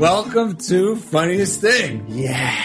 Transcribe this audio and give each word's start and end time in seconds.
Welcome 0.00 0.56
to 0.56 0.96
Funniest 0.96 1.60
Thing. 1.60 2.06
Yeah. 2.08 2.56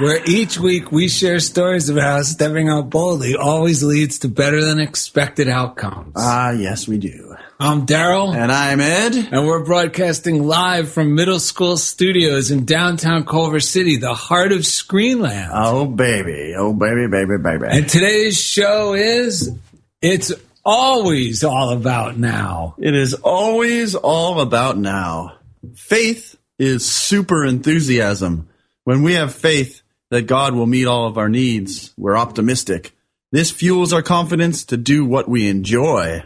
Where 0.00 0.20
each 0.26 0.60
week 0.60 0.92
we 0.92 1.08
share 1.08 1.40
stories 1.40 1.88
about 1.88 2.02
how 2.04 2.22
stepping 2.22 2.68
out 2.68 2.88
boldly 2.88 3.34
always 3.34 3.82
leads 3.82 4.20
to 4.20 4.28
better 4.28 4.64
than 4.64 4.78
expected 4.78 5.48
outcomes. 5.48 6.12
Ah, 6.14 6.52
yes, 6.52 6.86
we 6.86 6.98
do. 6.98 7.34
I'm 7.58 7.84
Daryl. 7.84 8.32
And 8.32 8.52
I'm 8.52 8.78
Ed. 8.78 9.16
And 9.32 9.44
we're 9.44 9.64
broadcasting 9.64 10.46
live 10.46 10.88
from 10.88 11.16
middle 11.16 11.40
school 11.40 11.76
studios 11.78 12.52
in 12.52 12.64
downtown 12.64 13.26
Culver 13.26 13.58
City, 13.58 13.96
the 13.96 14.14
heart 14.14 14.52
of 14.52 14.60
Screenland. 14.60 15.50
Oh, 15.52 15.86
baby. 15.86 16.54
Oh, 16.56 16.72
baby, 16.72 17.08
baby, 17.08 17.38
baby. 17.42 17.66
And 17.70 17.88
today's 17.88 18.40
show 18.40 18.94
is 18.94 19.52
It's 20.00 20.32
Always 20.64 21.42
All 21.42 21.70
About 21.70 22.16
Now. 22.16 22.76
It 22.78 22.94
is 22.94 23.14
always 23.14 23.96
all 23.96 24.40
about 24.40 24.78
now. 24.78 25.38
Faith 25.74 26.36
is 26.58 26.86
super 26.86 27.44
enthusiasm. 27.44 28.48
When 28.84 29.02
we 29.02 29.14
have 29.14 29.34
faith 29.34 29.82
that 30.10 30.22
God 30.22 30.54
will 30.54 30.66
meet 30.66 30.86
all 30.86 31.06
of 31.06 31.18
our 31.18 31.28
needs, 31.28 31.92
we're 31.96 32.16
optimistic. 32.16 32.92
This 33.32 33.50
fuels 33.50 33.92
our 33.92 34.02
confidence 34.02 34.64
to 34.66 34.76
do 34.76 35.04
what 35.04 35.28
we 35.28 35.48
enjoy. 35.48 36.22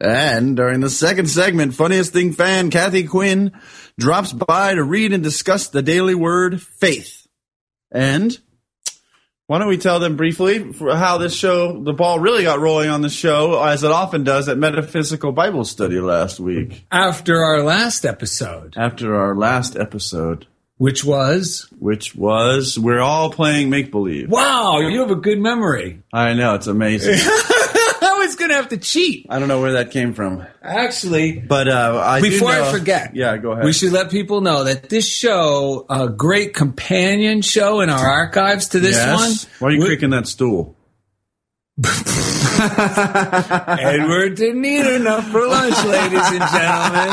And 0.00 0.56
during 0.56 0.80
the 0.80 0.90
second 0.90 1.30
segment, 1.30 1.74
funniest 1.74 2.12
thing 2.12 2.32
fan 2.32 2.70
Kathy 2.70 3.04
Quinn 3.04 3.52
drops 3.98 4.32
by 4.32 4.74
to 4.74 4.82
read 4.82 5.12
and 5.12 5.22
discuss 5.22 5.68
the 5.68 5.82
daily 5.82 6.14
word 6.14 6.60
faith. 6.60 7.26
And 7.90 8.36
why 9.46 9.58
don't 9.58 9.68
we 9.68 9.76
tell 9.76 9.98
them 9.98 10.16
briefly 10.16 10.72
how 10.78 11.18
this 11.18 11.34
show, 11.34 11.82
the 11.82 11.92
ball 11.92 12.18
really 12.18 12.44
got 12.44 12.60
rolling 12.60 12.88
on 12.88 13.02
the 13.02 13.10
show, 13.10 13.62
as 13.62 13.82
it 13.82 13.90
often 13.90 14.24
does 14.24 14.48
at 14.48 14.56
Metaphysical 14.56 15.32
Bible 15.32 15.64
Study 15.64 16.00
last 16.00 16.40
week. 16.40 16.86
After 16.90 17.42
our 17.42 17.62
last 17.62 18.04
episode. 18.06 18.74
After 18.76 19.14
our 19.14 19.34
last 19.34 19.76
episode. 19.76 20.46
Which 20.78 21.04
was? 21.04 21.68
Which 21.78 22.14
was, 22.14 22.78
we're 22.78 23.00
all 23.00 23.30
playing 23.30 23.70
make 23.70 23.90
believe. 23.90 24.30
Wow, 24.30 24.80
you 24.80 25.00
have 25.00 25.10
a 25.10 25.16
good 25.16 25.38
memory. 25.38 26.02
I 26.12 26.34
know, 26.34 26.54
it's 26.54 26.66
amazing. 26.66 27.18
I 28.34 28.38
going 28.38 28.50
to 28.50 28.56
have 28.56 28.68
to 28.70 28.76
cheat. 28.76 29.26
I 29.28 29.38
don't 29.38 29.48
know 29.48 29.60
where 29.60 29.72
that 29.72 29.90
came 29.90 30.14
from. 30.14 30.46
Actually, 30.62 31.38
but 31.40 31.68
uh, 31.68 32.02
I 32.04 32.20
before 32.20 32.52
know, 32.52 32.68
I 32.68 32.72
forget, 32.72 33.14
yeah, 33.14 33.36
go 33.36 33.52
ahead. 33.52 33.64
We 33.64 33.72
should 33.72 33.92
let 33.92 34.10
people 34.10 34.40
know 34.40 34.64
that 34.64 34.88
this 34.88 35.08
show, 35.08 35.86
a 35.88 36.08
great 36.08 36.54
companion 36.54 37.42
show 37.42 37.80
in 37.80 37.90
our 37.90 38.04
archives 38.04 38.68
to 38.68 38.80
this 38.80 38.96
yes. 38.96 39.18
one. 39.18 39.32
Why 39.58 39.68
are 39.68 39.78
you 39.78 39.86
kicking 39.86 40.10
that 40.10 40.26
stool? 40.26 40.76
Edward 43.78 44.36
didn't 44.36 44.64
eat 44.64 44.86
enough 44.86 45.26
for 45.30 45.46
lunch, 45.46 45.84
ladies 45.84 46.20
and 46.20 46.44
gentlemen. 46.52 47.10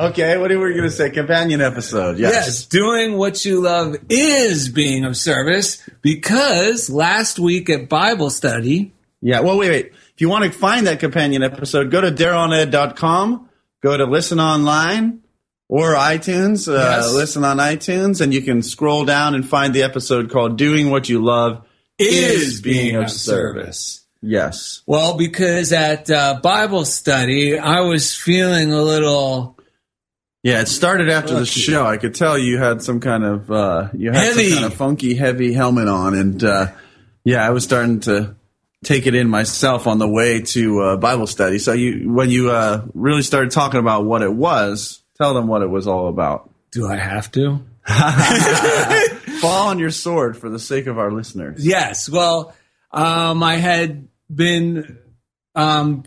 okay, 0.10 0.38
what 0.38 0.50
were 0.50 0.68
you 0.68 0.76
going 0.76 0.88
to 0.88 0.90
say? 0.90 1.10
Companion 1.10 1.60
episode. 1.60 2.18
Yes. 2.18 2.32
yes, 2.32 2.64
doing 2.64 3.18
what 3.18 3.44
you 3.44 3.60
love 3.60 3.96
is 4.08 4.70
being 4.70 5.04
of 5.04 5.16
service 5.16 5.86
because 6.00 6.88
last 6.88 7.38
week 7.38 7.68
at 7.68 7.90
Bible 7.90 8.30
study. 8.30 8.92
Yeah, 9.22 9.40
well, 9.40 9.56
wait, 9.56 9.70
wait. 9.70 9.86
If 10.14 10.20
you 10.20 10.28
want 10.28 10.44
to 10.44 10.50
find 10.50 10.86
that 10.88 10.98
companion 11.00 11.42
episode, 11.44 11.90
go 11.92 12.00
to 12.00 12.10
darylned.com, 12.10 13.48
go 13.82 13.96
to 13.96 14.04
listen 14.04 14.40
online 14.40 15.20
or 15.68 15.94
iTunes, 15.94 16.68
uh, 16.68 16.72
Yes. 16.74 17.12
listen 17.14 17.44
on 17.44 17.58
iTunes, 17.58 18.20
and 18.20 18.34
you 18.34 18.42
can 18.42 18.62
scroll 18.62 19.04
down 19.04 19.34
and 19.34 19.48
find 19.48 19.72
the 19.74 19.84
episode 19.84 20.30
called 20.30 20.58
Doing 20.58 20.90
What 20.90 21.08
You 21.08 21.24
Love 21.24 21.64
Is 21.98 22.60
being 22.60 22.96
of 22.96 23.10
service. 23.10 24.00
Yes. 24.20 24.82
Well, 24.86 25.16
because 25.16 25.72
at 25.72 26.10
uh, 26.10 26.40
Bible 26.42 26.84
study, 26.84 27.58
I 27.58 27.80
was 27.80 28.14
feeling 28.14 28.72
a 28.72 28.82
little 28.82 29.58
Yeah, 30.42 30.60
it 30.60 30.68
started 30.68 31.08
after 31.10 31.34
the 31.34 31.46
show. 31.46 31.86
I 31.86 31.96
could 31.96 32.14
tell 32.14 32.36
you 32.38 32.58
had 32.58 32.82
some 32.82 32.98
kind 33.00 33.24
of 33.24 33.50
uh, 33.50 33.88
you 33.96 34.10
had 34.12 34.22
Heavy. 34.24 34.50
some 34.50 34.58
kind 34.62 34.72
of 34.72 34.78
funky, 34.78 35.14
heavy 35.14 35.52
helmet 35.52 35.86
on, 35.88 36.14
and 36.14 36.42
uh, 36.44 36.66
yeah, 37.24 37.46
I 37.46 37.50
was 37.50 37.62
starting 37.64 38.00
to 38.00 38.34
take 38.84 39.06
it 39.06 39.14
in 39.14 39.28
myself 39.28 39.86
on 39.86 39.98
the 39.98 40.08
way 40.08 40.42
to 40.42 40.80
uh, 40.80 40.96
Bible 40.96 41.26
study. 41.26 41.58
So 41.58 41.72
you, 41.72 42.10
when 42.12 42.30
you 42.30 42.50
uh, 42.50 42.84
really 42.94 43.22
started 43.22 43.50
talking 43.50 43.80
about 43.80 44.04
what 44.04 44.22
it 44.22 44.32
was, 44.32 45.02
tell 45.18 45.34
them 45.34 45.46
what 45.46 45.62
it 45.62 45.68
was 45.68 45.86
all 45.86 46.08
about. 46.08 46.50
Do 46.72 46.88
I 46.88 46.96
have 46.96 47.30
to? 47.32 47.60
Fall 49.40 49.68
on 49.68 49.78
your 49.78 49.90
sword 49.90 50.36
for 50.36 50.48
the 50.48 50.58
sake 50.58 50.86
of 50.86 50.98
our 50.98 51.10
listeners. 51.12 51.64
Yes. 51.66 52.08
Well, 52.08 52.54
um, 52.90 53.42
I 53.42 53.56
had 53.56 54.08
been 54.32 54.98
um, 55.54 56.04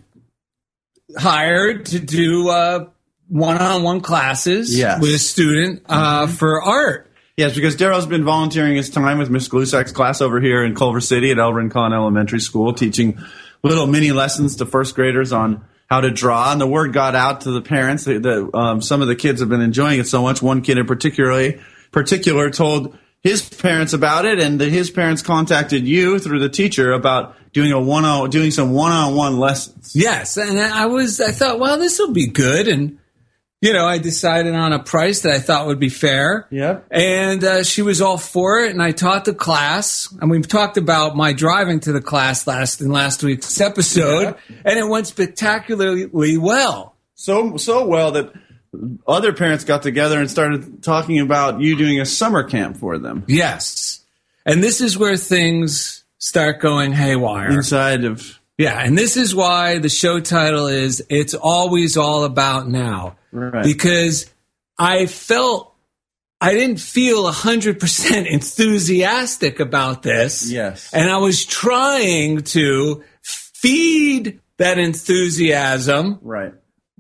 hired 1.18 1.86
to 1.88 2.00
do 2.00 2.50
uh, 2.50 2.89
one-on-one 3.28 4.01
classes 4.01 4.78
Yes. 4.78 5.01
with 5.01 5.13
a 5.13 5.19
student 5.19 5.83
uh, 5.88 6.28
for 6.28 6.62
art. 6.62 7.05
Yes, 7.38 7.54
because 7.54 7.76
Daryl's 7.76 8.06
been 8.06 8.24
volunteering 8.24 8.78
his 8.78 8.90
time 8.90 9.18
with 9.18 9.30
Miss 9.30 9.50
Glusak's 9.50 9.92
class 9.92 10.22
over 10.22 10.40
here 10.40 10.64
in 10.64 10.74
Culver 10.74 11.02
City 11.02 11.32
at 11.32 11.38
El 11.38 11.54
Rincon 11.54 11.92
Elementary 11.92 12.40
School, 12.40 12.74
teaching 12.74 13.20
little 13.62 13.88
mini 13.88 14.14
lessons 14.14 14.56
to 14.58 14.66
first 14.66 14.96
graders 14.96 15.34
on 15.34 15.66
how 15.90 16.00
to 16.00 16.12
draw. 16.12 16.54
And 16.54 16.62
the 16.62 16.68
word 16.68 16.94
got 16.94 17.14
out 17.14 17.42
to 17.42 17.52
the 17.52 17.62
parents 17.62 18.06
that, 18.06 18.50
um, 18.54 18.82
some 18.82 19.02
of 19.02 19.10
the 19.10 19.18
kids 19.18 19.42
have 19.42 19.50
been 19.50 19.60
enjoying 19.60 20.00
it 20.00 20.08
so 20.08 20.22
much. 20.22 20.42
One 20.42 20.62
kid 20.62 20.78
in 20.78 20.86
particularly, 20.86 21.60
particular 21.92 22.50
told 22.50 22.98
his 23.22 23.42
parents 23.50 23.92
about 23.92 24.24
it, 24.24 24.40
and 24.40 24.62
that 24.62 24.70
his 24.70 24.90
parents 24.90 25.22
contacted 25.22 25.86
you 25.86 26.20
through 26.20 26.40
the 26.40 26.48
teacher 26.48 26.94
about 26.94 27.36
doing 27.52 27.74
a 27.74 27.80
one 27.81 28.06
on 28.06 28.30
doing 28.30 28.52
some 28.52 28.72
one 28.72 28.94
on 28.94 29.14
one 29.14 29.40
lessons. 29.40 29.92
Yes, 29.94 30.38
and 30.38 30.58
I 30.58 30.86
was 30.86 31.20
I 31.20 31.31
thought, 31.31 31.60
well, 31.60 31.78
this 31.80 32.00
will 32.00 32.14
be 32.14 32.28
good, 32.28 32.70
and 32.70 32.98
you 33.62 33.74
know, 33.74 33.86
I 33.86 33.98
decided 33.98 34.54
on 34.54 34.74
a 34.74 34.80
price 34.80 35.22
that 35.22 35.34
I 35.34 35.40
thought 35.40 35.68
would 35.68 35.80
be 35.80 35.90
fair. 35.90 36.48
Yep. 36.52 36.88
And 36.92 37.44
uh, 37.44 37.63
she 37.63 37.81
was 37.81 38.02
all 38.02 38.18
for 38.18 38.60
it, 38.60 38.72
and 38.72 38.81
I 38.81 38.92
taught 38.92 39.25
the 39.25 39.34
class. 39.34 40.13
And 40.22 40.30
we've 40.30 40.48
talked 40.48 40.78
about 40.78 41.16
my 41.16 41.34
driving 41.34 41.80
to 41.81 41.92
the 41.92 42.02
class 42.02 42.46
last 42.48 42.81
in 42.81 42.92
last 42.92 43.24
week's 43.24 43.60
episode, 43.60 44.36
and 44.50 44.80
it 44.80 44.88
went 44.88 45.07
spectacularly 45.07 46.38
well. 46.38 46.96
So 47.16 47.57
so 47.57 47.88
well 47.88 48.12
that 48.12 48.34
other 49.07 49.34
parents 49.34 49.63
got 49.63 49.81
together 49.81 50.19
and 50.19 50.30
started 50.30 50.84
talking 50.84 51.19
about 51.19 51.62
you 51.62 51.75
doing 51.78 52.02
a 52.02 52.06
summer 52.06 52.44
camp 52.44 52.78
for 52.78 52.98
them 52.98 53.24
Yes. 53.28 54.02
And 54.46 54.62
this 54.62 54.81
is 54.81 54.98
where 54.98 55.18
things 55.18 56.04
start 56.19 56.60
going 56.60 56.92
haywire. 56.92 57.50
inside 57.50 58.04
of 58.04 58.40
Yeah, 58.57 58.80
and 58.80 58.98
this 58.98 59.18
is 59.18 59.34
why 59.34 59.80
the 59.80 59.90
show 59.90 60.19
title 60.19 60.68
is 60.68 61.04
It's 61.10 61.34
Always 61.34 61.98
All 61.98 62.25
About 62.25 62.68
Now. 62.68 63.16
Right. 63.36 63.64
Because 63.64 64.32
I 64.78 65.06
felt 65.06 65.76
I 66.42 66.54
didn't 66.54 66.80
feel 66.80 67.26
100% 67.32 68.26
enthusiastic 68.32 69.60
about 69.60 70.04
this. 70.04 70.50
Yes. 70.52 70.94
And 70.94 71.10
I 71.10 71.18
was 71.18 71.46
trying 71.46 72.42
to 72.42 73.04
feed 73.22 74.42
that 74.58 74.78
enthusiasm 74.78 76.20
right. 76.22 76.54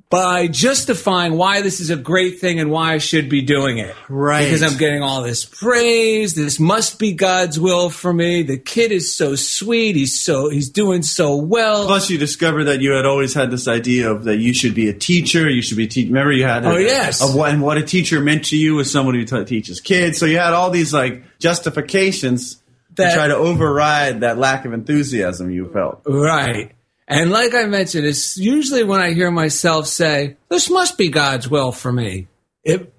By 0.09 0.47
justifying 0.47 1.33
why 1.33 1.61
this 1.61 1.79
is 1.79 1.89
a 1.89 1.95
great 1.95 2.39
thing 2.39 2.59
and 2.59 2.69
why 2.69 2.93
I 2.93 2.97
should 2.99 3.27
be 3.27 3.41
doing 3.41 3.79
it. 3.79 3.93
Right. 4.07 4.43
Because 4.45 4.61
I'm 4.61 4.77
getting 4.77 5.01
all 5.01 5.23
this 5.23 5.43
praise. 5.45 6.35
This 6.35 6.59
must 6.59 6.99
be 6.99 7.13
God's 7.13 7.59
will 7.59 7.89
for 7.89 8.13
me. 8.13 8.43
The 8.43 8.57
kid 8.57 8.91
is 8.91 9.13
so 9.13 9.35
sweet. 9.35 9.95
He's 9.95 10.17
so 10.19 10.49
he's 10.49 10.69
doing 10.69 11.01
so 11.01 11.35
well. 11.35 11.85
Plus, 11.87 12.09
you 12.11 12.17
discover 12.19 12.65
that 12.65 12.81
you 12.81 12.91
had 12.91 13.05
always 13.05 13.33
had 13.33 13.49
this 13.51 13.67
idea 13.67 14.11
of 14.11 14.25
that 14.25 14.37
you 14.37 14.53
should 14.53 14.75
be 14.75 14.89
a 14.89 14.93
teacher. 14.93 15.49
You 15.49 15.61
should 15.63 15.77
be 15.77 15.87
te- 15.87 16.05
remember 16.07 16.31
you 16.31 16.45
had 16.45 16.63
a, 16.65 16.69
Oh, 16.69 16.77
yes. 16.77 17.21
of 17.21 17.33
what 17.35 17.51
and 17.51 17.61
what 17.63 17.77
a 17.77 17.83
teacher 17.83 18.21
meant 18.21 18.45
to 18.45 18.57
you 18.57 18.79
as 18.79 18.91
someone 18.91 19.15
who 19.15 19.25
t- 19.25 19.43
teaches 19.45 19.81
kids. 19.81 20.19
So 20.19 20.27
you 20.27 20.37
had 20.37 20.53
all 20.53 20.69
these 20.69 20.93
like 20.93 21.23
justifications 21.39 22.61
That- 22.95 23.09
to 23.09 23.15
try 23.15 23.27
to 23.27 23.35
override 23.35 24.21
that 24.21 24.37
lack 24.37 24.65
of 24.65 24.71
enthusiasm 24.73 25.49
you 25.49 25.69
felt. 25.73 26.03
Right. 26.05 26.71
And 27.07 27.29
like 27.29 27.53
I 27.53 27.65
mentioned, 27.65 28.05
it's 28.05 28.37
usually 28.37 28.83
when 28.83 28.99
I 28.99 29.13
hear 29.13 29.29
myself 29.29 29.87
say, 29.87 30.37
this 30.49 30.69
must 30.69 30.97
be 30.97 31.09
God's 31.09 31.49
will 31.49 31.71
for 31.71 31.91
me. 31.91 32.27
It 32.63 32.93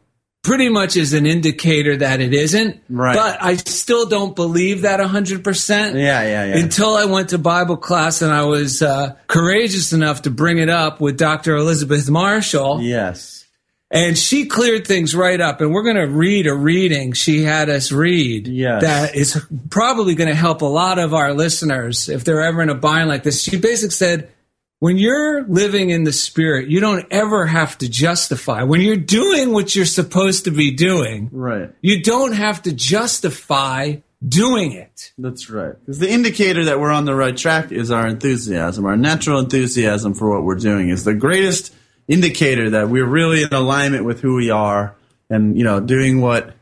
pretty 0.44 0.68
much 0.68 0.96
is 0.96 1.12
an 1.12 1.26
indicator 1.26 1.96
that 1.96 2.20
it 2.20 2.32
isn't. 2.32 2.80
Right. 2.88 3.16
But 3.16 3.42
I 3.42 3.56
still 3.56 4.06
don't 4.06 4.36
believe 4.36 4.82
that 4.82 5.00
100%. 5.00 5.94
Yeah, 5.94 6.22
yeah, 6.22 6.44
yeah. 6.44 6.58
Until 6.58 6.94
I 6.94 7.06
went 7.06 7.30
to 7.30 7.38
Bible 7.38 7.76
class 7.76 8.22
and 8.22 8.32
I 8.32 8.44
was 8.44 8.80
uh, 8.80 9.16
courageous 9.26 9.92
enough 9.92 10.22
to 10.22 10.30
bring 10.30 10.58
it 10.58 10.68
up 10.68 11.00
with 11.00 11.18
Dr. 11.18 11.56
Elizabeth 11.56 12.08
Marshall. 12.08 12.80
yes. 12.80 13.35
And 13.96 14.16
she 14.18 14.46
cleared 14.46 14.86
things 14.86 15.14
right 15.14 15.40
up. 15.40 15.60
And 15.60 15.72
we're 15.72 15.82
going 15.84 15.96
to 15.96 16.02
read 16.06 16.46
a 16.46 16.54
reading 16.54 17.12
she 17.12 17.42
had 17.42 17.68
us 17.70 17.90
read 17.90 18.46
Yes. 18.46 18.82
that 18.82 19.14
is 19.16 19.44
probably 19.70 20.14
going 20.14 20.28
to 20.28 20.34
help 20.34 20.62
a 20.62 20.66
lot 20.66 20.98
of 20.98 21.14
our 21.14 21.32
listeners 21.32 22.08
if 22.08 22.22
they're 22.24 22.42
ever 22.42 22.62
in 22.62 22.68
a 22.68 22.74
bind 22.74 23.08
like 23.08 23.22
this. 23.22 23.42
She 23.42 23.58
basically 23.58 23.90
said, 23.92 24.30
when 24.78 24.98
you're 24.98 25.44
living 25.48 25.88
in 25.88 26.04
the 26.04 26.12
spirit, 26.12 26.68
you 26.68 26.80
don't 26.80 27.06
ever 27.10 27.46
have 27.46 27.78
to 27.78 27.88
justify. 27.88 28.62
When 28.64 28.82
you're 28.82 28.96
doing 28.98 29.52
what 29.52 29.74
you're 29.74 29.86
supposed 29.86 30.44
to 30.44 30.50
be 30.50 30.72
doing, 30.72 31.30
Right. 31.32 31.70
you 31.80 32.02
don't 32.02 32.32
have 32.34 32.60
to 32.64 32.72
justify 32.72 33.96
doing 34.26 34.72
it. 34.72 35.12
That's 35.16 35.48
right. 35.48 35.74
Because 35.80 35.98
the 35.98 36.10
indicator 36.10 36.64
that 36.66 36.78
we're 36.80 36.90
on 36.90 37.06
the 37.06 37.14
right 37.14 37.36
track 37.36 37.72
is 37.72 37.90
our 37.90 38.06
enthusiasm. 38.06 38.84
Our 38.84 38.96
natural 38.96 39.38
enthusiasm 39.38 40.12
for 40.14 40.28
what 40.28 40.44
we're 40.44 40.56
doing 40.56 40.90
is 40.90 41.04
the 41.04 41.14
greatest 41.14 41.74
indicator 42.08 42.70
that 42.70 42.88
we're 42.88 43.06
really 43.06 43.42
in 43.42 43.52
alignment 43.52 44.04
with 44.04 44.20
who 44.20 44.34
we 44.36 44.50
are 44.50 44.94
and, 45.30 45.56
you 45.58 45.64
know, 45.64 45.80
doing 45.80 46.20
what, 46.20 46.54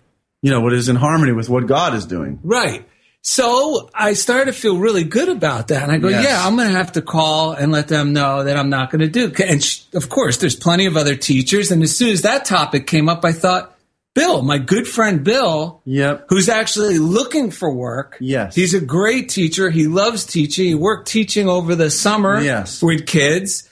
you 0.43 0.51
know, 0.51 0.61
what 0.61 0.73
is 0.73 0.89
in 0.89 0.97
harmony 0.97 1.33
with 1.33 1.49
what 1.49 1.67
God 1.67 1.95
is 1.95 2.07
doing. 2.07 2.41
Right. 2.43 2.87
So 3.27 3.89
I 3.95 4.13
started 4.13 4.47
to 4.47 4.53
feel 4.53 4.77
really 4.79 5.05
good 5.05 5.31
about 5.31 5.69
that. 5.69 5.83
And 5.83 5.91
I 5.91 5.97
go, 5.99 6.09
Yes. 6.09 6.25
yeah, 6.25 6.47
I'm 6.47 6.57
going 6.57 6.69
to 6.69 6.75
have 6.77 6.93
to 6.93 7.03
call 7.03 7.53
and 7.53 7.73
let 7.73 7.89
them 7.89 8.13
know 8.13 8.45
that 8.45 8.57
I'm 8.57 8.69
not 8.69 8.91
going 8.91 9.01
to 9.01 9.09
do. 9.09 9.33
And 9.43 9.65
sh- 9.65 9.81
of 9.95 10.11
course, 10.11 10.37
there's 10.37 10.57
plenty 10.57 10.85
of 10.87 10.97
other 10.99 11.17
teachers. 11.17 11.71
And 11.71 11.83
as 11.83 11.97
soon 11.97 12.11
as 12.11 12.23
that 12.23 12.45
topic 12.45 12.87
came 12.87 13.09
up, 13.09 13.25
I 13.25 13.33
thought, 13.33 13.71
Bill, 14.15 14.43
my 14.43 14.59
good 14.59 14.87
friend 14.87 15.25
Bill, 15.25 15.81
Yep. 15.87 16.27
who's 16.29 16.49
actually 16.51 16.99
looking 16.99 17.51
for 17.51 17.73
work. 17.73 18.17
Yes. 18.21 18.55
He's 18.55 18.75
a 18.75 18.81
great 18.81 19.31
teacher. 19.31 19.71
He 19.71 19.87
loves 19.89 20.25
teaching. 20.27 20.67
He 20.67 20.75
worked 20.75 21.09
teaching 21.09 21.49
over 21.49 21.75
the 21.75 21.91
summer 21.91 22.41
Yes. 22.41 22.83
with 22.83 23.07
kids. 23.07 23.69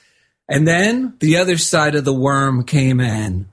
And 0.49 0.67
then 0.67 1.15
the 1.19 1.37
other 1.37 1.57
side 1.57 1.95
of 1.95 2.05
the 2.05 2.13
worm 2.13 2.63
came 2.65 2.99
in 2.99 3.47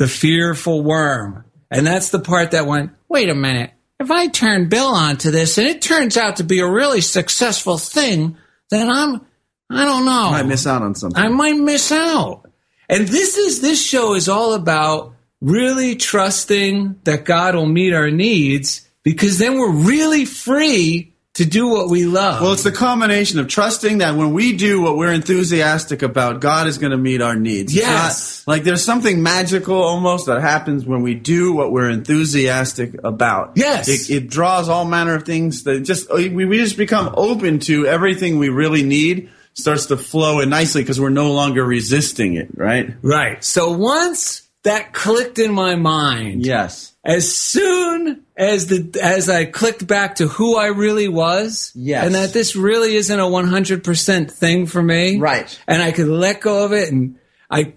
the 0.00 0.08
fearful 0.08 0.82
worm. 0.82 1.44
And 1.70 1.86
that's 1.86 2.08
the 2.08 2.18
part 2.18 2.52
that 2.52 2.66
went, 2.66 2.92
wait 3.06 3.28
a 3.28 3.34
minute. 3.34 3.70
If 4.00 4.10
I 4.10 4.28
turn 4.28 4.70
Bill 4.70 4.86
onto 4.86 5.30
this 5.30 5.58
and 5.58 5.68
it 5.68 5.82
turns 5.82 6.16
out 6.16 6.36
to 6.36 6.42
be 6.42 6.60
a 6.60 6.70
really 6.70 7.02
successful 7.02 7.76
thing, 7.76 8.38
then 8.70 8.88
I'm, 8.88 9.20
I 9.68 9.84
don't 9.84 10.06
know. 10.06 10.30
I 10.30 10.40
might 10.40 10.46
miss 10.46 10.66
out 10.66 10.80
on 10.80 10.94
something. 10.94 11.22
I 11.22 11.28
might 11.28 11.56
miss 11.56 11.92
out. 11.92 12.50
And 12.88 13.06
this 13.06 13.36
is 13.36 13.60
this 13.60 13.84
show 13.84 14.14
is 14.14 14.26
all 14.26 14.54
about 14.54 15.12
really 15.42 15.96
trusting 15.96 16.98
that 17.04 17.26
God 17.26 17.54
will 17.54 17.66
meet 17.66 17.92
our 17.92 18.10
needs 18.10 18.88
because 19.02 19.38
then 19.38 19.58
we're 19.58 19.70
really 19.70 20.24
free 20.24 21.09
to 21.34 21.44
do 21.44 21.68
what 21.68 21.88
we 21.88 22.06
love. 22.06 22.42
Well, 22.42 22.52
it's 22.52 22.64
the 22.64 22.72
combination 22.72 23.38
of 23.38 23.46
trusting 23.46 23.98
that 23.98 24.16
when 24.16 24.32
we 24.32 24.56
do 24.56 24.80
what 24.82 24.96
we're 24.96 25.12
enthusiastic 25.12 26.02
about, 26.02 26.40
God 26.40 26.66
is 26.66 26.78
going 26.78 26.90
to 26.90 26.98
meet 26.98 27.22
our 27.22 27.36
needs. 27.36 27.74
Yes. 27.74 28.42
not- 28.46 28.52
like 28.52 28.64
there's 28.64 28.84
something 28.84 29.22
magical 29.22 29.80
almost 29.80 30.26
that 30.26 30.40
happens 30.40 30.84
when 30.84 31.02
we 31.02 31.14
do 31.14 31.52
what 31.52 31.70
we're 31.70 31.88
enthusiastic 31.90 32.94
about. 33.04 33.52
Yes. 33.54 33.88
It, 33.88 34.10
it 34.24 34.28
draws 34.30 34.68
all 34.68 34.84
manner 34.84 35.14
of 35.14 35.22
things 35.24 35.62
that 35.64 35.80
just, 35.82 36.12
we, 36.12 36.28
we 36.30 36.58
just 36.58 36.76
become 36.76 37.14
open 37.16 37.60
to 37.60 37.86
everything 37.86 38.38
we 38.38 38.48
really 38.48 38.82
need 38.82 39.30
starts 39.54 39.86
to 39.86 39.96
flow 39.96 40.40
in 40.40 40.48
nicely 40.50 40.82
because 40.82 41.00
we're 41.00 41.10
no 41.10 41.32
longer 41.32 41.64
resisting 41.64 42.34
it, 42.34 42.48
right? 42.54 42.94
right. 43.02 43.42
So 43.44 43.70
once 43.72 44.48
that 44.64 44.92
clicked 44.92 45.38
in 45.38 45.52
my 45.52 45.76
mind, 45.76 46.44
Yes. 46.44 46.89
As 47.04 47.34
soon 47.34 48.24
as 48.36 48.66
the 48.66 48.98
as 49.00 49.28
I 49.28 49.44
clicked 49.46 49.86
back 49.86 50.16
to 50.16 50.28
who 50.28 50.56
I 50.56 50.66
really 50.66 51.08
was, 51.08 51.72
Yes. 51.74 52.04
and 52.06 52.14
that 52.14 52.32
this 52.32 52.54
really 52.56 52.96
isn't 52.96 53.18
a 53.20 53.26
one 53.28 53.46
hundred 53.48 53.84
percent 53.84 54.30
thing 54.30 54.66
for 54.66 54.82
me, 54.82 55.18
Right. 55.18 55.58
And 55.66 55.82
I 55.82 55.92
could 55.92 56.08
let 56.08 56.40
go 56.40 56.64
of 56.64 56.72
it, 56.72 56.92
and 56.92 57.16
I 57.50 57.74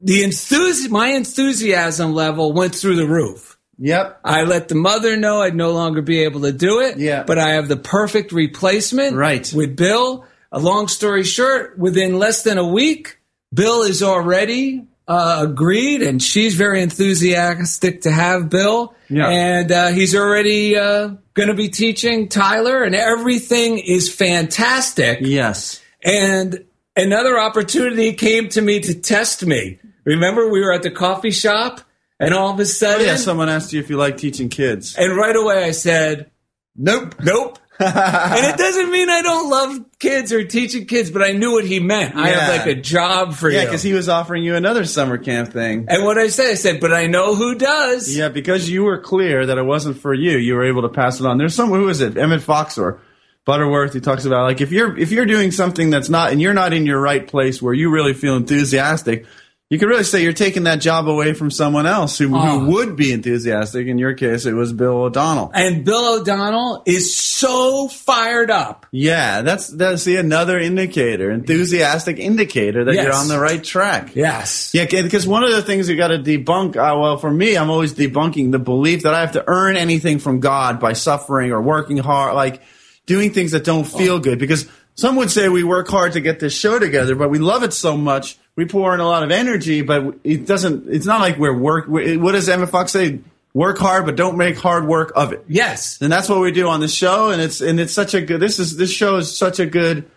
the 0.00 0.22
enthusi- 0.22 0.90
my 0.90 1.08
enthusiasm 1.08 2.14
level 2.14 2.52
went 2.52 2.74
through 2.74 2.96
the 2.96 3.06
roof. 3.06 3.58
Yep. 3.78 4.20
I 4.24 4.42
let 4.42 4.68
the 4.68 4.74
mother 4.74 5.16
know 5.16 5.40
I'd 5.42 5.54
no 5.56 5.70
longer 5.72 6.02
be 6.02 6.20
able 6.24 6.42
to 6.42 6.52
do 6.52 6.80
it. 6.80 6.98
Yeah. 6.98 7.22
But 7.22 7.38
I 7.38 7.52
have 7.54 7.68
the 7.68 7.76
perfect 7.76 8.32
replacement. 8.32 9.16
Right. 9.16 9.50
With 9.54 9.76
Bill. 9.76 10.26
A 10.52 10.58
long 10.58 10.88
story 10.88 11.22
short, 11.22 11.78
within 11.78 12.18
less 12.18 12.42
than 12.42 12.58
a 12.58 12.66
week, 12.66 13.20
Bill 13.54 13.82
is 13.82 14.02
already 14.02 14.84
uh, 15.10 15.44
agreed, 15.48 16.02
and 16.02 16.22
she's 16.22 16.54
very 16.54 16.80
enthusiastic 16.82 18.02
to 18.02 18.10
have 18.12 18.48
Bill. 18.48 18.94
Yeah. 19.08 19.28
And 19.28 19.72
uh, 19.72 19.88
he's 19.88 20.14
already 20.14 20.76
uh, 20.76 21.14
going 21.34 21.48
to 21.48 21.54
be 21.54 21.68
teaching 21.68 22.28
Tyler, 22.28 22.84
and 22.84 22.94
everything 22.94 23.78
is 23.78 24.12
fantastic. 24.14 25.18
Yes. 25.22 25.82
And 26.04 26.64
another 26.96 27.38
opportunity 27.40 28.12
came 28.12 28.48
to 28.50 28.62
me 28.62 28.78
to 28.80 28.94
test 29.00 29.44
me. 29.44 29.78
Remember, 30.04 30.48
we 30.48 30.60
were 30.60 30.72
at 30.72 30.82
the 30.82 30.90
coffee 30.92 31.32
shop, 31.32 31.80
and 32.20 32.32
all 32.32 32.50
of 32.52 32.58
a 32.58 32.62
Oh, 32.62 32.64
sudden, 32.64 33.06
yeah. 33.06 33.16
Someone 33.16 33.48
asked 33.48 33.72
you 33.72 33.80
if 33.80 33.90
you 33.90 33.96
like 33.96 34.16
teaching 34.16 34.48
kids. 34.48 34.94
and 34.96 35.16
right 35.16 35.34
away 35.36 35.64
I 35.64 35.72
said, 35.72 36.30
Nope. 36.76 37.16
nope. 37.22 37.58
And 37.80 38.46
it 38.46 38.56
doesn't 38.58 38.90
mean 38.90 39.08
I 39.10 39.22
don't 39.22 39.48
love 39.50 39.84
kids 39.98 40.32
or 40.32 40.44
teaching 40.44 40.86
kids, 40.86 41.10
but 41.10 41.22
I 41.22 41.32
knew 41.32 41.52
what 41.52 41.64
he 41.64 41.80
meant. 41.80 42.14
I 42.16 42.28
have 42.28 42.58
like 42.66 42.76
a 42.76 42.80
job 42.80 43.34
for 43.34 43.48
Yeah, 43.48 43.54
you. 43.56 43.60
Yeah, 43.60 43.64
because 43.70 43.82
he 43.82 43.92
was 43.92 44.08
offering 44.08 44.44
you 44.44 44.54
another 44.56 44.84
summer 44.84 45.18
camp 45.18 45.52
thing. 45.52 45.86
and 45.88 46.04
what 46.04 46.18
I 46.18 46.28
said, 46.28 46.50
I 46.50 46.54
said, 46.54 46.80
but 46.80 46.92
I 46.92 47.06
know 47.06 47.34
who 47.34 47.54
does. 47.56 48.14
Yeah, 48.16 48.28
because 48.28 48.68
you 48.68 48.84
were 48.84 48.98
clear 48.98 49.46
that 49.46 49.58
it 49.58 49.64
wasn't 49.64 49.98
for 49.98 50.12
you, 50.14 50.36
you 50.38 50.54
were 50.54 50.64
able 50.64 50.82
to 50.82 50.88
pass 50.88 51.20
it 51.20 51.26
on. 51.26 51.38
There's 51.38 51.54
someone 51.54 51.80
who 51.80 51.88
is 51.88 52.00
it? 52.00 52.16
Emmet 52.18 52.42
Fox 52.42 52.76
or 52.78 53.00
Butterworth. 53.46 53.94
He 53.94 54.00
talks 54.00 54.26
about 54.26 54.44
like 54.44 54.60
if 54.60 54.70
you're 54.70 54.96
if 54.98 55.10
you're 55.12 55.26
doing 55.26 55.50
something 55.50 55.88
that's 55.90 56.08
not 56.10 56.30
and 56.30 56.40
you're 56.42 56.54
not 56.54 56.72
in 56.74 56.84
your 56.86 57.00
right 57.00 57.26
place 57.26 57.60
where 57.62 57.72
you 57.74 57.90
really 57.90 58.12
feel 58.12 58.36
enthusiastic, 58.36 59.24
you 59.70 59.78
could 59.78 59.88
really 59.88 60.02
say 60.02 60.22
you're 60.24 60.32
taking 60.32 60.64
that 60.64 60.80
job 60.80 61.06
away 61.08 61.32
from 61.32 61.48
someone 61.50 61.86
else 61.86 62.18
who, 62.18 62.34
Oh. 62.36 62.58
who 62.58 62.66
would 62.72 62.96
be 62.96 63.12
enthusiastic. 63.12 63.86
In 63.86 63.98
your 63.98 64.14
case, 64.14 64.44
it 64.44 64.52
was 64.52 64.72
Bill 64.72 65.02
O'Donnell. 65.04 65.52
And 65.54 65.84
Bill 65.84 66.16
O'Donnell 66.20 66.82
is 66.86 67.14
so 67.16 67.86
fired 67.86 68.50
up. 68.50 68.84
Yeah, 68.90 69.42
that's 69.42 69.68
that's 69.68 70.02
see 70.02 70.16
another 70.16 70.58
indicator, 70.58 71.30
enthusiastic 71.30 72.18
indicator 72.18 72.84
that 72.84 72.94
you're 72.94 73.12
on 73.14 73.28
the 73.28 73.38
right 73.38 73.62
track. 73.62 74.16
Yes. 74.16 74.72
Yeah, 74.74 74.86
because 74.86 75.26
one 75.26 75.44
of 75.44 75.52
the 75.52 75.62
things 75.62 75.88
you 75.88 75.96
got 75.96 76.08
to 76.08 76.18
debunk, 76.18 76.70
uh, 76.70 76.98
well, 76.98 77.16
for 77.18 77.30
me, 77.30 77.56
I'm 77.56 77.70
always 77.70 77.94
debunking 77.94 78.50
the 78.50 78.58
belief 78.58 79.04
that 79.04 79.14
I 79.14 79.20
have 79.20 79.32
to 79.32 79.44
earn 79.46 79.76
anything 79.76 80.18
from 80.18 80.40
God 80.40 80.80
by 80.80 80.94
suffering 80.94 81.52
or 81.52 81.62
working 81.62 81.98
hard, 81.98 82.34
like 82.34 82.60
doing 83.06 83.32
things 83.32 83.52
that 83.52 83.62
don't 83.64 83.84
feel 83.86 84.18
good. 84.18 84.40
Because 84.40 84.66
some 84.96 85.14
would 85.16 85.30
say 85.30 85.48
we 85.48 85.62
work 85.62 85.86
hard 85.88 86.12
to 86.14 86.20
get 86.20 86.40
this 86.40 86.52
show 86.52 86.78
together, 86.80 87.14
but 87.14 87.30
we 87.30 87.38
love 87.38 87.62
it 87.62 87.72
so 87.72 87.96
much, 87.96 88.36
we 88.60 88.66
pour 88.66 88.92
in 88.92 89.00
a 89.00 89.08
lot 89.08 89.22
of 89.22 89.30
energy, 89.30 89.80
but 89.80 90.18
it 90.22 90.44
doesn't. 90.44 90.86
It's 90.90 91.06
not 91.06 91.22
like 91.22 91.38
we're 91.38 91.56
work. 91.56 91.88
what 91.88 92.32
does 92.32 92.46
Emmet 92.46 92.68
Fox 92.68 92.92
say? 92.92 93.20
Work 93.54 93.78
hard, 93.78 94.04
but 94.04 94.16
don't 94.16 94.36
make 94.36 94.58
hard 94.58 94.86
work 94.86 95.12
of 95.16 95.32
it. 95.32 95.42
Yes. 95.48 95.98
And 96.02 96.12
that's 96.12 96.28
what 96.28 96.40
we 96.40 96.52
do 96.52 96.68
on 96.68 96.80
the 96.80 96.86
show. 96.86 97.30
And 97.30 97.40
it's 97.40 97.62
and 97.62 97.80
it's 97.80 97.94
such 97.94 98.12
a 98.12 98.20
good. 98.20 98.38
This 98.38 98.58
is 98.58 98.76
this 98.76 98.92
show 98.92 99.16
is 99.16 99.34
such 99.34 99.60
a 99.60 99.66
good 99.66 100.10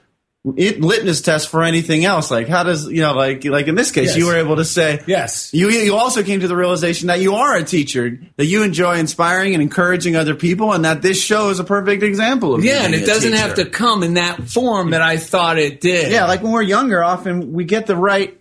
it, 0.57 0.81
litmus 0.81 1.21
test 1.21 1.47
for 1.47 1.63
anything 1.63 2.03
else. 2.03 2.29
Like 2.29 2.49
how 2.49 2.63
does 2.63 2.85
you 2.87 3.01
know 3.01 3.13
like 3.13 3.45
like 3.45 3.67
in 3.67 3.75
this 3.75 3.91
case 3.91 4.09
Yes. 4.09 4.17
you 4.17 4.25
were 4.25 4.35
able 4.35 4.57
to 4.57 4.65
say 4.65 5.01
Yes. 5.07 5.53
You 5.53 5.69
you 5.69 5.95
also 5.95 6.21
came 6.21 6.41
to 6.41 6.49
the 6.49 6.55
realization 6.55 7.07
that 7.07 7.21
you 7.21 7.35
are 7.35 7.55
a 7.55 7.63
teacher 7.63 8.19
that 8.35 8.45
you 8.45 8.63
enjoy 8.63 8.97
inspiring 8.97 9.53
and 9.53 9.61
encouraging 9.63 10.15
other 10.17 10.35
people, 10.35 10.73
and 10.73 10.83
that 10.83 11.01
this 11.01 11.23
show 11.23 11.49
is 11.49 11.59
a 11.59 11.63
perfect 11.63 12.03
example 12.03 12.53
of 12.53 12.63
Yeah, 12.65 12.83
and 12.83 12.93
it 12.93 13.05
doesn't 13.05 13.33
have 13.33 13.55
to 13.55 13.65
come 13.65 14.03
in 14.03 14.15
that 14.15 14.43
form 14.49 14.91
that 14.91 15.01
I 15.01 15.15
thought 15.17 15.57
it 15.57 15.79
did. 15.79 16.11
Yeah, 16.11 16.25
like 16.25 16.43
when 16.43 16.51
we're 16.51 16.61
younger, 16.61 17.01
often 17.03 17.53
we 17.53 17.63
get 17.63 17.87
the 17.87 17.95
right 17.95 18.37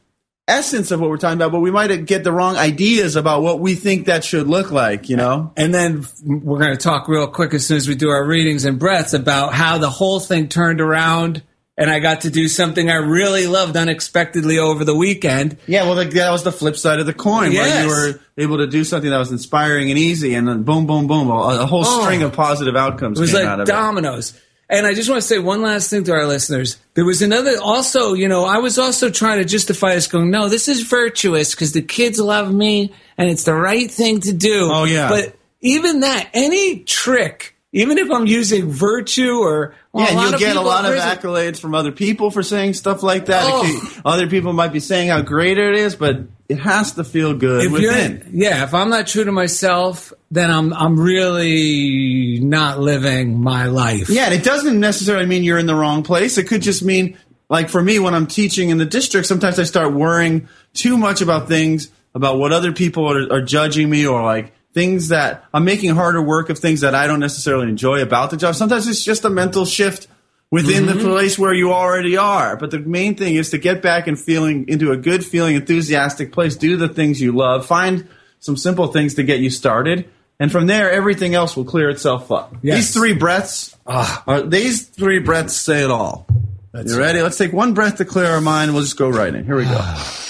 essence 0.49 0.91
of 0.91 0.99
what 1.01 1.09
we're 1.09 1.19
talking 1.19 1.39
about, 1.39 1.53
but 1.53 1.61
we 1.61 1.71
might 1.71 2.05
get 2.05 2.25
the 2.25 2.33
wrong 2.33 2.57
ideas 2.57 3.15
about 3.15 3.43
what 3.43 3.61
we 3.61 3.77
think 3.77 4.07
that 4.07 4.25
should 4.25 4.49
look 4.49 4.73
like. 4.73 5.09
You 5.09 5.17
know. 5.17 5.53
And 5.57 5.73
then 5.73 6.05
we're 6.25 6.59
going 6.59 6.77
to 6.77 6.83
talk 6.83 7.07
real 7.07 7.29
quick 7.29 7.55
as 7.55 7.65
soon 7.65 7.77
as 7.77 7.87
we 7.87 7.95
do 7.95 8.09
our 8.11 8.27
readings 8.27 8.65
and 8.65 8.77
breaths 8.77 9.15
about 9.15 9.55
how 9.55 9.79
the 9.79 9.89
whole 9.91 10.19
thing 10.19 10.49
turned 10.49 10.81
around 10.81 11.45
and 11.83 11.91
I 11.91 11.99
got 11.99 12.21
to 12.21 12.31
do 12.31 12.47
something 12.47 12.89
I 12.89 12.95
really 12.95 13.49
loved 13.49 13.77
unexpectedly 13.77 14.57
over 14.57 14.85
the 14.85 14.95
weekend. 14.95 15.59
Yeah, 15.67 15.83
well, 15.83 15.97
that 15.97 16.31
was 16.31 16.45
the 16.45 16.53
flip 16.53 16.77
side 16.77 17.01
of 17.01 17.07
the 17.07 17.13
coin, 17.13 17.53
where 17.53 17.83
you 17.83 17.89
were 17.89 18.21
able 18.39 18.59
to 18.59 18.69
do 18.69 18.85
something 18.85 19.11
that 19.11 19.19
was 19.19 19.33
inspiring 19.33 19.91
and 19.91 19.99
easy, 19.99 20.35
and 20.35 20.47
then 20.47 20.63
boom, 20.63 20.87
boom, 20.87 21.09
boom, 21.09 21.29
a, 21.29 21.67
whole 21.67 21.85
Oh. 21.85 22.03
string 22.03 22.23
of 22.23 22.35
positive 22.35 22.77
outcomes 22.77 23.19
It 23.19 23.23
was 23.23 23.35
like 23.35 23.47
of 23.47 23.67
dominoes. 23.67 24.33
And 24.71 24.87
I 24.87 24.95
just 24.95 25.11
want 25.11 25.21
to 25.21 25.27
say 25.27 25.41
one 25.41 25.61
last 25.61 25.91
thing 25.91 26.05
to 26.05 26.13
our 26.13 26.25
listeners. 26.25 26.79
There 26.95 27.05
was 27.05 27.21
another, 27.21 27.57
also, 27.61 28.15
you 28.15 28.29
know, 28.29 28.45
I 28.45 28.59
was 28.59 28.79
also 28.79 29.11
trying 29.11 29.39
to 29.39 29.45
justify 29.45 29.97
this 29.97 30.07
going, 30.07 30.31
no, 30.31 30.49
this 30.49 30.69
is 30.69 30.83
virtuous 30.83 31.51
because 31.51 31.73
the 31.73 31.83
kids 31.83 32.21
love 32.21 32.55
me 32.55 32.95
and 33.19 33.29
it's 33.29 33.43
the 33.43 33.55
right 33.55 33.91
thing 33.91 34.21
to 34.21 34.33
do. 34.33 34.71
Oh, 34.73 34.85
yeah. 34.85 35.09
But 35.09 35.37
even 35.61 36.01
that, 36.01 36.31
any 36.33 36.85
trick, 36.85 37.57
even 37.73 37.99
if 37.99 38.09
I'm 38.11 38.27
using 38.27 38.71
virtue 38.71 39.41
or, 39.41 39.65
it. 39.65 39.75
Well, 39.93 40.05
Yeah, 40.05 40.21
and 40.23 40.31
you'll 40.31 40.39
get 40.39 40.57
a 40.57 40.61
lot 40.61 40.85
of 40.87 40.95
accolades 40.95 41.59
from 41.59 41.75
other 41.75 41.93
people 41.93 42.31
for 42.31 42.43
saying 42.43 42.75
stuff 42.75 43.03
like 43.03 43.27
that. 43.27 43.45
Oh. 43.47 44.01
other 44.05 44.27
people 44.27 44.53
might 44.53 44.73
be 44.73 44.81
saying 44.81 45.09
how 45.09 45.21
great 45.21 45.59
it 45.59 45.75
is, 45.75 45.97
but 45.97 46.21
it 46.49 46.59
has 46.59 46.93
to 46.93 47.05
feel 47.05 47.35
good 47.35 47.65
if 47.67 47.73
within. 47.73 48.31
yeah, 48.33 48.65
if 48.65 48.73
I'm 48.75 48.89
not 48.91 49.07
true 49.07 49.25
to 49.25 49.33
myself, 49.33 50.13
then 50.31 50.51
I'm 50.51 50.73
I'm 50.73 50.99
really 50.99 52.41
not 52.41 52.81
living 52.81 53.41
my 53.41 53.67
life. 53.67 54.09
Yeah, 54.09 54.25
and 54.25 54.35
it 54.35 54.45
doesn't 54.45 54.79
necessarily 54.81 55.27
mean 55.27 55.45
you're 55.45 55.59
in 55.59 55.67
the 55.67 55.75
wrong 55.75 56.03
place. 56.03 56.39
It 56.39 56.49
could 56.49 56.63
just 56.63 56.83
mean, 56.83 57.19
like 57.49 57.69
for 57.69 57.83
me, 57.83 57.99
when 57.99 58.15
I'm 58.15 58.27
teaching 58.27 58.71
in 58.71 58.79
the 58.79 58.87
district, 58.87 59.27
sometimes 59.27 59.59
I 59.59 59.65
start 59.65 59.93
worrying 59.93 60.49
too 60.73 60.97
much 60.97 61.21
about 61.21 61.49
things, 61.49 61.91
about 62.15 62.39
what 62.39 62.53
other 62.53 62.73
people 62.73 63.11
are, 63.11 63.31
are 63.33 63.43
judging 63.43 63.91
me, 63.91 64.07
or 64.07 64.23
like 64.23 64.53
things 64.73 65.09
that 65.09 65.45
I'm 65.53 65.65
making 65.65 65.91
harder 65.91 66.23
work 66.23 66.51
of 66.51 66.59
things 66.59 66.81
that 66.81 66.95
I 66.95 67.07
don't 67.07 67.21
necessarily 67.21 67.69
enjoy 67.69 68.03
about 68.03 68.31
the 68.31 68.37
job. 68.37 68.55
Sometimes 68.55 68.89
it's 68.89 69.05
just 69.05 69.25
a 69.25 69.31
mental 69.31 69.65
shift 69.65 70.09
within 70.51 70.87
the 70.87 70.93
mm-hmm. 70.93 71.09
place 71.09 71.39
where 71.39 71.53
you 71.53 71.73
already 71.73 72.17
are. 72.17 72.57
But 72.57 72.71
the 72.71 72.79
main 72.79 73.15
thing 73.15 73.35
is 73.35 73.51
to 73.51 73.59
get 73.59 73.83
back 73.83 74.07
and 74.07 74.19
feeling 74.19 74.69
into 74.69 74.93
a 74.93 74.97
good 74.97 75.25
feeling, 75.25 75.57
enthusiastic 75.57 76.33
place. 76.33 76.57
Do 76.57 76.77
the 76.77 76.89
things 76.89 77.21
you 77.21 77.33
love. 77.33 77.67
Find 77.67 78.09
some 78.39 78.57
simple 78.57 78.89
things 78.89 79.15
to 79.15 79.23
get 79.23 79.41
you 79.41 79.51
started. 79.51 80.11
And 80.39 80.51
from 80.51 80.67
there, 80.67 80.91
everything 80.91 81.35
else 81.35 81.57
will 81.57 81.65
clear 81.65 81.89
itself 81.89 82.33
up. 82.33 82.55
Yes. 82.63 82.77
These 82.77 82.95
three 82.95 83.15
breaths 83.15 83.77
ah. 83.87 84.25
are 84.27 84.43
these 84.43 84.89
three 84.89 85.21
breaths 85.21 85.55
say 85.55 85.85
it 85.85 85.91
all. 85.91 86.27
you 86.75 86.99
ready? 86.99 87.23
Let's 87.23 87.39
take 87.39 87.53
one 87.53 87.75
breath 87.75 87.99
to 87.99 88.05
clear 88.05 88.27
our 88.27 88.41
mind. 88.41 88.73
We'll 88.73 88.83
just 88.83 88.99
go 88.99 89.09
right 89.09 89.35
in. 89.35 89.45
Here 89.45 89.57
we 89.57 89.65
go. 89.65 89.77
Ah. 89.79 90.29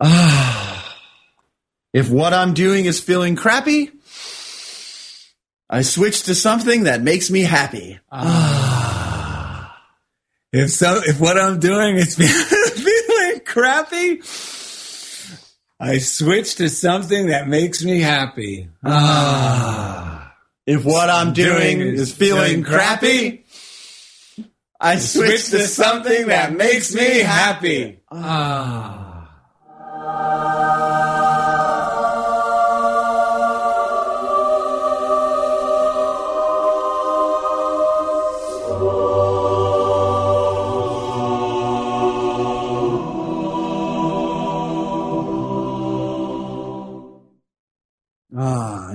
ah. 0.00 0.59
If 1.92 2.10
what 2.10 2.32
I'm 2.32 2.54
doing 2.54 2.84
is 2.84 3.00
feeling 3.00 3.36
crappy, 3.36 3.90
I 5.68 5.82
switch 5.82 6.24
to 6.24 6.34
something 6.34 6.84
that 6.84 7.02
makes 7.02 7.30
me 7.30 7.42
happy. 7.42 7.98
Ah. 8.10 9.80
If 10.52 10.70
so, 10.70 11.00
if 11.04 11.20
what 11.20 11.38
I'm 11.38 11.60
doing 11.60 11.96
is 11.96 12.16
feeling 12.16 13.40
crappy, 13.44 14.20
I 15.78 15.98
switch 15.98 16.56
to 16.56 16.68
something 16.68 17.28
that 17.28 17.48
makes 17.48 17.84
me 17.84 18.00
happy. 18.00 18.68
Ah. 18.84 20.34
If 20.66 20.84
what 20.84 21.08
I'm 21.08 21.32
doing 21.32 21.78
Doing 21.78 21.94
is 21.94 22.00
is 22.00 22.14
feeling 22.14 22.42
feeling 22.42 22.64
crappy, 22.64 23.44
I 24.80 24.96
switch 24.96 25.50
to 25.50 25.66
something 25.66 26.28
that 26.28 26.52
makes 26.52 26.94
me 26.94 27.18
happy. 27.18 28.00
Ah, 28.10 28.99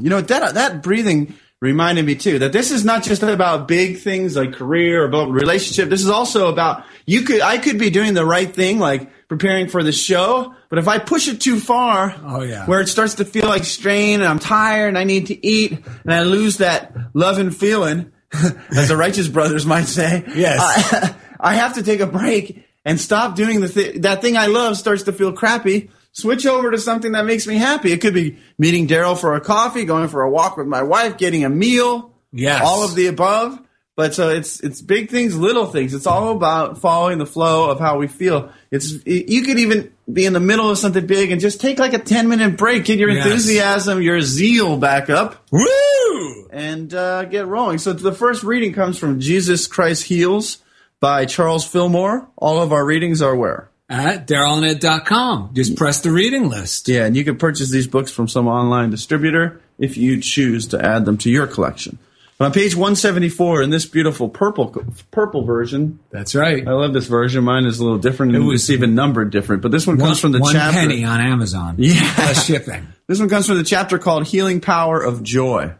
you 0.05 0.11
know 0.11 0.21
that 0.21 0.53
that 0.53 0.83
breathing 0.83 1.33
reminded 1.61 2.05
me 2.05 2.13
too 2.13 2.37
that 2.39 2.51
this 2.51 2.69
is 2.69 2.85
not 2.85 3.01
just 3.01 3.23
about 3.23 3.67
big 3.67 3.97
things 3.97 4.35
like 4.35 4.53
career 4.53 5.01
or 5.01 5.05
about 5.07 5.31
relationship. 5.31 5.89
This 5.89 6.01
is 6.01 6.09
also 6.11 6.47
about 6.47 6.83
you 7.07 7.23
could 7.23 7.41
I 7.41 7.57
could 7.57 7.79
be 7.79 7.89
doing 7.89 8.13
the 8.13 8.23
right 8.25 8.53
thing 8.53 8.77
like 8.77 9.09
preparing 9.27 9.67
for 9.67 9.81
the 9.81 9.91
show, 9.91 10.53
but 10.69 10.77
if 10.77 10.87
I 10.87 10.99
push 10.99 11.27
it 11.27 11.41
too 11.41 11.59
far, 11.59 12.15
Oh, 12.23 12.43
yeah. 12.43 12.67
where 12.67 12.81
it 12.81 12.87
starts 12.87 13.15
to 13.15 13.25
feel 13.25 13.47
like 13.47 13.63
strain 13.63 14.19
and 14.21 14.29
I'm 14.29 14.37
tired 14.37 14.89
and 14.89 14.97
I 14.99 15.05
need 15.05 15.25
to 15.27 15.45
eat 15.45 15.71
and 16.03 16.13
I 16.13 16.21
lose 16.21 16.57
that 16.57 16.93
love 17.15 17.39
and 17.39 17.55
feeling, 17.55 18.11
as 18.31 18.89
the 18.89 18.95
righteous 18.95 19.27
brothers 19.27 19.65
might 19.65 19.85
say. 19.87 20.23
Yes. 20.35 20.59
I, 20.61 21.15
I 21.39 21.53
have 21.55 21.73
to 21.75 21.83
take 21.83 22.01
a 22.01 22.05
break 22.07 22.63
and 22.85 23.01
stop 23.01 23.35
doing 23.35 23.61
the 23.61 23.69
th- 23.69 24.01
that 24.03 24.21
thing 24.21 24.37
I 24.37 24.45
love 24.45 24.77
starts 24.77 25.03
to 25.03 25.11
feel 25.13 25.33
crappy. 25.33 25.89
Switch 26.15 26.45
over 26.45 26.71
to 26.71 26.77
something 26.77 27.11
that 27.11 27.25
makes 27.25 27.45
me 27.45 27.57
happy. 27.57 27.91
It 27.91 27.99
could 27.99 28.13
be 28.13 28.37
meeting 28.57 28.87
Daryl 28.87 29.19
for 29.19 29.35
a 29.35 29.41
coffee, 29.41 29.83
going 29.85 30.07
for 30.07 30.21
a 30.23 30.29
walk 30.29 30.55
with 30.57 30.65
my 30.65 30.81
wife, 30.81 31.17
getting 31.17 31.43
a 31.43 31.49
meal. 31.49 32.13
Yes. 32.31 32.61
all 32.65 32.83
of 32.83 32.95
the 32.95 33.07
above. 33.07 33.59
But 33.97 34.13
so 34.13 34.27
it's 34.29 34.59
it's 34.59 34.81
big 34.81 35.09
things, 35.09 35.37
little 35.37 35.65
things. 35.67 35.93
It's 35.93 36.05
all 36.05 36.31
about 36.35 36.79
following 36.79 37.17
the 37.17 37.25
flow 37.25 37.69
of 37.69 37.79
how 37.79 37.97
we 37.97 38.07
feel. 38.07 38.51
It's 38.69 38.91
you 39.05 39.41
could 39.43 39.57
even 39.57 39.93
be 40.11 40.25
in 40.25 40.33
the 40.33 40.41
middle 40.41 40.69
of 40.69 40.77
something 40.77 41.05
big 41.05 41.31
and 41.31 41.39
just 41.39 41.61
take 41.61 41.79
like 41.79 41.93
a 41.93 41.97
ten 41.99 42.27
minute 42.27 42.57
break, 42.57 42.83
get 42.85 42.99
your 42.99 43.09
Yes. 43.09 43.25
enthusiasm, 43.25 44.01
your 44.01 44.19
zeal 44.21 44.75
back 44.77 45.09
up 45.09 45.45
Woo! 45.49 46.47
and 46.51 46.93
uh, 46.93 47.23
get 47.25 47.47
rolling. 47.47 47.77
So 47.77 47.93
the 47.93 48.11
first 48.11 48.43
reading 48.43 48.73
comes 48.73 48.97
from 48.97 49.21
Jesus 49.21 49.65
Christ 49.65 50.03
Heals 50.03 50.57
by 50.99 51.25
Charles 51.25 51.65
Fillmore. 51.65 52.27
All 52.35 52.61
of 52.61 52.73
our 52.73 52.85
readings 52.85 53.21
are 53.21 53.35
where? 53.35 53.69
At 53.87 54.27
DarylNet.com. 54.27 55.51
Just 55.53 55.75
press 55.75 56.01
the 56.01 56.11
reading 56.11 56.49
list. 56.49 56.87
Yeah, 56.87 57.05
and 57.05 57.15
you 57.15 57.23
can 57.23 57.37
purchase 57.37 57.69
these 57.69 57.87
books 57.87 58.11
from 58.11 58.27
some 58.27 58.47
online 58.47 58.89
distributor 58.89 59.61
if 59.77 59.95
you 59.97 60.21
choose 60.21 60.67
to 60.69 60.83
add 60.83 61.05
them 61.05 61.17
to 61.19 61.29
your 61.29 61.45
collection. 61.45 61.99
On 62.39 62.51
page 62.51 62.75
174 62.75 63.61
in 63.61 63.69
this 63.69 63.85
beautiful 63.85 64.27
purple 64.27 64.75
purple 65.11 65.45
version, 65.45 65.99
That's 66.09 66.35
right. 66.35 66.67
I 66.67 66.71
love 66.71 66.93
this 66.93 67.05
version. 67.07 67.43
Mine 67.45 67.65
is 67.65 67.79
a 67.79 67.83
little 67.83 67.99
different. 67.99 68.35
It 68.35 68.39
was- 68.39 68.69
even 68.69 68.93
numbered 68.95 69.29
different, 69.31 69.61
but 69.61 69.71
this 69.71 69.87
one 69.87 69.97
comes 69.97 70.19
from 70.19 70.33
the 70.33 70.39
one 70.39 70.53
chapter. 70.53 70.79
penny 70.79 71.05
on 71.05 71.21
Amazon. 71.21 71.75
Yeah. 71.77 72.11
Plus 72.15 72.45
shipping. 72.45 72.87
This 73.07 73.19
one 73.19 73.29
comes 73.29 73.45
from 73.45 73.57
the 73.59 73.63
chapter 73.63 73.99
called 73.99 74.25
Healing 74.25 74.61
Power 74.61 74.99
of 74.99 75.21
Joy. 75.21 75.75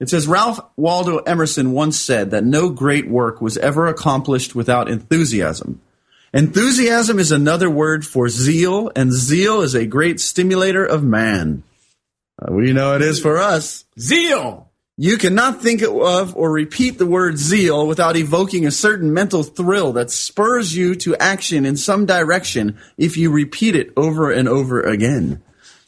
It 0.00 0.08
says 0.10 0.26
Ralph 0.26 0.58
Waldo 0.76 1.18
Emerson 1.18 1.70
once 1.70 1.96
said 1.96 2.32
that 2.32 2.42
no 2.44 2.68
great 2.68 3.08
work 3.08 3.40
was 3.40 3.56
ever 3.56 3.86
accomplished 3.86 4.56
without 4.56 4.88
enthusiasm. 4.90 5.80
Enthusiasm 6.32 7.18
is 7.18 7.32
another 7.32 7.70
word 7.70 8.06
for 8.06 8.28
zeal, 8.28 8.90
and 8.94 9.12
zeal 9.12 9.62
is 9.62 9.74
a 9.74 9.86
great 9.86 10.20
stimulator 10.20 10.84
of 10.84 11.02
man. 11.02 11.62
Uh, 12.40 12.52
we 12.52 12.72
know 12.72 12.94
it 12.94 13.02
is 13.02 13.20
for 13.20 13.38
us. 13.38 13.84
Zeal. 13.98 14.70
You 15.00 15.16
cannot 15.16 15.62
think 15.62 15.80
of 15.82 16.36
or 16.36 16.50
repeat 16.50 16.98
the 16.98 17.06
word 17.06 17.38
zeal 17.38 17.86
without 17.86 18.16
evoking 18.16 18.66
a 18.66 18.72
certain 18.72 19.14
mental 19.14 19.44
thrill 19.44 19.92
that 19.92 20.10
spurs 20.10 20.76
you 20.76 20.96
to 20.96 21.16
action 21.16 21.64
in 21.64 21.76
some 21.76 22.04
direction 22.04 22.76
if 22.96 23.16
you 23.16 23.30
repeat 23.30 23.76
it 23.76 23.92
over 23.96 24.30
and 24.30 24.48
over 24.48 24.82
again. 24.82 25.40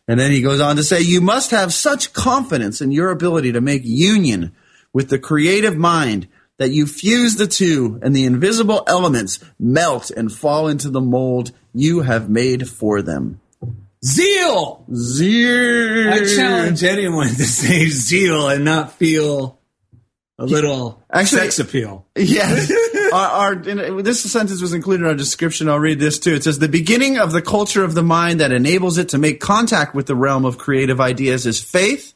And 0.06 0.18
then 0.18 0.30
he 0.30 0.42
goes 0.42 0.61
on 0.61 0.76
to 0.76 0.85
say, 0.85 1.00
you 1.00 1.20
must 1.20 1.50
have 1.50 1.75
such 1.75 2.12
confidence 2.12 2.80
in 2.80 2.92
your 2.92 3.11
ability 3.11 3.52
to 3.52 3.61
make 3.61 3.82
union 3.85 4.52
with 4.92 5.09
the 5.09 5.18
creative 5.18 5.76
mind 5.76 6.28
that 6.61 6.71
you 6.71 6.87
fuse 6.87 7.37
the 7.37 7.47
two 7.47 7.99
and 8.02 8.14
the 8.14 8.26
invisible 8.26 8.85
elements 8.87 9.40
melt 9.59 10.11
and 10.11 10.31
fall 10.31 10.69
into 10.69 10.90
the 10.90 11.00
mold 11.00 11.52
you 11.73 12.02
have 12.02 12.29
made 12.29 12.69
for 12.69 13.00
them. 13.00 13.40
Zeal. 14.05 14.85
Zeal. 14.95 16.12
I 16.12 16.19
challenge 16.19 16.85
anyone 16.85 17.29
to 17.29 17.45
say 17.47 17.87
zeal 17.87 18.50
and 18.50 18.62
not 18.62 18.93
feel 18.93 19.59
a 20.38 20.45
little 20.45 21.02
Actually- 21.11 21.40
sex 21.40 21.59
appeal. 21.61 22.05
Yes. 22.14 22.71
our, 23.14 23.26
our 23.26 23.55
this 24.02 24.21
sentence 24.31 24.61
was 24.61 24.75
included 24.75 25.05
in 25.05 25.09
our 25.09 25.17
description. 25.17 25.67
I'll 25.67 25.79
read 25.79 25.99
this 25.99 26.19
too. 26.19 26.35
It 26.35 26.45
says 26.45 26.59
the 26.59 26.69
beginning 26.69 27.17
of 27.19 27.33
the 27.33 27.40
culture 27.40 27.85
of 27.85 27.95
the 27.95 28.02
mind 28.02 28.40
that 28.40 28.52
enables 28.52 28.99
it 28.99 29.09
to 29.11 29.19
make 29.19 29.40
contact 29.40 29.95
with 29.95 30.05
the 30.05 30.14
realm 30.14 30.45
of 30.45 30.59
creative 30.59 31.00
ideas 31.00 31.47
is 31.47 31.59
faith, 31.62 32.12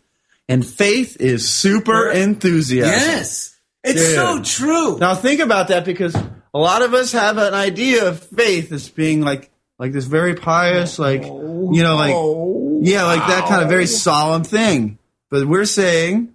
and 0.50 0.66
faith 0.66 1.16
is 1.18 1.48
super 1.48 2.10
enthusiasm. 2.10 2.92
Yes. 2.92 3.53
It's 3.84 4.14
so 4.14 4.42
true. 4.42 4.98
Now 4.98 5.14
think 5.14 5.40
about 5.40 5.68
that 5.68 5.84
because 5.84 6.14
a 6.14 6.58
lot 6.58 6.82
of 6.82 6.94
us 6.94 7.12
have 7.12 7.38
an 7.38 7.54
idea 7.54 8.08
of 8.08 8.20
faith 8.20 8.72
as 8.72 8.88
being 8.88 9.20
like 9.20 9.50
like 9.78 9.92
this 9.92 10.06
very 10.06 10.34
pious, 10.34 10.98
like 10.98 11.24
you 11.24 11.82
know, 11.82 11.96
like 11.96 12.14
oh, 12.14 12.80
yeah, 12.82 13.04
like 13.04 13.20
that 13.20 13.48
kind 13.48 13.62
of 13.62 13.68
very 13.68 13.86
solemn 13.86 14.44
thing. 14.44 14.98
But 15.30 15.46
we're 15.46 15.64
saying 15.64 16.33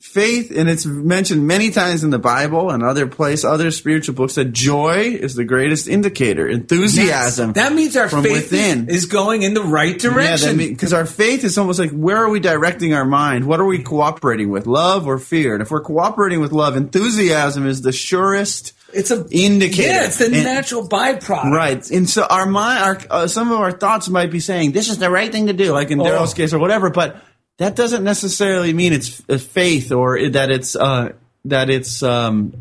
faith, 0.00 0.50
and 0.56 0.68
it's 0.68 0.86
mentioned 0.86 1.46
many 1.46 1.70
times 1.70 2.04
in 2.04 2.10
the 2.10 2.18
Bible 2.18 2.70
and 2.70 2.82
other 2.82 3.06
place, 3.06 3.44
other 3.44 3.70
spiritual 3.70 4.14
books, 4.14 4.36
that 4.36 4.52
joy 4.52 4.98
is 5.20 5.34
the 5.34 5.44
greatest 5.44 5.88
indicator. 5.88 6.46
Enthusiasm. 6.48 7.52
That 7.54 7.72
means 7.72 7.96
our 7.96 8.08
faith 8.08 8.50
within. 8.52 8.88
is 8.88 9.06
going 9.06 9.42
in 9.42 9.54
the 9.54 9.62
right 9.62 10.02
Yeah, 10.02 10.10
direction. 10.10 10.56
because 10.56 10.92
our 10.92 11.04
faith 11.06 11.44
is 11.44 11.58
almost 11.58 11.78
like 11.78 11.90
where 11.90 12.16
are 12.16 12.28
we 12.30 12.40
directing 12.40 12.94
our 12.94 13.04
mind? 13.04 13.46
What 13.46 13.60
are 13.60 13.66
we 13.66 13.82
cooperating 13.82 14.50
with? 14.50 14.66
Love 14.66 15.06
or 15.06 15.18
fear? 15.18 15.54
And 15.54 15.62
if 15.62 15.70
we're 15.70 15.80
cooperating 15.82 16.40
with 16.40 16.52
love, 16.52 16.76
enthusiasm 16.76 17.66
is 17.66 17.82
the 17.82 17.92
surest 17.92 18.72
it's 18.90 19.10
a 19.10 19.26
indicator. 19.30 19.82
Yeah, 19.88 20.04
it's 20.06 20.16
the 20.16 20.24
And- 20.26 20.44
natural 20.44 20.88
byproduct. 20.88 21.52
Right, 21.52 21.90
and 21.90 22.08
so 22.08 22.22
our 22.24 22.46
mind, 22.46 22.82
our 22.82 22.98
uh, 23.10 23.26
some 23.26 23.52
of 23.52 23.60
our 23.60 23.70
thoughts 23.72 24.08
might 24.08 24.30
be 24.30 24.40
saying 24.40 24.72
this 24.72 24.88
is 24.88 24.96
the 24.96 25.10
right 25.10 25.30
thing 25.30 25.48
to 25.48 25.52
do, 25.52 25.72
like 25.72 25.90
in 25.90 26.00
Oh. 26.00 26.04
Daryl's 26.04 26.32
case 26.32 26.54
or 26.54 26.58
whatever. 26.58 26.88
But 26.88 27.22
that 27.58 27.76
doesn't 27.76 28.04
necessarily 28.04 28.72
mean 28.72 28.92
it's 28.92 29.22
uh, 29.28 29.38
faith 29.38 29.92
or 29.92 30.30
that 30.30 30.50
it's 30.50 30.74
uh, 30.74 31.12
that 31.44 31.70
it's 31.70 32.02
um, 32.02 32.54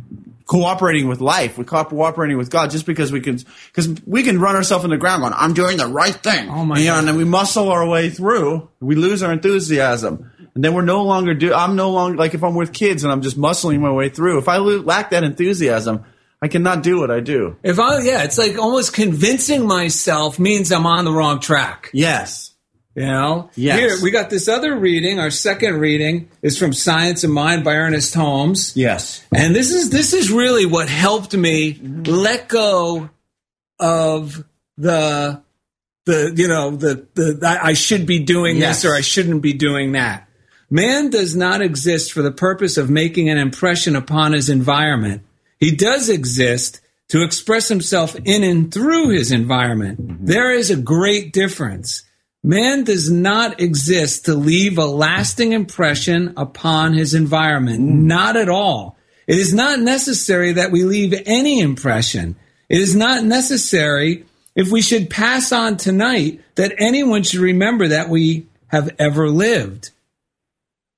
cooperating 0.46 1.08
with 1.08 1.22
life. 1.22 1.58
We're 1.58 1.64
cooperating 1.64 2.38
with 2.38 2.50
God 2.50 2.72
just 2.72 2.86
because 2.86 3.12
we 3.12 3.22
can 3.22 3.40
because 3.68 4.02
we 4.06 4.24
can 4.24 4.40
run 4.40 4.56
ourselves 4.56 4.84
in 4.84 4.90
the 4.90 4.98
ground 4.98 5.22
going, 5.22 5.34
"I'm 5.36 5.54
doing 5.54 5.78
the 5.78 5.88
right 5.88 6.16
thing." 6.16 6.50
Oh, 6.50 6.66
my 6.66 6.80
you 6.80 6.86
know, 6.86 6.94
God. 6.94 7.00
and 7.00 7.08
then 7.08 7.18
we 7.18 7.24
muscle 7.24 7.70
our 7.70 7.88
way 7.88 8.10
through. 8.10 8.70
We 8.80 8.96
lose 8.96 9.24
our 9.24 9.32
enthusiasm. 9.32 10.32
And 10.56 10.64
then 10.64 10.74
we're 10.74 10.82
no 10.82 11.04
longer 11.04 11.36
do. 11.36 11.54
I'm 11.54 11.76
no 11.76 11.92
longer 11.92 12.18
like 12.18 12.34
if 12.34 12.44
I'm 12.44 12.56
with 12.56 12.74
kids 12.74 13.04
and 13.04 13.14
I'm 13.14 13.22
just 13.22 13.38
muscling 13.38 13.80
my 13.80 13.92
way 13.92 14.10
through. 14.10 14.40
If 14.40 14.48
I 14.48 14.58
lack 14.58 15.12
that 15.12 15.24
enthusiasm, 15.24 16.04
I 16.42 16.48
cannot 16.48 16.82
do 16.82 17.00
what 17.00 17.12
I 17.12 17.20
do. 17.20 17.58
If 17.62 17.78
I, 17.78 18.02
yeah, 18.02 18.24
it's 18.24 18.40
like 18.40 18.58
almost 18.58 18.92
convincing 18.92 19.68
myself 19.68 20.40
means 20.40 20.72
I'm 20.72 20.88
on 20.88 21.06
the 21.06 21.12
wrong 21.12 21.40
track. 21.40 21.92
Yes. 21.94 22.56
You 22.98 23.06
know? 23.06 23.52
Yes. 23.56 23.78
Here, 23.80 23.98
we 24.02 24.10
got 24.10 24.32
this 24.32 24.48
other 24.48 24.76
reading. 24.76 25.20
Our 25.20 25.30
second 25.30 25.80
reading 25.80 26.30
is 26.42 26.58
from 26.58 26.74
Science 26.74 27.24
of 27.24 27.30
Mind 27.30 27.64
by 27.64 27.76
Ernest 27.76 28.16
Holmes. 28.16 28.76
Yes. 28.76 29.24
And 29.32 29.56
this 29.56 29.72
is 29.72 29.92
this 29.92 30.14
is 30.14 30.32
really 30.32 30.66
what 30.66 30.90
helped 30.90 31.36
me 31.36 31.80
let 32.08 32.48
go 32.48 33.12
of 33.80 34.44
the 34.80 35.44
the 36.08 36.34
you 36.36 36.48
know 36.48 36.72
the 36.72 37.06
the 37.14 37.40
I 37.48 37.68
I 37.68 37.74
should 37.74 38.08
be 38.08 38.18
doing 38.18 38.58
Yes. 38.58 38.82
this 38.82 38.92
or 38.92 38.96
I 38.96 39.02
shouldn't 39.02 39.44
be 39.44 39.54
doing 39.54 39.92
that. 39.92 40.28
Man 40.72 41.12
does 41.12 41.36
not 41.36 41.62
exist 41.62 42.12
for 42.12 42.24
the 42.24 42.32
purpose 42.32 42.78
of 42.78 42.90
making 42.90 43.30
an 43.30 43.38
impression 43.38 43.96
upon 43.96 44.34
his 44.34 44.50
environment. 44.50 45.22
He 45.60 45.70
does 45.70 46.10
exist 46.10 46.82
to 47.10 47.22
express 47.22 47.68
himself 47.68 48.16
in 48.26 48.44
and 48.44 48.74
through 48.74 49.10
his 49.10 49.32
environment. 49.32 50.02
Mm-hmm. 50.02 50.26
There 50.26 50.52
is 50.52 50.72
a 50.72 50.76
great 50.76 51.32
difference. 51.32 52.02
Man 52.48 52.86
does 52.86 53.12
not 53.12 53.60
exist 53.60 54.26
to 54.26 54.34
leave 54.34 54.78
a 54.78 54.86
lasting 54.86 55.52
impression 55.52 56.34
upon 56.38 56.94
his 56.94 57.14
environment. 57.14 57.80
Hmm. 57.80 58.08
Not 58.08 58.38
at 58.38 58.48
all. 58.48 58.98
It 59.28 59.38
is 59.38 59.54
not 59.54 59.82
necessary 59.82 60.54
that 60.54 60.72
we 60.72 60.86
leave 60.86 61.14
any 61.26 61.60
impression. 61.60 62.38
It 62.70 62.80
is 62.80 62.96
not 62.96 63.26
necessary 63.26 64.26
if 64.56 64.72
we 64.72 64.82
should 64.82 65.10
pass 65.10 65.52
on 65.52 65.76
tonight 65.76 66.40
that 66.56 66.74
anyone 66.78 67.24
should 67.24 67.42
remember 67.42 67.90
that 67.90 68.08
we 68.08 68.48
have 68.68 68.96
ever 68.98 69.30
lived. 69.30 69.92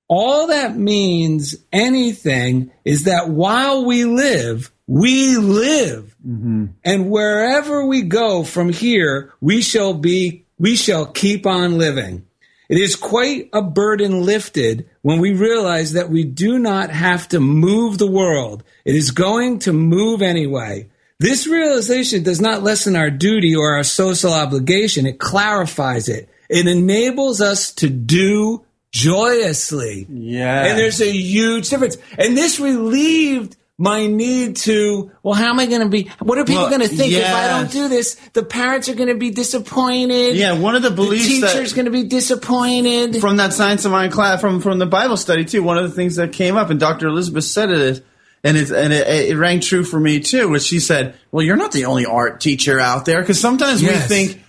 All 0.07 0.47
that 0.47 0.77
means 0.77 1.55
anything 1.73 2.71
is 2.85 3.05
that 3.05 3.29
while 3.29 3.85
we 3.85 4.05
live, 4.05 4.71
we 4.85 5.37
live. 5.37 6.15
Mm-hmm. 6.27 6.65
And 6.83 7.09
wherever 7.09 7.85
we 7.85 8.03
go 8.03 8.43
from 8.43 8.69
here, 8.69 9.33
we 9.41 9.61
shall 9.61 9.95
be, 9.95 10.45
we 10.59 10.75
shall 10.75 11.05
keep 11.05 11.47
on 11.47 11.77
living. 11.77 12.25
It 12.69 12.77
is 12.77 12.95
quite 12.95 13.49
a 13.51 13.63
burden 13.63 14.23
lifted 14.25 14.87
when 15.01 15.19
we 15.19 15.33
realize 15.33 15.93
that 15.93 16.09
we 16.09 16.23
do 16.23 16.59
not 16.59 16.91
have 16.91 17.27
to 17.29 17.39
move 17.39 17.97
the 17.97 18.11
world. 18.11 18.63
It 18.85 18.95
is 18.95 19.09
going 19.09 19.59
to 19.59 19.73
move 19.73 20.21
anyway. 20.21 20.87
This 21.19 21.47
realization 21.47 22.21
does 22.21 22.39
not 22.39 22.61
lessen 22.61 22.95
our 22.95 23.09
duty 23.09 23.55
or 23.55 23.75
our 23.75 23.83
social 23.83 24.33
obligation. 24.33 25.07
It 25.07 25.19
clarifies 25.19 26.07
it. 26.07 26.29
It 26.47 26.67
enables 26.67 27.41
us 27.41 27.73
to 27.75 27.89
do 27.89 28.63
joyously. 28.91 30.05
Yeah. 30.09 30.65
And 30.65 30.77
there's 30.77 31.01
a 31.01 31.11
huge 31.11 31.69
difference. 31.69 31.97
And 32.17 32.37
this 32.37 32.59
relieved 32.59 33.57
my 33.81 34.07
need 34.07 34.57
to, 34.57 35.09
well, 35.23 35.33
how 35.35 35.47
am 35.51 35.57
I 35.59 35.65
going 35.65 35.79
to 35.81 35.87
be, 35.87 36.11
what 36.19 36.37
are 36.37 36.43
people 36.43 36.63
Well, 36.63 36.69
going 36.69 36.81
to 36.81 36.89
think 36.89 37.13
if 37.13 37.25
I 37.25 37.47
don't 37.47 37.71
do 37.71 37.87
this? 37.87 38.15
The 38.33 38.43
parents 38.43 38.89
are 38.89 38.93
going 38.93 39.07
to 39.07 39.15
be 39.15 39.31
disappointed. 39.31 40.35
Yeah, 40.35 40.51
one 40.59 40.75
of 40.75 40.81
the 40.81 40.89
The 40.89 40.95
beliefs 40.95 41.25
teacher's 41.27 41.69
that 41.71 41.75
going 41.75 41.85
to 41.85 41.91
be 41.91 42.03
disappointed. 42.03 43.15
from 43.21 43.37
that 43.37 43.53
science 43.53 43.85
of 43.85 43.91
mind 43.91 44.11
class 44.11 44.41
from 44.41 44.59
from 44.61 44.79
the 44.79 44.85
Bible 44.85 45.15
study 45.17 45.45
too. 45.45 45.63
One 45.63 45.77
of 45.77 45.83
the 45.89 45.95
things 45.95 46.17
that 46.17 46.33
came 46.33 46.57
up, 46.57 46.69
and 46.69 46.77
Dr. 46.79 47.07
Elizabeth 47.07 47.45
said 47.45 47.69
it 47.69 47.79
is, 47.79 48.01
and 48.43 48.57
it 48.57 48.69
and 48.69 48.91
it, 48.93 49.07
it 49.31 49.37
rang 49.37 49.61
true 49.61 49.83
for 49.85 49.99
me 49.99 50.19
too. 50.19 50.49
Was 50.49 50.65
she 50.65 50.79
said, 50.81 51.15
"Well, 51.31 51.45
you're 51.45 51.55
not 51.55 51.71
the 51.71 51.85
only 51.85 52.05
art 52.05 52.41
teacher 52.41 52.79
out 52.81 53.05
there," 53.05 53.21
because 53.21 53.39
sometimes 53.39 53.81
Yes. 53.81 54.09
we 54.09 54.15
think, 54.15 54.43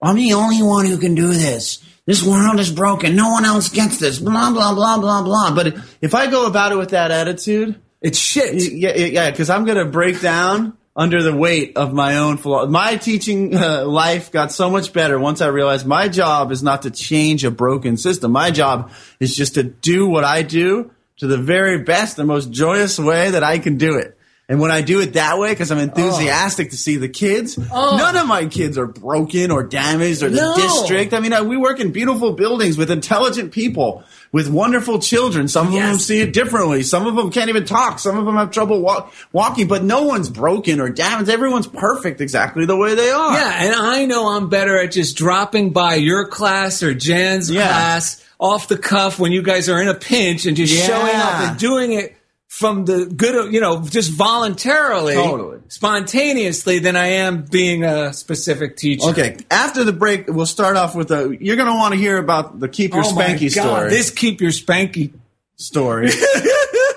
"I'm 0.00 0.14
the 0.16 0.34
only 0.34 0.62
one 0.62 0.86
who 0.86 0.98
can 0.98 1.14
do 1.16 1.28
this." 1.28 1.80
This 2.06 2.22
world 2.22 2.58
is 2.60 2.70
broken. 2.70 3.16
No 3.16 3.30
one 3.30 3.44
else 3.44 3.68
gets 3.68 3.98
this. 3.98 4.18
Blah 4.20 4.52
blah 4.52 4.72
blah 4.74 4.98
blah 4.98 5.22
blah. 5.22 5.54
But 5.54 5.76
if 6.00 6.14
I 6.14 6.28
go 6.30 6.46
about 6.46 6.72
it 6.72 6.78
with 6.78 6.90
that 6.90 7.10
attitude, 7.10 7.74
it's 8.00 8.18
shit. 8.18 8.54
yeah, 8.72 8.94
yeah, 8.94 9.06
yeah, 9.06 9.30
because 9.30 9.50
I'm 9.50 9.66
to 9.66 9.84
break 9.84 10.20
down 10.20 10.76
under 10.98 11.22
the 11.22 11.34
weight 11.34 11.76
of 11.76 11.92
my 11.92 12.16
own 12.16 12.36
flaw. 12.36 12.66
My 12.66 12.96
teaching 12.96 13.54
uh, 13.54 13.84
life 13.86 14.32
got 14.32 14.50
so 14.50 14.68
much 14.68 14.92
better 14.92 15.16
once 15.18 15.40
I 15.40 15.46
realized 15.46 15.86
my 15.86 16.08
job 16.08 16.50
is 16.50 16.60
not 16.60 16.82
to 16.82 16.90
change 16.90 17.44
a 17.44 17.52
broken 17.52 17.96
system. 17.96 18.32
My 18.32 18.50
job 18.50 18.90
is 19.20 19.36
just 19.36 19.54
to 19.54 19.62
do 19.62 20.08
what 20.08 20.24
I 20.24 20.42
do 20.42 20.90
to 21.18 21.28
the 21.28 21.38
very 21.38 21.84
best, 21.84 22.16
the 22.16 22.24
most 22.24 22.50
joyous 22.50 22.98
way 22.98 23.30
that 23.30 23.44
I 23.44 23.58
can 23.60 23.76
do 23.76 23.96
it. 23.96 24.17
And 24.50 24.60
when 24.60 24.70
I 24.70 24.80
do 24.80 25.00
it 25.00 25.12
that 25.12 25.38
way, 25.38 25.50
because 25.50 25.70
I'm 25.70 25.76
oh. 25.76 25.82
enthusiastic 25.82 26.70
to 26.70 26.76
see 26.78 26.96
the 26.96 27.08
kids, 27.08 27.58
oh. 27.70 27.96
none 27.98 28.16
of 28.16 28.26
my 28.26 28.46
kids 28.46 28.78
are 28.78 28.86
broken 28.86 29.50
or 29.50 29.62
damaged 29.62 30.22
or 30.22 30.30
the 30.30 30.36
No. 30.36 30.56
district. 30.56 31.12
I 31.12 31.20
mean, 31.20 31.34
I, 31.34 31.42
we 31.42 31.58
work 31.58 31.80
in 31.80 31.92
beautiful 31.92 32.32
buildings 32.32 32.78
with 32.78 32.90
intelligent 32.90 33.52
people, 33.52 34.04
with 34.32 34.48
wonderful 34.48 35.00
children. 35.00 35.48
Some 35.48 35.66
of 35.66 35.74
them 35.74 35.98
see 35.98 36.22
it 36.22 36.32
differently. 36.32 36.82
Some 36.82 37.06
of 37.06 37.14
them 37.14 37.30
can't 37.30 37.50
even 37.50 37.66
talk. 37.66 37.98
Some 37.98 38.16
of 38.16 38.24
them 38.24 38.36
have 38.36 38.50
trouble 38.50 38.80
walk, 38.80 39.12
walking, 39.32 39.68
but 39.68 39.84
no 39.84 40.04
one's 40.04 40.30
broken 40.30 40.80
or 40.80 40.88
damaged. 40.88 41.28
Everyone's 41.28 41.66
perfect 41.66 42.22
exactly 42.22 42.64
the 42.64 42.76
way 42.76 42.94
they 42.94 43.10
are. 43.10 43.32
Yeah, 43.34 43.64
and 43.64 43.74
I 43.74 44.06
know 44.06 44.28
I'm 44.28 44.48
better 44.48 44.80
at 44.80 44.92
just 44.92 45.18
dropping 45.18 45.74
by 45.74 45.96
your 45.96 46.26
class 46.26 46.82
or 46.82 46.94
Jan's 46.94 47.50
Yeah. 47.50 47.68
class 47.68 48.24
off 48.40 48.68
the 48.68 48.78
cuff 48.78 49.18
when 49.18 49.32
you 49.32 49.42
guys 49.42 49.68
are 49.68 49.82
in 49.82 49.88
a 49.88 49.94
pinch 49.94 50.46
and 50.46 50.56
just 50.56 50.72
Yeah. 50.72 50.86
showing 50.86 51.14
up 51.16 51.32
and 51.50 51.58
doing 51.58 51.92
it 51.92 52.14
from 52.48 52.86
the 52.86 53.06
good, 53.06 53.34
of- 53.36 53.52
you 53.52 53.60
know, 53.60 53.82
just 53.84 54.10
voluntarily, 54.10 55.14
Totally. 55.14 55.58
spontaneously 55.68 56.78
than 56.80 56.96
I 56.96 57.06
am 57.08 57.42
being 57.42 57.84
a 57.84 58.12
specific 58.12 58.76
teacher. 58.76 59.08
Okay. 59.10 59.36
After 59.50 59.84
the 59.84 59.92
break, 59.92 60.26
we'll 60.28 60.46
start 60.46 60.76
off 60.76 60.94
with 60.96 61.10
a. 61.10 61.36
You're 61.40 61.56
going 61.56 61.68
to 61.68 61.74
want 61.74 61.94
to 61.94 62.00
hear 62.00 62.16
about 62.18 62.58
the 62.58 62.68
keep 62.68 62.94
your 62.94 63.04
Oh 63.04 63.12
spanky 63.12 63.54
God, 63.54 63.64
story. 63.76 63.90
This 63.90 64.10
keep 64.10 64.40
your 64.40 64.50
spanky. 64.50 65.12
story. 65.56 66.08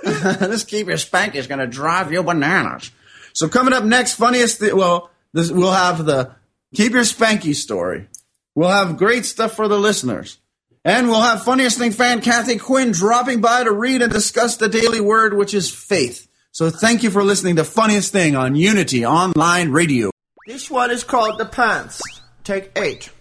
this 0.04 0.64
keep 0.64 0.88
your 0.88 0.98
spanky 0.98 1.36
is 1.36 1.48
going 1.48 1.60
to 1.60 1.68
drive 1.68 2.12
you 2.12 2.24
bananas. 2.24 2.92
So 3.34 3.48
coming 3.48 3.74
up 3.74 3.84
next, 3.84 4.16
funniest. 4.16 4.62
Well, 4.74 5.10
this 5.34 5.52
we'll 5.52 5.72
have 5.72 6.06
the 6.06 6.32
keep 6.74 6.94
your 6.94 7.04
spanky 7.04 7.54
story. 7.56 8.08
We'll 8.56 8.70
have 8.70 8.98
great 8.98 9.26
stuff 9.26 9.56
for 9.56 9.68
the 9.68 9.78
listeners. 9.78 10.38
And 10.84 11.10
we'll 11.10 11.22
have 11.22 11.44
funniest 11.44 11.78
thing 11.78 11.92
fan 11.92 12.22
Kathy 12.22 12.58
Quinn 12.58 12.92
dropping 12.92 13.40
by 13.40 13.64
to 13.64 13.72
read 13.72 14.02
and 14.02 14.12
discuss 14.12 14.58
the 14.58 14.68
daily 14.68 15.00
word, 15.00 15.36
which 15.36 15.54
is 15.54 15.70
faith. 15.70 16.28
So 16.52 16.72
thank 16.72 17.04
you 17.04 17.12
for 17.12 17.24
listening 17.24 17.58
to 17.58 17.64
Funniest 17.64 18.12
Thing 18.12 18.36
on 18.36 18.56
Unity 18.56 19.06
Online 19.06 19.70
Radio. 19.70 20.10
This 20.48 20.72
one 20.72 20.90
is 20.90 21.04
called 21.04 21.38
The 21.38 21.46
Pants. 21.46 22.02
Take 22.44 22.72
eight. 22.76 23.12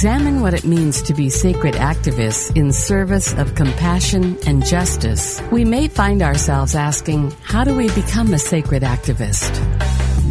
Examine 0.00 0.40
what 0.40 0.54
it 0.54 0.64
means 0.64 1.02
to 1.02 1.12
be 1.12 1.28
sacred 1.28 1.74
activists 1.74 2.56
in 2.56 2.72
service 2.72 3.34
of 3.34 3.54
compassion 3.54 4.38
and 4.46 4.64
justice, 4.64 5.42
we 5.52 5.62
may 5.62 5.88
find 5.88 6.22
ourselves 6.22 6.74
asking, 6.74 7.30
how 7.42 7.64
do 7.64 7.76
we 7.76 7.86
become 7.88 8.32
a 8.32 8.38
sacred 8.38 8.82
activist? 8.82 9.60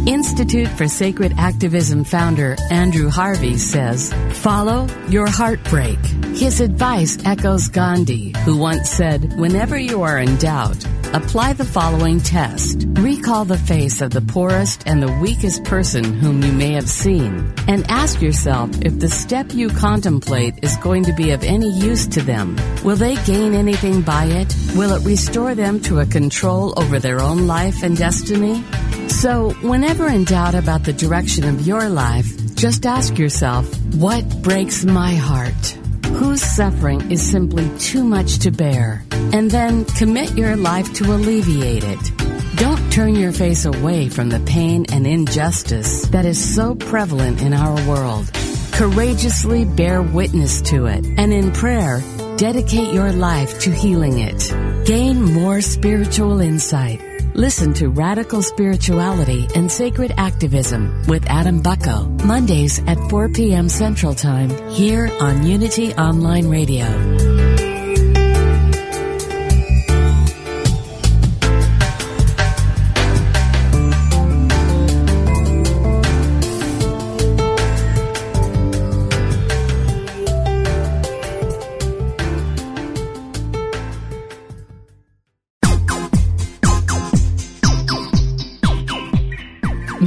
Institute 0.08 0.66
for 0.66 0.88
Sacred 0.88 1.34
Activism 1.38 2.02
founder 2.02 2.56
Andrew 2.72 3.10
Harvey 3.10 3.58
says, 3.58 4.12
follow 4.32 4.88
your 5.08 5.30
heartbreak. 5.30 6.00
His 6.34 6.60
advice 6.60 7.16
echoes 7.24 7.68
Gandhi, 7.68 8.34
who 8.44 8.56
once 8.56 8.90
said, 8.90 9.38
whenever 9.38 9.78
you 9.78 10.02
are 10.02 10.18
in 10.18 10.34
doubt, 10.38 10.84
apply 11.12 11.52
the 11.52 11.64
following 11.64 12.20
test. 12.20 12.86
Recall 12.90 13.44
the 13.44 13.58
face 13.58 14.00
of 14.00 14.10
the 14.10 14.20
poorest 14.20 14.84
and 14.86 15.02
the 15.02 15.12
weakest 15.20 15.64
person 15.64 16.04
whom 16.04 16.42
you 16.42 16.52
may 16.52 16.72
have 16.72 16.88
seen 16.88 17.52
and 17.66 17.84
ask 17.88 18.20
yourself 18.22 18.70
if 18.82 18.98
the 18.98 19.08
step 19.08 19.52
you 19.52 19.68
contemplate 19.70 20.54
is 20.62 20.76
going 20.76 21.04
to 21.04 21.12
be 21.12 21.30
of 21.32 21.42
any 21.42 21.70
use 21.70 22.06
to 22.06 22.20
them. 22.20 22.56
Will 22.84 22.96
they 22.96 23.16
gain 23.24 23.54
anything 23.54 24.02
by 24.02 24.24
it? 24.24 24.54
Will 24.76 24.92
it 24.92 25.04
restore 25.04 25.54
them 25.54 25.80
to 25.80 26.00
a 26.00 26.06
control 26.06 26.78
over 26.78 26.98
their 26.98 27.20
own 27.20 27.46
life 27.46 27.82
and 27.82 27.96
destiny? 27.96 28.62
So, 29.08 29.50
whenever 29.62 30.06
in 30.06 30.24
doubt 30.24 30.54
about 30.54 30.84
the 30.84 30.92
direction 30.92 31.44
of 31.44 31.66
your 31.66 31.88
life, 31.88 32.54
just 32.54 32.86
ask 32.86 33.18
yourself, 33.18 33.66
what 33.94 34.42
breaks 34.42 34.84
my 34.84 35.14
heart? 35.14 35.79
Whose 36.20 36.42
suffering 36.42 37.10
is 37.10 37.22
simply 37.22 37.66
too 37.78 38.04
much 38.04 38.40
to 38.40 38.50
bear? 38.50 39.02
And 39.32 39.50
then 39.50 39.86
commit 39.86 40.36
your 40.36 40.54
life 40.54 40.92
to 40.96 41.04
alleviate 41.14 41.82
it. 41.82 42.12
Don't 42.56 42.92
turn 42.92 43.16
your 43.16 43.32
face 43.32 43.64
away 43.64 44.10
from 44.10 44.28
the 44.28 44.40
pain 44.40 44.84
and 44.92 45.06
injustice 45.06 46.02
that 46.08 46.26
is 46.26 46.38
so 46.54 46.74
prevalent 46.74 47.40
in 47.40 47.54
our 47.54 47.74
world. 47.88 48.30
Courageously 48.72 49.64
bear 49.64 50.02
witness 50.02 50.60
to 50.60 50.84
it, 50.84 51.06
and 51.06 51.32
in 51.32 51.52
prayer, 51.52 52.02
dedicate 52.36 52.92
your 52.92 53.12
life 53.12 53.58
to 53.60 53.70
healing 53.70 54.18
it. 54.18 54.52
Gain 54.84 55.24
more 55.24 55.62
spiritual 55.62 56.40
insight. 56.40 57.00
Listen 57.34 57.72
to 57.74 57.88
Radical 57.88 58.42
Spirituality 58.42 59.46
and 59.54 59.70
Sacred 59.70 60.12
Activism 60.16 61.04
with 61.06 61.24
Adam 61.26 61.62
Bucko, 61.62 62.04
Mondays 62.24 62.80
at 62.86 62.98
4 63.08 63.28
p.m. 63.28 63.68
Central 63.68 64.14
Time, 64.14 64.50
here 64.70 65.08
on 65.20 65.46
Unity 65.46 65.94
Online 65.94 66.48
Radio. 66.48 67.39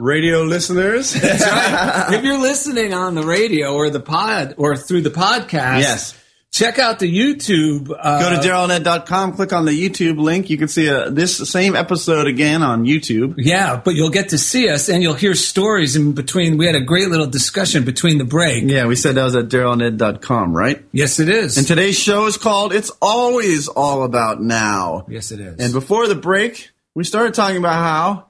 radio 0.00 0.42
listeners. 0.42 1.14
if 1.16 2.24
you're 2.24 2.38
listening 2.40 2.92
on 2.94 3.14
the 3.14 3.22
radio 3.22 3.74
or 3.74 3.90
the 3.90 4.00
pod 4.00 4.54
or 4.56 4.76
through 4.76 5.02
the 5.02 5.10
podcast, 5.10 5.80
Yes. 5.80 6.14
check 6.50 6.78
out 6.78 6.98
the 6.98 7.06
YouTube. 7.12 7.94
Uh, 7.96 8.20
Go 8.36 8.40
to 8.42 8.48
darylnet.com, 8.48 9.34
click 9.34 9.52
on 9.52 9.64
the 9.66 9.72
YouTube 9.72 10.18
link. 10.18 10.50
You 10.50 10.56
can 10.58 10.68
see 10.68 10.88
uh 10.88 11.10
this 11.10 11.36
same 11.50 11.76
episode 11.76 12.26
again 12.26 12.62
on 12.62 12.84
YouTube. 12.84 13.34
Yeah, 13.38 13.80
but 13.84 13.94
you'll 13.94 14.10
get 14.10 14.30
to 14.30 14.38
see 14.38 14.68
us 14.68 14.88
and 14.88 15.02
you'll 15.02 15.14
hear 15.14 15.34
stories 15.34 15.94
in 15.96 16.12
between. 16.12 16.56
We 16.56 16.66
had 16.66 16.74
a 16.76 16.80
great 16.84 17.08
little 17.08 17.26
discussion 17.26 17.84
between 17.84 18.18
the 18.18 18.24
break. 18.24 18.64
Yeah, 18.66 18.86
we 18.86 18.96
said 18.96 19.14
that 19.16 19.24
was 19.24 19.36
at 19.36 19.48
darylnet.com, 19.48 20.56
right? 20.56 20.82
Yes, 20.92 21.20
it 21.20 21.28
is. 21.28 21.58
And 21.58 21.66
today's 21.66 21.98
show 21.98 22.26
is 22.26 22.36
called 22.36 22.72
It's 22.72 22.90
Always 23.02 23.68
All 23.68 24.02
About 24.04 24.40
Now. 24.42 25.04
yes, 25.08 25.30
it 25.30 25.40
is. 25.40 25.58
And 25.60 25.72
before 25.72 26.08
the 26.08 26.14
break, 26.16 26.70
we 26.94 27.04
started 27.04 27.34
talking 27.34 27.58
about 27.58 27.74
how 27.74 28.26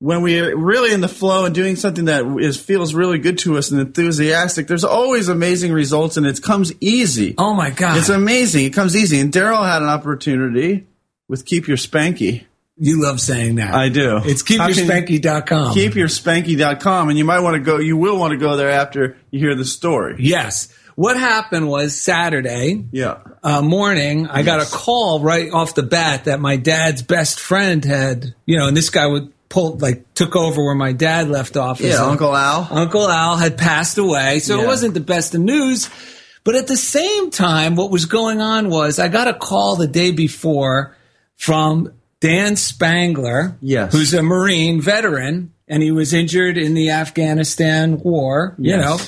when 0.00 0.22
we're 0.22 0.56
really 0.56 0.92
in 0.92 1.00
the 1.02 1.08
flow 1.08 1.44
and 1.44 1.54
doing 1.54 1.76
something 1.76 2.06
that 2.06 2.24
is 2.40 2.58
feels 2.58 2.94
really 2.94 3.18
good 3.18 3.38
to 3.38 3.56
us 3.58 3.70
and 3.70 3.80
enthusiastic, 3.80 4.66
there's 4.66 4.82
always 4.84 5.28
amazing 5.28 5.72
results 5.72 6.16
and 6.16 6.26
it 6.26 6.40
comes 6.42 6.72
easy. 6.80 7.34
oh 7.38 7.54
my 7.54 7.70
God. 7.70 7.96
It's 7.98 8.08
amazing. 8.08 8.64
It 8.64 8.72
comes 8.72 8.96
easy. 8.96 9.20
And 9.20 9.30
Daryl 9.32 9.62
had 9.64 9.82
an 9.82 9.88
opportunity 9.88 10.86
with 11.28 11.44
Keep 11.46 11.68
Your 11.68 11.76
Spanky. 11.76 12.44
you 12.78 13.02
love 13.02 13.20
saying 13.20 13.56
that. 13.56 13.74
I 13.74 13.90
do. 13.90 14.20
It's 14.24 14.42
keepyourspanky.com. 14.42 15.74
KeepYourSpanky.com. 15.74 17.08
And 17.10 17.18
you 17.18 17.24
might 17.24 17.40
want 17.40 17.54
to 17.54 17.60
go, 17.60 17.78
you 17.78 17.96
will 17.96 18.18
want 18.18 18.32
to 18.32 18.36
go 18.38 18.56
there 18.56 18.70
after 18.70 19.16
you 19.30 19.38
hear 19.38 19.54
the 19.54 19.64
story. 19.64 20.16
Yes. 20.18 20.72
What 20.96 21.18
happened 21.18 21.68
was 21.68 21.98
Saturday 21.98 22.84
Yeah. 22.92 23.18
uh, 23.42 23.62
morning, 23.62 24.26
I 24.28 24.42
got 24.42 24.60
a 24.60 24.70
call 24.70 25.20
right 25.20 25.50
off 25.52 25.74
the 25.74 25.82
bat 25.82 26.24
that 26.24 26.40
my 26.40 26.56
dad's 26.56 27.02
best 27.02 27.40
friend 27.40 27.84
had, 27.84 28.34
you 28.44 28.58
know, 28.58 28.66
and 28.68 28.76
this 28.76 28.90
guy 28.90 29.06
would 29.06 29.32
pull, 29.50 29.76
like, 29.76 30.14
took 30.14 30.34
over 30.34 30.64
where 30.64 30.74
my 30.74 30.92
dad 30.92 31.28
left 31.28 31.58
off. 31.58 31.80
Yeah, 31.80 31.96
Uncle 32.02 32.34
Al. 32.34 32.66
Uncle 32.70 33.06
Al 33.08 33.36
had 33.36 33.58
passed 33.58 33.98
away, 33.98 34.38
so 34.40 34.56
Yeah. 34.56 34.62
it 34.62 34.66
wasn't 34.66 34.94
the 34.94 35.00
best 35.00 35.34
of 35.34 35.42
news. 35.42 35.90
But 36.44 36.54
at 36.54 36.66
the 36.68 36.76
same 36.78 37.30
time, 37.30 37.76
what 37.76 37.90
was 37.90 38.06
going 38.06 38.40
on 38.40 38.70
was 38.70 38.98
I 38.98 39.08
got 39.08 39.28
a 39.28 39.34
call 39.34 39.76
the 39.76 39.86
day 39.86 40.10
before 40.12 40.96
from 41.36 41.92
Dan 42.20 42.56
Spangler, 42.56 43.56
Yes. 43.60 43.92
who's 43.92 44.14
a 44.14 44.22
Marine 44.22 44.80
veteran, 44.80 45.52
and 45.68 45.82
he 45.82 45.90
was 45.90 46.14
injured 46.14 46.56
in 46.56 46.72
the 46.74 46.90
Afghanistan 46.90 47.98
war, 47.98 48.54
you 48.58 48.76
know, 48.76 48.98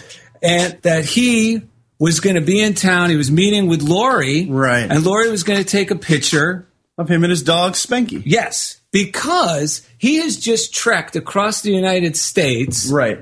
and 0.43 0.77
that 0.83 1.05
he 1.05 1.63
was 1.99 2.21
going 2.21 2.35
to 2.37 2.43
be 2.43 2.61
in 2.61 2.75
town. 2.75 3.11
He 3.11 3.17
was 3.17 3.31
meeting 3.31 3.69
with 3.69 3.81
Lori. 3.81 4.47
Right. 4.47 4.91
And 4.91 5.05
Lori 5.05 5.31
was 5.31 5.45
going 5.45 5.59
to 5.59 5.65
take 5.65 5.91
a 5.91 5.97
picture. 5.97 6.67
Of 6.99 7.09
him 7.09 7.25
and 7.25 7.31
his 7.31 7.43
dog 7.43 7.73
Spanky. 7.73 8.23
Yes. 8.27 8.79
Because 8.93 9.87
he 9.99 10.19
has 10.19 10.37
just 10.37 10.73
trekked 10.75 11.17
across 11.17 11.63
the 11.63 11.73
United 11.73 12.17
States 12.17 12.87
Right. 12.93 13.21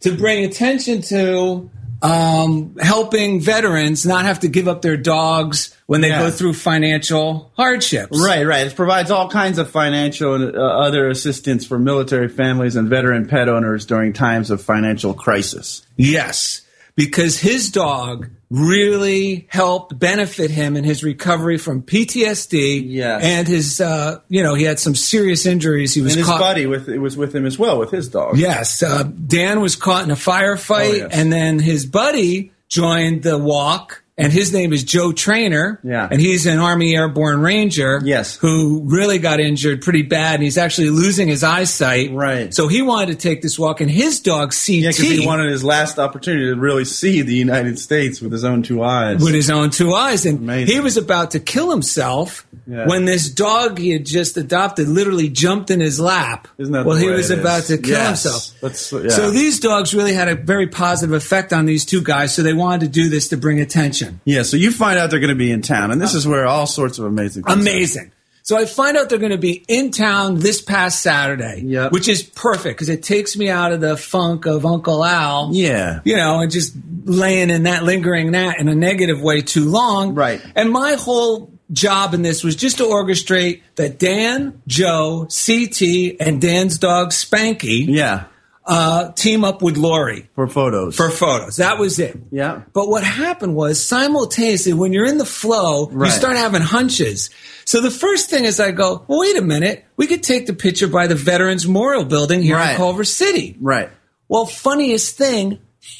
to 0.00 0.16
bring 0.16 0.44
attention 0.44 1.02
to 1.02 1.70
um, 2.02 2.76
helping 2.80 3.40
veterans 3.40 4.04
not 4.04 4.26
have 4.26 4.40
to 4.40 4.48
give 4.48 4.68
up 4.68 4.82
their 4.82 4.96
dogs 4.98 5.74
when 5.86 6.02
they 6.02 6.08
Yeah. 6.08 6.18
go 6.24 6.30
through 6.30 6.52
financial 6.52 7.50
hardships. 7.56 8.20
Right, 8.20 8.46
right. 8.46 8.66
It 8.66 8.76
provides 8.76 9.10
all 9.10 9.30
kinds 9.30 9.56
of 9.58 9.70
financial 9.70 10.34
and 10.34 10.54
uh, 10.54 10.60
other 10.60 11.08
assistance 11.08 11.64
for 11.64 11.78
military 11.78 12.28
families 12.28 12.76
and 12.76 12.90
veteran 12.90 13.26
pet 13.26 13.48
owners 13.48 13.86
during 13.86 14.12
times 14.12 14.50
of 14.50 14.60
financial 14.60 15.14
crisis. 15.14 15.80
Yes, 15.96 16.60
because 16.94 17.38
his 17.38 17.70
dog 17.70 18.28
really 18.54 19.46
helped 19.50 19.98
benefit 19.98 20.50
him 20.50 20.76
in 20.76 20.84
his 20.84 21.02
recovery 21.02 21.58
from 21.58 21.82
PTSD. 21.82 22.82
Yes. 22.86 23.22
and 23.24 23.48
his, 23.48 23.80
uh, 23.80 24.20
you 24.28 24.42
know, 24.42 24.54
he 24.54 24.62
had 24.64 24.78
some 24.78 24.94
serious 24.94 25.44
injuries. 25.46 25.92
He 25.94 26.00
was 26.02 26.12
And 26.12 26.18
his 26.20 26.28
caught. 26.28 26.38
buddy 26.40 26.66
with 26.66 26.88
it 26.88 26.98
was 26.98 27.16
with 27.16 27.34
him 27.34 27.46
as 27.46 27.58
well 27.58 27.78
with 27.78 27.90
his 27.90 28.08
dog. 28.08 28.38
Yes, 28.38 28.82
uh, 28.82 29.02
Dan 29.02 29.60
was 29.60 29.74
caught 29.76 30.04
in 30.04 30.10
a 30.12 30.16
firefight, 30.16 30.90
Oh, 30.90 30.92
yes. 30.92 31.10
and 31.12 31.32
then 31.32 31.58
his 31.58 31.84
buddy 31.86 32.52
joined 32.68 33.22
the 33.24 33.38
walk. 33.38 34.03
And 34.16 34.32
his 34.32 34.52
name 34.52 34.72
is 34.72 34.84
Joe 34.84 35.10
Trainer. 35.10 35.80
Yeah. 35.82 36.06
And 36.08 36.20
he's 36.20 36.46
an 36.46 36.58
Army 36.60 36.94
Airborne 36.94 37.40
Ranger. 37.40 38.00
Yes. 38.04 38.36
Who 38.36 38.82
really 38.84 39.18
got 39.18 39.40
injured 39.40 39.82
pretty 39.82 40.02
bad. 40.02 40.34
And 40.34 40.44
he's 40.44 40.56
actually 40.56 40.90
losing 40.90 41.26
his 41.26 41.42
eyesight. 41.42 42.12
Right. 42.12 42.54
So 42.54 42.68
he 42.68 42.80
wanted 42.80 43.06
to 43.08 43.14
take 43.16 43.42
this 43.42 43.58
walk. 43.58 43.80
And 43.80 43.90
his 43.90 44.20
dog, 44.20 44.50
CT. 44.52 44.68
Yeah, 44.68 44.90
because 44.90 45.08
he 45.10 45.26
wanted 45.26 45.50
his 45.50 45.64
last 45.64 45.98
opportunity 45.98 46.44
to 46.46 46.54
really 46.54 46.84
see 46.84 47.22
the 47.22 47.34
United 47.34 47.76
States 47.76 48.20
with 48.20 48.30
his 48.30 48.44
own 48.44 48.62
two 48.62 48.84
eyes. 48.84 49.20
with 49.20 49.34
his 49.34 49.50
own 49.50 49.70
two 49.70 49.92
eyes. 49.94 50.24
And 50.26 50.38
Amazing. 50.38 50.72
he 50.76 50.80
was 50.80 50.96
about 50.96 51.32
to 51.32 51.40
kill 51.40 51.72
himself 51.72 52.46
Yeah. 52.68 52.86
when 52.86 53.06
this 53.06 53.28
dog 53.28 53.78
he 53.78 53.90
had 53.90 54.06
just 54.06 54.36
adopted 54.36 54.86
literally 54.88 55.28
jumped 55.28 55.72
in 55.72 55.80
his 55.80 55.98
lap. 55.98 56.46
Isn't 56.56 56.72
that 56.72 56.86
well, 56.86 56.96
he 56.96 57.08
was 57.08 57.30
about 57.30 57.62
is? 57.62 57.66
to 57.66 57.78
kill 57.78 57.90
Yes. 57.98 58.22
himself. 58.62 59.02
Yeah. 59.04 59.10
So 59.10 59.32
these 59.32 59.58
dogs 59.58 59.92
really 59.92 60.12
had 60.12 60.28
a 60.28 60.36
very 60.36 60.68
positive 60.68 61.12
effect 61.14 61.52
on 61.52 61.66
these 61.66 61.84
two 61.84 62.00
guys. 62.00 62.32
So 62.32 62.44
they 62.44 62.52
wanted 62.52 62.82
to 62.82 62.88
do 62.88 63.08
this 63.08 63.26
to 63.28 63.36
bring 63.36 63.58
attention. 63.60 64.03
Yeah, 64.24 64.42
so 64.42 64.56
you 64.56 64.70
find 64.70 64.98
out 64.98 65.10
they're 65.10 65.20
going 65.20 65.28
to 65.28 65.34
be 65.34 65.50
in 65.50 65.62
town, 65.62 65.90
and 65.90 66.00
this 66.00 66.14
is 66.14 66.26
where 66.26 66.46
all 66.46 66.66
sorts 66.66 66.98
of 66.98 67.04
amazing 67.04 67.42
things 67.44 67.60
Amazing. 67.60 68.10
So 68.42 68.58
I 68.58 68.66
find 68.66 68.96
out 68.98 69.08
they're 69.08 69.18
going 69.18 69.32
to 69.32 69.38
be 69.38 69.64
in 69.68 69.90
town 69.90 70.38
this 70.38 70.60
past 70.60 71.00
Saturday, 71.00 71.62
Yep. 71.64 71.92
which 71.92 72.08
is 72.08 72.22
perfect 72.22 72.76
because 72.76 72.90
it 72.90 73.02
takes 73.02 73.38
me 73.38 73.48
out 73.48 73.72
of 73.72 73.80
the 73.80 73.96
funk 73.96 74.44
of 74.44 74.66
Uncle 74.66 75.02
Al. 75.02 75.48
Yeah. 75.54 76.00
you 76.04 76.14
know, 76.16 76.40
and 76.40 76.50
just 76.52 76.74
laying 77.06 77.48
in 77.48 77.62
that, 77.62 77.84
lingering 77.84 78.32
that 78.32 78.60
in 78.60 78.68
a 78.68 78.74
negative 78.74 79.22
way 79.22 79.40
too 79.40 79.64
long. 79.70 80.14
Right. 80.14 80.42
And 80.54 80.70
my 80.70 80.92
whole 80.92 81.50
job 81.72 82.12
in 82.12 82.20
this 82.20 82.44
was 82.44 82.54
just 82.54 82.76
to 82.78 82.84
orchestrate 82.84 83.62
that 83.76 83.98
Dan, 83.98 84.60
Joe, 84.66 85.26
CT, 85.30 86.16
and 86.20 86.38
Dan's 86.38 86.76
dog 86.76 87.12
Spanky 87.12 87.86
Yeah, 87.88 88.24
uh, 88.66 89.12
team 89.12 89.44
up 89.44 89.60
with 89.62 89.76
Lori 89.76 90.28
for 90.34 90.46
photos. 90.46 90.96
for 90.96 91.10
photos. 91.10 91.56
That 91.56 91.78
was 91.78 91.98
it. 91.98 92.16
Yeah. 92.30 92.62
But 92.72 92.88
what 92.88 93.04
happened 93.04 93.54
was 93.54 93.84
simultaneously, 93.84 94.72
when 94.72 94.92
you're 94.92 95.06
in 95.06 95.18
the 95.18 95.26
flow, 95.26 95.90
you 95.90 96.10
start 96.10 96.36
having 96.36 96.62
hunches. 96.62 97.30
So 97.66 97.80
the 97.80 97.90
first 97.90 98.30
thing 98.30 98.44
is 98.44 98.60
I 98.60 98.70
go, 98.72 99.04
well, 99.06 99.20
wait 99.20 99.36
a 99.36 99.42
minute. 99.42 99.84
We 99.96 100.06
could 100.06 100.22
take 100.22 100.46
the 100.46 100.54
picture 100.54 100.88
by 100.88 101.06
the 101.06 101.14
Veterans 101.14 101.66
Memorial 101.66 102.04
Building 102.04 102.42
here 102.42 102.58
in 102.58 102.76
Culver 102.76 103.04
City. 103.04 103.56
right. 103.60 103.90
Well, 104.26 104.46
funniest 104.46 105.18
thing, 105.18 105.58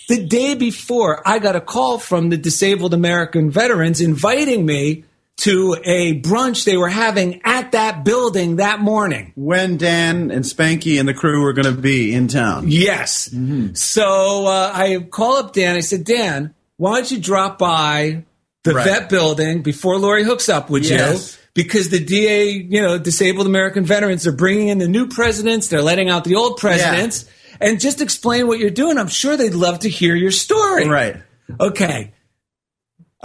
the 0.08 0.26
day 0.26 0.54
before, 0.54 1.22
I 1.28 1.38
got 1.38 1.56
a 1.56 1.60
call 1.60 1.98
from 1.98 2.30
the 2.30 2.38
disabled 2.38 2.94
American 2.94 3.50
veterans 3.50 4.00
inviting 4.00 4.64
me 4.64 5.04
to 5.36 5.76
a 5.84 6.20
brunch 6.20 6.64
they 6.64 6.76
were 6.76 6.88
having 6.88 7.40
at 7.44 7.72
that 7.72 8.04
building 8.04 8.56
that 8.56 8.80
morning. 8.80 9.32
When 9.34 9.76
Dan 9.76 10.30
and 10.30 10.44
Spanky 10.44 10.98
and 11.00 11.08
the 11.08 11.14
crew 11.14 11.42
were 11.42 11.52
going 11.52 11.74
to 11.74 11.80
be 11.80 12.14
in 12.14 12.28
town. 12.28 12.66
Yes. 12.68 13.34
So 13.74 14.46
uh, 14.46 14.70
I 14.72 14.98
call 15.10 15.36
up 15.38 15.52
Dan. 15.52 15.76
I 15.76 15.80
said, 15.80 16.04
Dan, 16.04 16.54
why 16.76 16.94
don't 16.96 17.10
you 17.10 17.18
drop 17.20 17.58
by 17.58 18.24
the 18.62 18.74
Right. 18.74 18.86
vet 18.86 19.08
building 19.10 19.62
before 19.62 19.98
Lori 19.98 20.24
hooks 20.24 20.48
up 20.48 20.70
with 20.70 20.84
Yes. 20.84 21.32
you? 21.36 21.40
Because 21.54 21.90
the 21.90 22.00
DA, 22.04 22.48
you 22.50 22.80
know, 22.80 22.98
disabled 22.98 23.46
American 23.46 23.84
veterans 23.84 24.26
are 24.26 24.32
bringing 24.32 24.68
in 24.68 24.78
the 24.78 24.88
new 24.88 25.06
presidents. 25.08 25.68
They're 25.68 25.82
letting 25.82 26.08
out 26.10 26.24
the 26.24 26.36
old 26.36 26.58
presidents. 26.58 27.26
And 27.60 27.78
just 27.80 28.00
explain 28.00 28.48
what 28.48 28.58
you're 28.58 28.70
doing. 28.70 28.98
I'm 28.98 29.06
sure 29.08 29.36
they'd 29.36 29.54
love 29.54 29.80
to 29.80 29.88
hear 29.88 30.14
your 30.16 30.32
story. 30.32 30.88
Right. 30.88 31.16
Okay. 31.60 32.13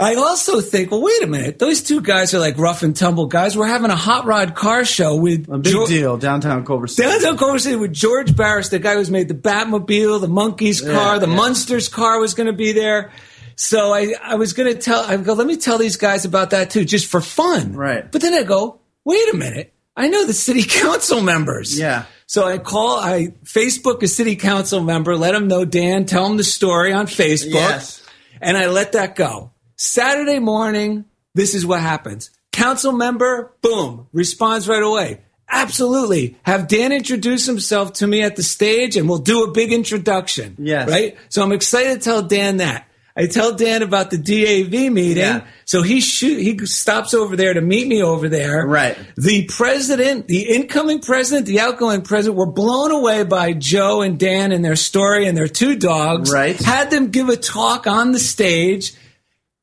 I 0.00 0.14
also 0.14 0.62
think, 0.62 0.90
well, 0.90 1.02
wait 1.02 1.22
a 1.22 1.26
minute. 1.26 1.58
Those 1.58 1.82
two 1.82 2.00
guys 2.00 2.32
are 2.32 2.38
like 2.38 2.56
rough 2.56 2.82
and 2.82 2.96
tumble 2.96 3.26
guys. 3.26 3.54
We're 3.54 3.66
having 3.66 3.90
a 3.90 3.96
hot 3.96 4.24
rod 4.24 4.54
car 4.54 4.86
show 4.86 5.16
with 5.16 5.46
A 5.50 5.58
big 5.58 5.86
deal, 5.88 6.16
downtown 6.16 6.64
Culver 6.64 6.86
City. 6.86 7.06
Downtown 7.06 7.36
Culver 7.36 7.58
City 7.58 7.76
with 7.76 7.92
George 7.92 8.34
Barris, 8.34 8.70
the 8.70 8.78
guy 8.78 8.94
who's 8.94 9.10
made 9.10 9.28
the 9.28 9.34
Batmobile, 9.34 10.22
the 10.22 10.26
Monkees 10.26 10.82
car, 10.82 11.18
the 11.18 11.28
yeah. 11.28 11.36
Munsters 11.36 11.90
car 11.90 12.18
was 12.18 12.32
going 12.32 12.46
to 12.46 12.54
be 12.54 12.72
there. 12.72 13.12
So 13.56 13.92
I, 13.92 14.14
I 14.22 14.36
was 14.36 14.54
going 14.54 14.72
to 14.72 14.80
tell, 14.80 15.02
I 15.02 15.18
go, 15.18 15.34
let 15.34 15.46
me 15.46 15.58
tell 15.58 15.76
these 15.76 15.98
guys 15.98 16.24
about 16.24 16.50
that 16.50 16.70
too, 16.70 16.86
just 16.86 17.06
for 17.06 17.20
fun. 17.20 17.74
Right. 17.74 18.10
But 18.10 18.22
then 18.22 18.32
I 18.32 18.42
go, 18.42 18.80
wait 19.04 19.34
a 19.34 19.36
minute. 19.36 19.74
I 19.94 20.08
know 20.08 20.24
the 20.24 20.32
city 20.32 20.62
council 20.66 21.20
members. 21.20 21.78
Yeah. 21.78 22.06
So 22.24 22.46
I 22.46 22.56
call, 22.56 23.00
I 23.00 23.34
Facebook 23.44 24.02
a 24.02 24.08
city 24.08 24.36
council 24.36 24.80
member, 24.80 25.14
let 25.14 25.34
him 25.34 25.46
know, 25.46 25.66
Dan, 25.66 26.06
tell 26.06 26.24
him 26.24 26.38
the 26.38 26.44
story 26.44 26.94
on 26.94 27.06
Facebook. 27.06 27.52
Yes. 27.52 28.02
And 28.40 28.56
I 28.56 28.68
let 28.68 28.92
that 28.92 29.14
go. 29.14 29.50
Saturday 29.80 30.40
morning, 30.40 31.06
this 31.34 31.54
is 31.54 31.64
what 31.64 31.80
happens. 31.80 32.28
Council 32.52 32.92
member, 32.92 33.54
boom, 33.62 34.08
responds 34.12 34.68
right 34.68 34.82
away. 34.82 35.22
Absolutely. 35.48 36.36
Have 36.42 36.68
Dan 36.68 36.92
introduce 36.92 37.46
himself 37.46 37.94
to 37.94 38.06
me 38.06 38.20
at 38.20 38.36
the 38.36 38.42
stage 38.42 38.98
and 38.98 39.08
we'll 39.08 39.20
do 39.20 39.42
a 39.44 39.52
big 39.52 39.72
introduction. 39.72 40.56
Yes. 40.58 40.86
Right? 40.86 41.16
So 41.30 41.42
I'm 41.42 41.52
excited 41.52 41.94
to 41.94 42.04
tell 42.04 42.20
Dan 42.20 42.58
that. 42.58 42.88
I 43.16 43.26
tell 43.26 43.56
Dan 43.56 43.82
about 43.82 44.10
the 44.10 44.18
DAV 44.18 44.92
meeting. 44.92 45.16
Yeah. 45.16 45.46
So 45.64 45.80
he 45.80 46.02
shoot, 46.02 46.38
he 46.38 46.58
stops 46.66 47.14
over 47.14 47.34
there 47.34 47.54
to 47.54 47.62
meet 47.62 47.88
me 47.88 48.02
over 48.02 48.28
there. 48.28 48.66
Right. 48.66 48.98
The 49.16 49.46
president, 49.46 50.28
the 50.28 50.42
incoming 50.42 51.00
president, 51.00 51.46
the 51.46 51.60
outgoing 51.60 52.02
president 52.02 52.36
were 52.36 52.52
blown 52.52 52.90
away 52.90 53.24
by 53.24 53.54
Joe 53.54 54.02
and 54.02 54.18
Dan 54.18 54.52
and 54.52 54.62
their 54.62 54.76
story 54.76 55.26
and 55.26 55.38
their 55.38 55.48
two 55.48 55.74
dogs. 55.74 56.30
Right. 56.30 56.54
Had 56.54 56.90
them 56.90 57.10
give 57.10 57.30
a 57.30 57.36
talk 57.36 57.86
on 57.86 58.12
the 58.12 58.20
stage. 58.20 58.92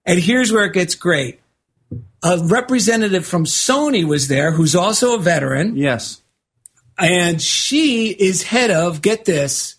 And 0.07 0.19
here's 0.19 0.51
where 0.51 0.65
it 0.65 0.73
gets 0.73 0.95
great. 0.95 1.41
A 2.23 2.39
representative 2.39 3.25
from 3.25 3.43
Sony 3.43 4.03
was 4.03 4.27
there 4.27 4.51
who's 4.51 4.75
also 4.75 5.15
a 5.15 5.19
veteran. 5.19 5.75
Yes. 5.75 6.21
And 6.97 7.39
she 7.41 8.09
is 8.09 8.41
head 8.41 8.71
of, 8.71 9.03
get 9.03 9.25
this, 9.25 9.75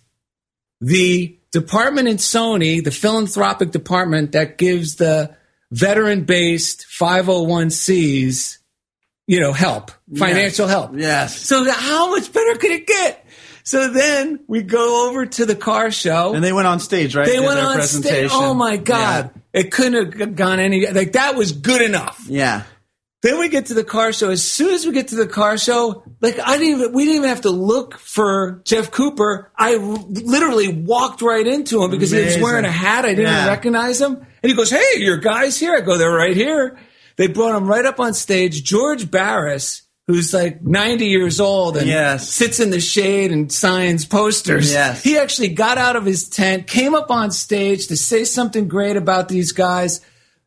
the 0.81 1.37
department 1.51 2.07
in 2.07 2.19
Sony, 2.19 2.85
the 2.85 2.93
philanthropic 2.93 3.73
department 3.73 4.33
that 4.33 4.59
gives 4.59 4.97
the 4.97 5.35
veteran 5.73 6.25
based 6.25 6.87
501cs, 6.89 8.59
you 9.27 9.41
know, 9.41 9.53
help, 9.53 9.91
financial 10.15 10.69
help. 10.69 10.93
Yes. 10.95 11.37
So 11.37 11.69
how 11.71 12.11
much 12.11 12.33
better 12.33 12.57
could 12.59 12.71
it 12.71 12.87
get? 12.87 13.27
So 13.65 13.91
then 13.91 14.41
we 14.47 14.63
go 14.63 15.09
over 15.09 15.27
to 15.27 15.45
the 15.45 15.57
car 15.57 15.91
show. 15.91 16.35
And 16.35 16.45
they 16.45 16.53
went 16.53 16.67
on 16.67 16.81
stage, 16.81 17.17
right? 17.17 17.27
They 17.27 17.41
went 17.41 17.59
on 17.59 17.83
stage. 17.83 18.31
Oh 18.33 18.55
my 18.55 18.77
God. 18.77 19.31
It 19.53 19.73
couldn't 19.73 20.19
have 20.19 20.37
gone 20.37 20.61
any, 20.61 20.87
like 20.91 21.13
that 21.13 21.35
was 21.35 21.53
good 21.53 21.81
enough. 21.83 22.23
Yeah. 22.29 22.65
Then 23.21 23.41
we 23.41 23.49
get 23.49 23.67
to 23.67 23.75
the 23.75 23.83
car 23.83 24.13
show. 24.13 24.31
As 24.31 24.45
soon 24.49 24.73
as 24.75 24.87
we 24.87 24.93
get 24.93 25.09
to 25.09 25.17
the 25.17 25.27
car 25.27 25.59
show, 25.59 26.05
like 26.21 26.39
I 26.39 26.57
didn't 26.57 26.81
even, 26.81 26.93
we 26.93 27.05
didn't 27.05 27.17
even 27.17 27.29
have 27.31 27.41
to 27.41 27.51
look 27.51 27.99
for 27.99 28.63
Jeff 28.65 28.93
Cooper. 28.93 29.51
I 29.59 29.75
r- 29.75 29.81
literally 29.81 30.69
walked 30.69 31.21
right 31.23 31.45
into 31.45 31.83
him 31.83 31.91
because 31.91 32.13
he 32.13 32.23
was 32.23 32.39
wearing 32.39 32.65
a 32.65 32.71
hat. 32.71 33.05
I 33.05 33.09
didn't 33.09 33.25
Yeah. 33.25 33.39
even 33.39 33.49
recognize 33.49 34.01
him. 34.01 34.15
And 34.17 34.51
he 34.51 34.55
goes, 34.55 34.71
Hey, 34.71 34.99
your 34.99 35.17
guys 35.17 35.59
here. 35.59 35.75
I 35.75 35.81
go, 35.81 35.97
they're 35.99 36.13
right 36.13 36.37
here. 36.37 36.79
They 37.17 37.27
brought 37.27 37.57
him 37.57 37.67
right 37.67 37.85
up 37.85 37.99
on 37.99 38.15
stage. 38.15 38.63
George 38.63 39.11
Barris, 39.11 39.83
who's 40.09 40.33
like 40.33 40.63
90 40.63 41.07
years 41.07 41.39
old 41.39 41.77
and 41.77 41.87
Yes. 41.87 42.29
sits 42.31 42.59
in 42.61 42.71
the 42.71 42.81
shade 42.81 43.31
and 43.31 43.53
signs 43.53 44.07
posters. 44.07 44.73
Yes. 44.73 45.03
He 45.03 45.19
actually 45.19 45.49
got 45.49 45.77
out 45.79 45.97
of 45.97 46.07
his 46.07 46.27
tent, 46.29 46.67
came 46.67 46.95
up 46.95 47.11
on 47.11 47.31
stage 47.31 47.87
to 47.89 47.97
say 47.97 48.25
something 48.25 48.69
great 48.69 48.97
about 48.97 49.29
these 49.29 49.53
guys. 49.53 50.01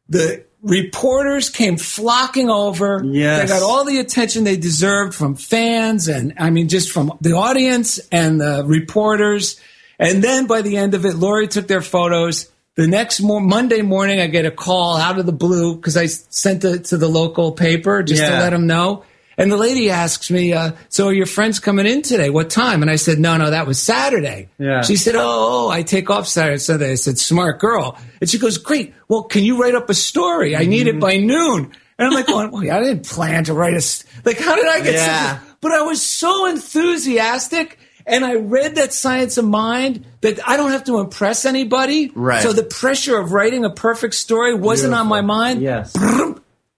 The 0.10 0.44
reporters 0.64 1.52
came 1.52 1.78
flocking 1.78 2.50
over. 2.50 3.04
Yes. 3.06 3.42
They 3.42 3.48
got 3.60 3.62
all 3.64 3.86
the 3.86 4.00
attention 4.00 4.44
they 4.46 4.58
deserved 4.58 5.14
from 5.14 5.36
fans 5.36 6.08
and, 6.08 6.34
I 6.40 6.50
mean, 6.50 6.68
just 6.68 6.92
from 6.92 7.16
the 7.22 7.34
audience 7.34 8.00
and 8.12 8.42
the 8.42 8.64
reporters. 8.66 9.60
And 10.00 10.24
then 10.24 10.48
by 10.48 10.64
the 10.64 10.78
end 10.78 10.96
of 10.96 11.06
it, 11.06 11.16
Lori 11.18 11.48
took 11.48 11.68
their 11.68 11.82
photos. 11.82 12.50
The 12.78 12.88
next 12.88 13.22
mo- 13.22 13.40
Monday 13.40 13.84
morning, 13.84 14.20
I 14.20 14.26
get 14.26 14.46
a 14.48 14.52
call 14.52 14.98
out 14.98 15.20
of 15.20 15.28
the 15.28 15.32
blue 15.32 15.76
because 15.76 15.98
I 15.98 16.08
sent 16.08 16.64
it 16.66 16.86
to 16.86 16.98
the 16.98 17.08
local 17.08 17.52
paper 17.52 18.02
just 18.02 18.24
to 18.24 18.30
let 18.30 18.50
them 18.50 18.66
know. 18.66 19.04
And 19.42 19.52
the 19.52 19.58
lady 19.58 19.90
asks 19.90 20.30
me, 20.32 20.54
uh, 20.54 20.72
"So 20.90 21.08
are 21.08 21.14
your 21.14 21.26
friends 21.26 21.60
coming 21.60 21.86
in 21.86 22.02
today? 22.04 22.30
What 22.30 22.50
time?" 22.50 22.82
And 22.82 22.92
I 22.92 22.96
said, 22.96 23.20
"No, 23.20 23.36
no, 23.38 23.50
that 23.50 23.66
was 23.68 23.80
Saturday." 23.80 24.50
Yeah. 24.60 24.82
She 24.82 24.96
said, 24.96 25.16
"Oh, 25.16 25.68
oh, 25.68 25.70
I 25.70 25.82
take 25.84 26.10
off 26.10 26.28
Saturday, 26.28 26.58
Sunday." 26.60 26.92
I 26.92 26.96
said, 26.96 27.18
"Smart 27.18 27.60
girl." 27.60 27.98
And 28.22 28.30
she 28.30 28.38
goes, 28.38 28.58
"Great. 28.58 28.94
Well, 29.08 29.24
can 29.24 29.44
you 29.44 29.62
write 29.62 29.76
up 29.76 29.90
a 29.90 29.94
story? 29.94 30.56
I 30.56 30.66
need 30.66 30.88
it 30.88 31.00
by 31.00 31.18
noon." 31.18 31.72
And 32.00 32.08
I'm 32.08 32.14
like, 32.14 32.28
well, 32.30 32.50
I 32.58 32.80
didn't 32.82 33.06
plan 33.08 33.44
to 33.44 33.54
write 33.54 33.74
a 33.74 33.78
s- 33.78 34.04
like. 34.26 34.40
How 34.40 34.56
did 34.56 34.66
I 34.68 34.80
get? 34.82 34.94
Yeah. 34.96 35.40
but 35.62 35.72
I 35.72 35.82
was 35.84 36.02
so 36.02 36.48
enthusiastic. 36.48 37.78
And 38.08 38.26
I 38.26 38.34
read 38.34 38.76
that 38.76 38.94
Science 38.94 39.38
of 39.38 39.46
Mind 39.46 40.06
that 40.22 40.40
I 40.50 40.58
don't 40.58 40.72
have 40.72 40.86
to 40.86 40.98
impress 40.98 41.46
anybody. 41.46 42.12
Right. 42.16 42.42
So 42.42 42.52
the 42.52 42.64
pressure 42.64 43.16
of 43.20 43.32
writing 43.32 43.64
a 43.64 43.70
perfect 43.70 44.16
story 44.16 44.56
wasn't 44.56 44.96
on 44.96 45.06
my 45.08 45.22
mind. 45.22 45.62
Yes. 45.62 45.94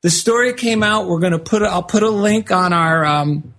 The 0.04 0.10
story 0.10 0.54
came 0.54 0.84
out. 0.84 1.08
We're 1.08 1.20
going 1.20 1.32
to 1.34 1.40
put. 1.40 1.62
A, 1.62 1.66
I'll 1.68 1.82
put 1.84 2.04
a 2.04 2.10
link 2.10 2.52
on 2.52 2.74
our 2.74 3.06
um, 3.06 3.54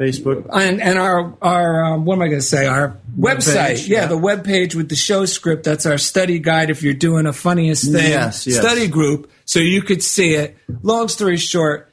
Facebook. 0.00 0.46
and, 0.52 0.82
and 0.82 0.98
our 0.98 1.36
our 1.40 1.84
um, 1.84 2.04
what 2.04 2.14
am 2.16 2.22
I 2.22 2.26
going 2.26 2.40
to 2.40 2.46
say? 2.46 2.66
Our 2.66 2.98
website. 3.18 3.68
page, 3.76 3.88
yeah, 3.88 4.00
yeah. 4.00 4.06
the 4.06 4.18
web 4.18 4.44
page 4.44 4.74
with 4.74 4.88
the 4.88 4.96
show 4.96 5.24
script. 5.26 5.64
That's 5.64 5.86
our 5.86 5.96
study 5.96 6.38
guide. 6.40 6.70
If 6.70 6.82
you're 6.82 6.92
doing 6.94 7.26
a 7.26 7.32
funniest 7.32 7.84
thing 7.84 8.10
Yes, 8.10 8.46
yes. 8.46 8.58
study 8.58 8.88
group, 8.88 9.30
so 9.44 9.60
you 9.60 9.80
could 9.82 10.02
see 10.02 10.34
it. 10.34 10.56
Long 10.82 11.08
story 11.08 11.36
short, 11.36 11.90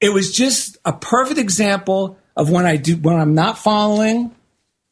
it 0.00 0.10
was 0.12 0.32
just 0.36 0.76
a 0.84 0.92
perfect 0.92 1.38
example 1.40 2.18
of 2.36 2.50
when 2.50 2.66
I 2.66 2.76
do 2.76 2.96
when 2.96 3.16
I'm 3.16 3.34
not 3.34 3.58
following, 3.58 4.34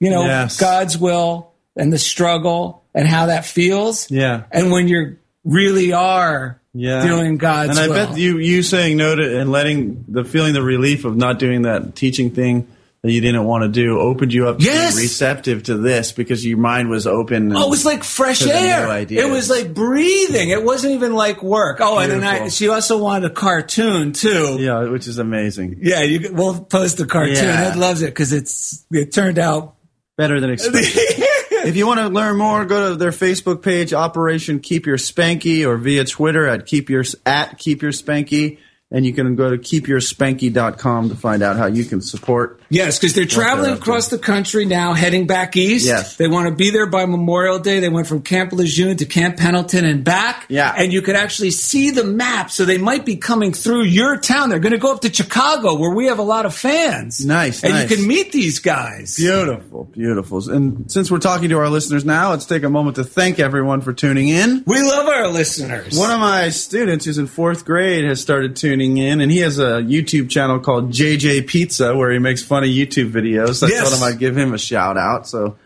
you 0.01 0.11
know, 0.11 0.25
Yes. 0.25 0.59
God's 0.59 0.97
will 0.99 1.53
and 1.77 1.93
the 1.93 1.99
struggle 1.99 2.83
and 2.95 3.07
how 3.07 3.27
that 3.27 3.45
feels. 3.45 4.11
Yeah. 4.11 4.45
and 4.51 4.73
when 4.73 4.89
you're 4.89 5.19
really 5.45 5.93
are 5.93 6.58
Yeah. 6.75 7.07
doing 7.07 7.39
God's 7.39 7.71
And 7.71 7.79
I 7.79 7.89
will. 7.89 7.95
bet 8.09 8.19
you 8.19 8.39
you 8.39 8.63
saying 8.63 8.97
no 8.97 9.15
to 9.17 9.41
and 9.41 9.51
letting 9.51 10.05
the 10.09 10.25
feeling 10.25 10.53
the 10.55 10.63
relief 10.63 11.05
of 11.05 11.17
not 11.17 11.39
doing 11.39 11.63
that 11.63 11.97
teaching 11.97 12.31
thing 12.31 12.69
that 13.03 13.13
you 13.13 13.21
didn't 13.21 13.45
want 13.45 13.63
to 13.63 13.69
do 13.69 13.99
opened 14.01 14.33
you 14.33 14.49
up 14.49 14.59
to 14.59 14.65
Yes. 14.65 14.97
be 14.97 15.03
receptive 15.03 15.63
to 15.65 15.77
this 15.77 16.11
because 16.13 16.45
your 16.45 16.59
mind 16.59 16.91
was 16.91 17.07
open. 17.07 17.55
Oh, 17.57 17.67
it 17.67 17.71
was 17.71 17.85
like 17.85 18.03
fresh 18.03 18.45
air. 18.45 18.89
It 19.09 19.31
was 19.31 19.49
like 19.49 19.73
breathing. 19.73 20.51
It 20.51 20.63
wasn't 20.65 20.95
even 20.95 21.15
like 21.15 21.41
work. 21.43 21.79
Oh, 21.81 21.99
and 22.01 22.11
then 22.11 22.25
I, 22.25 22.49
she 22.49 22.69
also 22.69 22.99
wanted 22.99 23.31
a 23.31 23.35
cartoon 23.35 24.13
too. 24.13 24.57
yeah, 24.59 24.83
which 24.89 25.07
is 25.07 25.19
amazing. 25.19 25.79
Yeah, 25.81 26.01
you, 26.03 26.31
we'll 26.33 26.61
post 26.61 26.99
the 26.99 27.07
cartoon. 27.07 27.37
Yeah. 27.37 27.71
Ed 27.71 27.77
loves 27.77 28.03
it 28.03 28.07
because 28.07 28.33
it's 28.33 28.85
it 28.91 29.13
turned 29.13 29.39
out. 29.39 29.77
Better 30.17 30.41
than 30.41 30.51
expected. 30.51 30.85
if 31.67 31.77
you 31.77 31.87
want 31.87 32.01
to 32.01 32.09
learn 32.09 32.37
more, 32.37 32.65
go 32.65 32.91
to 32.91 32.97
their 32.97 33.11
Facebook 33.11 33.63
page, 33.63 33.93
Operation 33.93 34.61
Keep 34.61 34.87
Your 34.87 34.97
Spanky, 34.97 35.67
or 35.67 35.77
via 35.77 36.05
Twitter 36.05 36.47
at 36.47 36.67
keep 36.67 36.91
your 36.91 37.05
at 37.27 37.59
keep 37.59 37.83
your 37.83 37.93
spanky, 37.93 38.59
and 38.91 39.05
you 39.05 39.13
can 39.13 39.37
go 39.37 39.51
to 39.51 39.59
keepyourspanky.com 39.59 41.09
to 41.09 41.15
find 41.15 41.43
out 41.43 41.57
how 41.57 41.67
you 41.67 41.85
can 41.85 42.01
support. 42.01 42.58
Yes, 42.71 42.99
because 42.99 43.15
they're 43.15 43.25
traveling 43.25 43.73
across 43.73 44.09
the 44.09 44.19
country 44.19 44.65
now, 44.67 44.93
heading 44.93 45.27
back 45.27 45.57
east. 45.57 45.87
Yes. 45.87 46.17
They 46.17 46.29
want 46.29 46.49
to 46.49 46.55
be 46.55 46.71
there 46.71 46.87
by 46.87 47.07
Memorial 47.07 47.59
Day. 47.59 47.81
They 47.81 47.89
went 47.89 48.07
from 48.07 48.23
Camp 48.23 48.53
Lejeune 48.53 48.97
to 48.99 49.07
Camp 49.07 49.39
Pendleton 49.39 49.85
and 49.87 50.05
back. 50.05 50.47
Yeah. 50.49 50.75
And 50.77 50.93
you 50.93 51.01
could 51.01 51.17
actually 51.17 51.51
see 51.51 51.91
the 51.91 52.05
map. 52.05 52.51
So 52.51 52.65
they 52.65 52.79
might 52.79 53.07
be 53.07 53.17
coming 53.17 53.53
through 53.53 53.85
your 53.85 54.19
town. 54.19 54.51
They're 54.51 54.59
going 54.59 54.73
to 54.73 54.79
go 54.79 54.93
up 54.93 55.01
to 55.03 55.13
Chicago 55.13 55.77
where 55.79 55.95
we 55.95 56.07
have 56.07 56.19
a 56.19 56.23
lot 56.23 56.45
of 56.45 56.55
fans. 56.55 57.25
Nice, 57.25 57.65
And 57.65 57.73
nice. 57.73 57.91
you 57.91 57.97
can 57.97 58.07
meet 58.07 58.33
these 58.33 58.59
guys. 58.59 59.17
Beautiful, 59.17 59.85
beautiful. 59.85 60.51
And 60.51 60.91
since 60.91 61.11
we're 61.11 61.19
talking 61.19 61.49
to 61.51 61.59
our 61.59 61.71
listeners 61.71 62.05
now, 62.05 62.31
let's 62.31 62.45
take 62.47 62.65
a 62.65 62.71
moment 62.71 62.97
to 62.97 63.05
thank 63.05 63.39
everyone 63.39 63.81
for 63.81 63.93
tuning 63.93 64.29
in. 64.29 64.63
We 64.67 64.83
love 64.83 65.07
our 65.09 65.29
listeners. 65.29 65.99
One 65.99 66.11
of 66.11 66.21
my 66.21 66.51
students 66.51 67.07
who's 67.07 67.19
in 67.19 67.27
fourth 67.29 67.65
grade 67.65 68.05
has 68.05 68.21
started 68.21 68.57
tuning 68.57 68.99
in, 68.99 69.21
and 69.21 69.31
he 69.31 69.39
has 69.39 69.59
a 69.59 69.81
YouTube 69.83 70.29
channel 70.29 70.61
called 70.61 70.91
JJ 70.93 71.47
Pizza 71.47 71.97
where 71.97 72.13
he 72.13 72.19
makes 72.19 72.43
funny 72.59 72.75
YouTube 72.75 73.11
videos. 73.13 73.63
I 73.63 73.69
Yes. 73.69 73.89
told 73.89 73.95
him 73.95 74.03
I'd 74.09 74.19
give 74.19 74.37
him 74.37 74.53
a 74.53 74.59
shout 74.59 74.97
out. 74.97 75.29
So 75.29 75.57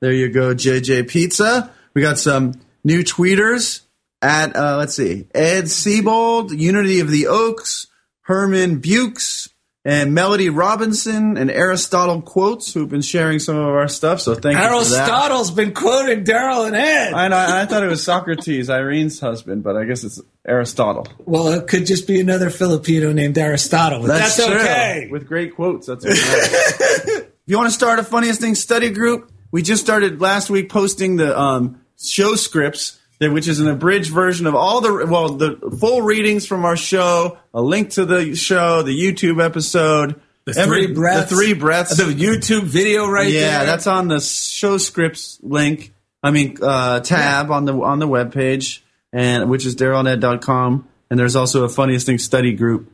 there 0.00 0.12
you 0.12 0.28
go, 0.28 0.54
JJ 0.54 1.04
Pizza. 1.08 1.70
We 1.94 2.02
got 2.02 2.18
some 2.18 2.54
new 2.84 3.02
tweeters 3.02 3.80
at, 4.22 4.54
uh, 4.56 4.76
let's 4.76 4.94
see, 4.94 5.26
Ed 5.34 5.68
Siebold, 5.70 6.52
Unity 6.52 7.00
of 7.00 7.10
the 7.10 7.26
Oaks, 7.28 7.86
Herman 8.22 8.80
Bukes, 8.80 9.48
and 9.84 10.12
Melody 10.14 10.50
Robinson 10.50 11.38
and 11.38 11.50
Aristotle 11.50 12.20
Quotes, 12.20 12.74
who've 12.74 12.88
been 12.88 13.00
sharing 13.00 13.38
some 13.38 13.56
of 13.56 13.64
our 13.64 13.88
stuff. 13.88 14.20
So 14.20 14.34
thank 14.34 14.58
you. 14.58 14.62
Aristotle's 14.64 15.50
been 15.50 15.72
quoting 15.72 16.22
Daryl 16.24 16.66
and 16.66 16.76
Ed. 16.76 17.14
I, 17.14 17.28
know, 17.28 17.36
I 17.38 17.64
thought 17.64 17.82
it 17.82 17.86
was 17.88 18.02
Socrates, 18.02 18.68
Irene's 18.68 19.20
husband, 19.20 19.62
but 19.62 19.76
I 19.76 19.84
guess 19.84 20.04
it's 20.04 20.20
Aristotle. 20.46 21.06
well, 21.26 21.48
it 21.48 21.66
could 21.68 21.86
just 21.86 22.06
be 22.06 22.20
another 22.20 22.50
Filipino 22.50 23.12
named 23.12 23.36
Aristotle. 23.38 24.00
But 24.00 24.08
that's, 24.08 24.36
true. 24.36 24.54
okay. 24.54 25.08
With 25.10 25.26
great 25.26 25.54
quotes. 25.54 25.86
That's 25.86 26.04
okay. 26.04 26.14
if 26.16 27.26
you 27.46 27.56
want 27.56 27.68
to 27.68 27.74
start 27.74 27.98
a 27.98 28.04
funniest 28.04 28.40
thing 28.40 28.54
study 28.54 28.90
group, 28.90 29.30
we 29.52 29.62
just 29.62 29.82
started 29.82 30.20
last 30.20 30.48
week 30.50 30.70
posting 30.70 31.16
the 31.16 31.38
um, 31.38 31.80
show 32.02 32.34
scripts, 32.36 32.98
that- 33.18 33.30
which 33.32 33.48
is 33.48 33.60
an 33.60 33.68
abridged 33.68 34.10
version 34.12 34.46
of 34.46 34.54
all 34.54 34.80
the 34.80 35.06
well 35.06 35.28
the 35.30 35.56
full 35.78 36.00
readings 36.02 36.46
from 36.46 36.64
our 36.64 36.76
show, 36.76 37.36
a 37.52 37.60
link 37.60 37.90
to 37.90 38.06
the 38.06 38.34
show, 38.34 38.82
the 38.82 38.98
YouTube 38.98 39.44
episode, 39.44 40.20
The 40.46 40.58
every- 40.58 40.86
three 40.86 40.94
breaths. 40.94 41.28
the 41.28 41.36
three 41.36 41.52
breaths, 41.52 41.96
The 41.98 42.04
YouTube 42.04 42.62
video 42.62 43.06
right 43.10 43.30
yeah, 43.30 43.58
there. 43.58 43.66
that's 43.66 43.86
on 43.86 44.08
the 44.08 44.20
show 44.20 44.78
scripts 44.78 45.38
link. 45.42 45.92
I 46.22 46.30
mean, 46.30 46.56
uh, 46.62 47.00
tab 47.00 47.50
on 47.50 47.66
the 47.66 47.74
on 47.82 47.98
the 47.98 48.08
webpage, 48.08 48.80
and 49.12 49.50
which 49.50 49.66
is 49.66 49.76
darylned.com. 49.76 50.88
And 51.10 51.18
there's 51.18 51.36
also 51.36 51.64
a 51.64 51.68
funniest 51.68 52.06
thing 52.06 52.18
study 52.18 52.52
group 52.52 52.92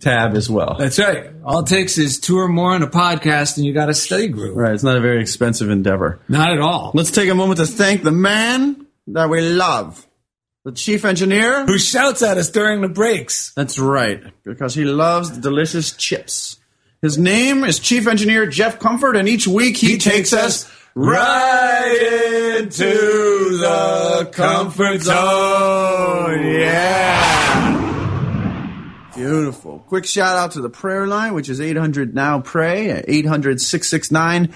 tab 0.00 0.34
as 0.34 0.50
well. 0.50 0.76
That's 0.78 0.98
right. 0.98 1.30
All 1.44 1.60
it 1.60 1.66
takes 1.66 1.98
is 1.98 2.20
two 2.20 2.38
or 2.38 2.48
more 2.48 2.72
on 2.72 2.82
a 2.82 2.86
podcast, 2.86 3.56
and 3.56 3.66
you 3.66 3.72
got 3.72 3.88
a 3.88 3.94
study 3.94 4.28
group. 4.28 4.56
Right, 4.56 4.74
it's 4.74 4.82
not 4.82 4.96
a 4.96 5.00
very 5.00 5.20
expensive 5.20 5.70
endeavor. 5.70 6.20
Not 6.28 6.52
at 6.52 6.60
all. 6.60 6.92
Let's 6.94 7.10
take 7.10 7.30
a 7.30 7.34
moment 7.34 7.58
to 7.58 7.66
thank 7.66 8.02
the 8.02 8.12
man 8.12 8.86
that 9.08 9.28
we 9.28 9.40
love, 9.40 10.06
the 10.64 10.72
chief 10.72 11.04
engineer. 11.04 11.64
Who 11.66 11.78
shouts 11.78 12.22
at 12.22 12.38
us 12.38 12.50
during 12.50 12.82
the 12.82 12.88
breaks? 12.88 13.52
That's 13.54 13.78
right, 13.78 14.22
because 14.44 14.74
he 14.74 14.84
loves 14.84 15.32
the 15.32 15.40
delicious 15.40 15.92
chips. 15.92 16.58
His 17.02 17.18
name 17.18 17.64
is 17.64 17.78
Chief 17.78 18.06
Engineer 18.06 18.46
Jeff 18.46 18.78
Comfort, 18.78 19.16
and 19.16 19.28
each 19.28 19.46
week 19.46 19.76
he, 19.76 19.98
takes, 19.98 20.32
us 20.32 20.70
right 20.94 22.60
into 22.60 23.58
the 23.58 24.28
comfort 24.32 25.00
zone. 25.02 26.46
Yeah. 26.46 27.74
Beautiful. 29.14 29.80
Quick 29.80 30.06
shout 30.06 30.36
out 30.36 30.52
to 30.52 30.60
the 30.60 30.70
prayer 30.70 31.06
line, 31.06 31.34
which 31.34 31.48
is 31.48 31.60
800 31.60 32.14
now 32.14 32.40
pray 32.40 32.90
at 32.90 33.04
800 33.08 33.60
669 33.60 34.52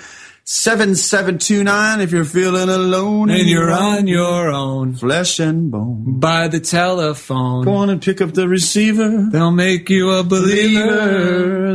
7729 0.51 2.01
if 2.01 2.11
you're 2.11 2.25
feeling 2.25 2.71
alone 2.71 3.29
And 3.29 3.47
you're 3.47 3.71
on 3.71 4.07
your 4.07 4.49
own 4.49 4.95
flesh 4.95 5.39
and 5.41 5.71
bone. 5.71 6.19
by 6.19 6.49
the 6.49 6.59
telephone. 6.59 7.67
Go 7.67 7.75
on 7.75 7.91
and 7.91 8.01
pick 8.01 8.23
up 8.23 8.33
the 8.33 8.49
receiver. 8.49 9.29
They'll 9.31 9.51
make 9.51 9.91
you 9.91 10.09
a 10.09 10.25
believer. 10.25 11.71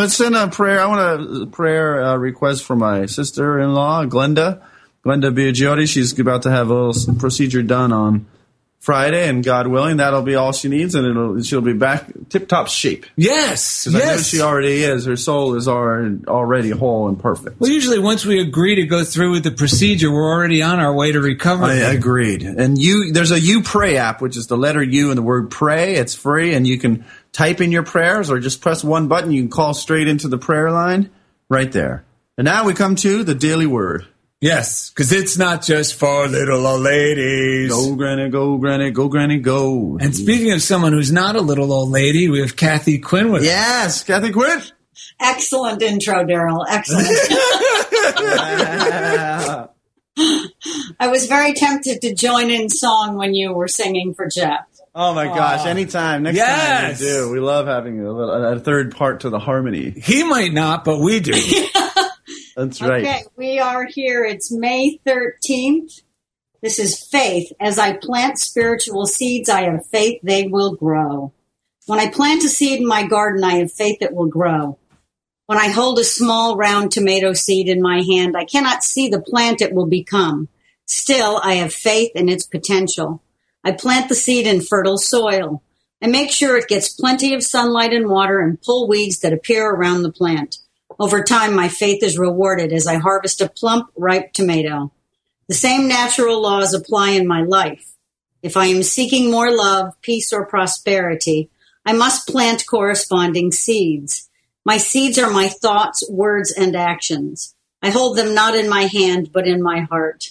Let's 0.00 0.16
send 0.16 0.34
a 0.34 0.48
prayer. 0.48 0.80
I 0.80 0.86
want 0.86 1.44
a 1.44 1.46
prayer 1.46 2.02
uh, 2.02 2.16
request 2.16 2.64
for 2.64 2.74
my 2.74 3.06
sister-in-law, 3.06 4.06
Glenda. 4.06 4.60
Glenda 5.04 5.32
Biagiotti. 5.32 5.86
She's 5.88 6.18
about 6.18 6.42
to 6.42 6.50
have 6.50 6.68
a 6.68 6.74
little 6.74 7.14
procedure 7.14 7.62
done 7.62 7.92
on 7.92 8.26
Friday, 8.78 9.28
and 9.28 9.42
God 9.42 9.66
willing, 9.66 9.96
that'll 9.96 10.22
be 10.22 10.36
all 10.36 10.52
she 10.52 10.68
needs, 10.68 10.94
and 10.94 11.04
it'll 11.06 11.42
she'll 11.42 11.60
be 11.60 11.72
back 11.72 12.06
tip-top 12.28 12.68
shape. 12.68 13.04
Yes, 13.16 13.82
'Cause 13.84 13.94
I 13.96 13.98
know 13.98 14.04
yes. 14.04 14.26
she 14.28 14.40
already 14.40 14.84
is. 14.84 15.06
Her 15.06 15.16
soul 15.16 15.56
is 15.56 15.66
already, 15.66 16.18
already 16.28 16.70
whole 16.70 17.08
and 17.08 17.18
perfect. 17.18 17.60
well, 17.60 17.68
usually 17.70 17.98
once 17.98 18.24
we 18.24 18.40
agree 18.40 18.76
to 18.76 18.84
go 18.86 19.02
through 19.02 19.32
with 19.32 19.42
the 19.42 19.50
procedure, 19.50 20.12
we're 20.12 20.30
already 20.32 20.62
on 20.62 20.78
our 20.78 20.94
way 20.94 21.10
to 21.10 21.20
recovery. 21.20 21.82
I 21.82 21.92
agreed. 21.92 22.42
And 22.42 22.78
you, 22.80 23.12
there's 23.12 23.32
a 23.32 23.40
You 23.40 23.62
Pray 23.62 23.96
app, 23.96 24.22
which 24.22 24.36
is 24.36 24.46
the 24.46 24.56
letter 24.56 24.82
U 24.82 25.08
and 25.10 25.18
the 25.18 25.22
word 25.22 25.50
pray. 25.50 25.94
It's 25.96 26.14
free, 26.14 26.54
and 26.54 26.64
you 26.64 26.78
can 26.78 27.04
type 27.32 27.60
in 27.60 27.72
your 27.72 27.82
prayers 27.82 28.30
or 28.30 28.38
just 28.38 28.60
press 28.60 28.84
one 28.84 29.08
button. 29.08 29.32
You 29.32 29.42
can 29.42 29.50
call 29.50 29.74
straight 29.74 30.06
into 30.06 30.28
the 30.28 30.38
prayer 30.38 30.70
line 30.70 31.10
right 31.48 31.72
there. 31.72 32.04
And 32.38 32.44
now 32.44 32.64
we 32.64 32.72
come 32.74 32.94
to 32.96 33.24
the 33.24 33.34
daily 33.34 33.66
word. 33.66 34.06
Yes, 34.40 34.90
because 34.90 35.12
it's 35.12 35.38
not 35.38 35.62
just 35.62 35.94
for 35.94 36.28
little 36.28 36.66
old 36.66 36.82
ladies. 36.82 37.70
Go, 37.70 37.94
granny, 37.96 38.28
go, 38.28 38.58
granny, 38.58 38.90
go, 38.90 39.08
granny, 39.08 39.38
go. 39.38 39.96
And 39.98 40.14
speaking 40.14 40.52
of 40.52 40.60
someone 40.60 40.92
who's 40.92 41.10
not 41.10 41.36
a 41.36 41.40
little 41.40 41.72
old 41.72 41.88
lady, 41.90 42.28
we 42.28 42.40
have 42.40 42.54
Kathy 42.54 42.98
Quinn 42.98 43.32
with 43.32 43.42
us. 43.42 43.46
yes, 43.46 44.04
Kathy 44.04 44.32
Quinn. 44.32 44.60
Excellent 45.18 45.80
intro, 45.80 46.24
Daryl. 46.24 46.64
Excellent. 46.68 47.06
I 50.98 51.08
was 51.08 51.26
very 51.26 51.52
tempted 51.54 52.00
to 52.02 52.14
join 52.14 52.50
in 52.50 52.68
song 52.68 53.16
when 53.16 53.34
you 53.34 53.52
were 53.52 53.68
singing 53.68 54.14
for 54.14 54.28
Jeff. 54.28 54.66
Oh 54.94 55.12
my 55.14 55.26
gosh! 55.26 55.66
Anytime, 55.66 56.22
next 56.22 56.36
Yes. 56.36 56.98
time 56.98 57.06
we 57.06 57.12
do. 57.12 57.30
We 57.32 57.40
love 57.40 57.66
having 57.66 58.00
a, 58.00 58.10
little, 58.10 58.52
a 58.54 58.58
third 58.60 58.96
part 58.96 59.20
to 59.20 59.30
the 59.30 59.38
harmony. 59.38 59.90
He 60.02 60.24
might 60.24 60.52
not, 60.54 60.84
but 60.84 61.00
we 61.00 61.20
do. 61.20 61.34
That's 62.56 62.80
right. 62.80 63.04
Okay, 63.04 63.22
we 63.36 63.58
are 63.58 63.84
here. 63.84 64.24
It's 64.24 64.50
May 64.50 64.98
13th. 65.06 66.00
This 66.62 66.78
is 66.78 66.98
faith. 66.98 67.52
As 67.60 67.78
I 67.78 67.98
plant 67.98 68.38
spiritual 68.38 69.06
seeds, 69.06 69.50
I 69.50 69.62
have 69.62 69.86
faith 69.86 70.20
they 70.22 70.46
will 70.46 70.74
grow. 70.74 71.34
When 71.84 72.00
I 72.00 72.08
plant 72.08 72.44
a 72.44 72.48
seed 72.48 72.80
in 72.80 72.86
my 72.86 73.06
garden, 73.06 73.44
I 73.44 73.56
have 73.56 73.70
faith 73.70 73.98
it 74.00 74.14
will 74.14 74.28
grow. 74.28 74.78
When 75.44 75.58
I 75.58 75.68
hold 75.68 75.98
a 75.98 76.04
small 76.04 76.56
round 76.56 76.90
tomato 76.90 77.34
seed 77.34 77.68
in 77.68 77.82
my 77.82 78.00
hand, 78.00 78.36
I 78.36 78.46
cannot 78.46 78.82
see 78.82 79.08
the 79.08 79.20
plant 79.20 79.60
it 79.60 79.74
will 79.74 79.86
become. 79.86 80.48
Still, 80.86 81.38
I 81.44 81.54
have 81.54 81.74
faith 81.74 82.12
in 82.14 82.30
its 82.30 82.46
potential. 82.46 83.22
I 83.62 83.72
plant 83.72 84.08
the 84.08 84.14
seed 84.14 84.46
in 84.46 84.62
fertile 84.62 84.98
soil. 84.98 85.62
I 86.02 86.06
make 86.06 86.30
sure 86.30 86.56
it 86.56 86.68
gets 86.68 86.88
plenty 86.88 87.34
of 87.34 87.42
sunlight 87.42 87.92
and 87.92 88.08
water 88.08 88.40
and 88.40 88.60
pull 88.60 88.88
weeds 88.88 89.20
that 89.20 89.32
appear 89.32 89.68
around 89.68 90.02
the 90.02 90.12
plant. 90.12 90.58
Over 90.98 91.22
time, 91.22 91.54
my 91.54 91.68
faith 91.68 92.02
is 92.02 92.18
rewarded 92.18 92.72
as 92.72 92.86
I 92.86 92.96
harvest 92.96 93.40
a 93.40 93.48
plump, 93.48 93.90
ripe 93.96 94.32
tomato. 94.32 94.92
The 95.48 95.54
same 95.54 95.88
natural 95.88 96.40
laws 96.40 96.72
apply 96.72 97.10
in 97.10 97.26
my 97.26 97.42
life. 97.42 97.94
If 98.42 98.56
I 98.56 98.66
am 98.66 98.82
seeking 98.82 99.30
more 99.30 99.54
love, 99.54 99.92
peace, 100.00 100.32
or 100.32 100.46
prosperity, 100.46 101.50
I 101.84 101.92
must 101.92 102.28
plant 102.28 102.66
corresponding 102.66 103.52
seeds. 103.52 104.28
My 104.64 104.78
seeds 104.78 105.18
are 105.18 105.30
my 105.30 105.48
thoughts, 105.48 106.08
words, 106.10 106.50
and 106.50 106.74
actions. 106.74 107.54
I 107.82 107.90
hold 107.90 108.16
them 108.16 108.34
not 108.34 108.56
in 108.56 108.68
my 108.68 108.82
hand, 108.82 109.30
but 109.32 109.46
in 109.46 109.62
my 109.62 109.80
heart. 109.80 110.30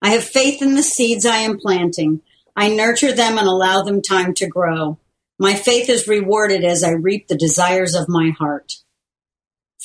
I 0.00 0.10
have 0.10 0.24
faith 0.24 0.62
in 0.62 0.74
the 0.74 0.82
seeds 0.82 1.26
I 1.26 1.38
am 1.38 1.58
planting. 1.58 2.22
I 2.56 2.68
nurture 2.68 3.12
them 3.12 3.38
and 3.38 3.46
allow 3.46 3.82
them 3.82 4.02
time 4.02 4.34
to 4.34 4.48
grow. 4.48 4.98
My 5.38 5.54
faith 5.54 5.88
is 5.88 6.08
rewarded 6.08 6.64
as 6.64 6.82
I 6.82 6.90
reap 6.90 7.28
the 7.28 7.36
desires 7.36 7.94
of 7.94 8.08
my 8.08 8.30
heart. 8.30 8.78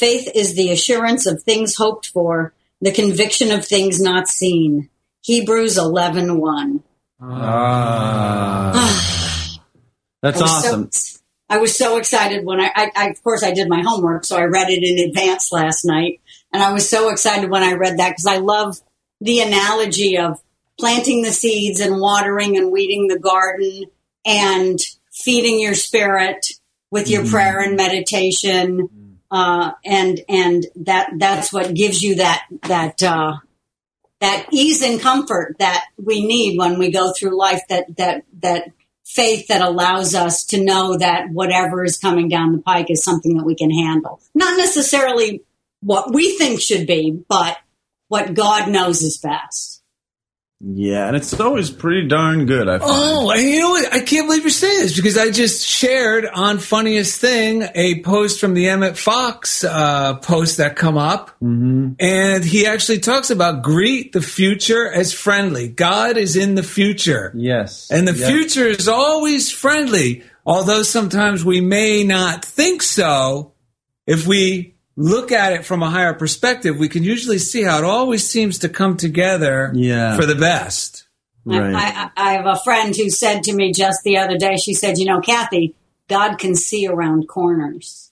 Faith 0.04 0.30
is 0.36 0.56
the 0.56 0.70
assurance 0.70 1.26
of 1.26 1.44
things 1.44 1.78
hoped 1.78 2.08
for, 2.08 2.54
the 2.82 2.92
conviction 2.92 3.54
of 3.54 3.66
things 3.66 4.02
not 4.02 4.28
seen. 4.28 4.90
Hebrews 5.22 5.78
11 5.78 6.42
1. 6.42 6.84
Ah. 7.22 8.74
That's 10.22 10.42
I 10.42 10.44
awesome. 10.46 10.92
So, 10.92 11.20
I 11.50 11.60
was 11.60 11.78
so 11.78 11.96
excited 11.96 12.46
when 12.46 12.60
I, 12.60 12.70
I, 12.76 12.92
I, 12.94 13.08
of 13.12 13.24
course, 13.24 13.44
I 13.44 13.54
did 13.54 13.70
my 13.70 13.82
homework, 13.82 14.26
so 14.26 14.36
I 14.36 14.44
read 14.44 14.70
it 14.70 14.84
in 14.84 15.08
advance 15.08 15.54
last 15.54 15.86
night. 15.86 16.20
And 16.52 16.62
I 16.62 16.74
was 16.74 16.90
so 16.90 17.10
excited 17.10 17.50
when 17.50 17.64
I 17.64 17.76
read 17.76 18.00
that 18.00 18.10
because 18.10 18.28
I 18.28 18.40
love 18.40 18.82
the 19.22 19.40
analogy 19.40 20.18
of 20.18 20.38
planting 20.78 21.22
the 21.22 21.32
seeds 21.32 21.80
and 21.80 22.02
watering 22.02 22.58
and 22.58 22.74
weeding 22.74 23.08
the 23.08 23.20
garden 23.20 23.86
and 24.26 24.82
feeding 25.14 25.62
your 25.62 25.76
spirit 25.76 26.46
with 26.92 27.10
your 27.10 27.26
prayer 27.26 27.62
and 27.62 27.78
meditation. 27.78 28.90
Uh, 29.34 29.72
and, 29.84 30.22
and 30.30 30.68
that, 30.76 31.10
that's 31.18 31.52
what 31.52 31.74
gives 31.74 32.04
you 32.04 32.16
that, 32.16 32.46
that, 32.68 33.02
uh, 33.02 33.34
that 34.22 34.46
ease 34.52 34.84
and 34.84 35.02
comfort 35.02 35.56
that 35.58 35.86
we 35.98 36.24
need 36.24 36.56
when 36.56 36.78
we 36.78 36.92
go 36.92 37.12
through 37.12 37.36
life, 37.36 37.62
that, 37.68 37.98
that, 37.98 38.24
that 38.42 38.72
faith 39.04 39.48
that 39.48 39.64
allows 39.64 40.14
us 40.14 40.46
to 40.46 40.64
know 40.64 40.96
that 41.00 41.32
whatever 41.32 41.84
is 41.84 41.98
coming 41.98 42.30
down 42.30 42.52
the 42.52 42.62
pike 42.62 42.92
is 42.92 43.04
something 43.04 43.36
that 43.38 43.44
we 43.44 43.56
can 43.56 43.72
handle. 43.72 44.22
Not 44.36 44.56
necessarily 44.56 45.42
what 45.82 46.14
we 46.14 46.38
think 46.38 46.62
should 46.62 46.86
be, 46.86 47.24
but 47.28 47.58
what 48.10 48.36
God 48.36 48.70
knows 48.70 49.02
is 49.02 49.18
best. 49.18 49.73
Yeah, 50.66 51.08
and 51.08 51.18
it's 51.18 51.38
always 51.42 51.70
pretty 51.70 52.08
darn 52.08 52.46
good. 52.46 52.70
I 52.70 52.80
find. 52.80 52.90
Oh, 52.90 53.32
and 53.32 53.42
you 53.42 53.60
know 53.60 53.72
what? 53.72 53.94
I 53.94 54.00
can't 54.00 54.28
believe 54.28 54.44
you're 54.44 54.50
saying 54.50 54.80
this 54.80 54.96
because 54.96 55.18
I 55.18 55.30
just 55.30 55.68
shared 55.68 56.26
on 56.26 56.58
Funniest 56.58 57.20
Thing 57.20 57.64
a 57.76 58.02
post 58.02 58.40
from 58.40 58.54
the 58.54 58.70
Emmet 58.70 58.98
Fox 58.98 59.66
uh, 59.66 60.14
post 60.20 60.58
that 60.58 60.78
come 60.78 60.98
up, 60.98 61.32
Mm-hmm. 61.44 61.94
and 62.00 62.44
he 62.46 62.66
actually 62.66 63.00
talks 63.00 63.30
about 63.30 63.62
greet 63.62 64.14
the 64.14 64.22
future 64.22 64.90
as 64.90 65.12
friendly. 65.12 65.68
God 65.68 66.16
is 66.16 66.38
in 66.38 66.56
the 66.56 66.64
future. 66.64 67.34
Yes, 67.36 67.92
And 67.92 68.08
the 68.08 68.14
Yes. 68.16 68.30
future 68.30 68.66
is 68.68 68.88
always 68.88 69.52
friendly, 69.52 70.24
although 70.46 70.84
sometimes 70.84 71.44
we 71.44 71.60
may 71.60 72.06
not 72.06 72.46
think 72.46 72.82
so. 72.84 73.52
If 74.08 74.26
we 74.28 74.73
look 74.96 75.32
at 75.32 75.54
it 75.54 75.66
from 75.66 75.82
a 75.84 75.90
higher 75.90 76.14
perspective, 76.14 76.78
we 76.78 76.90
can 76.90 77.04
usually 77.04 77.40
see 77.40 77.64
how 77.64 77.78
it 77.80 77.84
always 77.84 78.28
seems 78.30 78.60
to 78.60 78.70
come 78.70 78.98
together 78.98 79.72
Yeah. 79.74 80.16
for 80.16 80.26
the 80.26 80.36
best. 80.36 81.08
Right. 81.46 81.74
I, 81.74 82.12
I, 82.16 82.30
I 82.30 82.34
have 82.34 82.46
a 82.46 82.56
friend 82.64 82.96
who 82.96 83.10
said 83.10 83.44
to 83.44 83.54
me 83.54 83.74
just 83.74 84.04
the 84.04 84.18
other 84.18 84.38
day, 84.38 84.56
she 84.56 84.74
said, 84.74 84.98
you 84.98 85.06
know, 85.06 85.20
Kathy, 85.20 85.76
God 86.08 86.38
can 86.38 86.56
see 86.56 86.88
around 86.88 87.28
corners. 87.28 88.12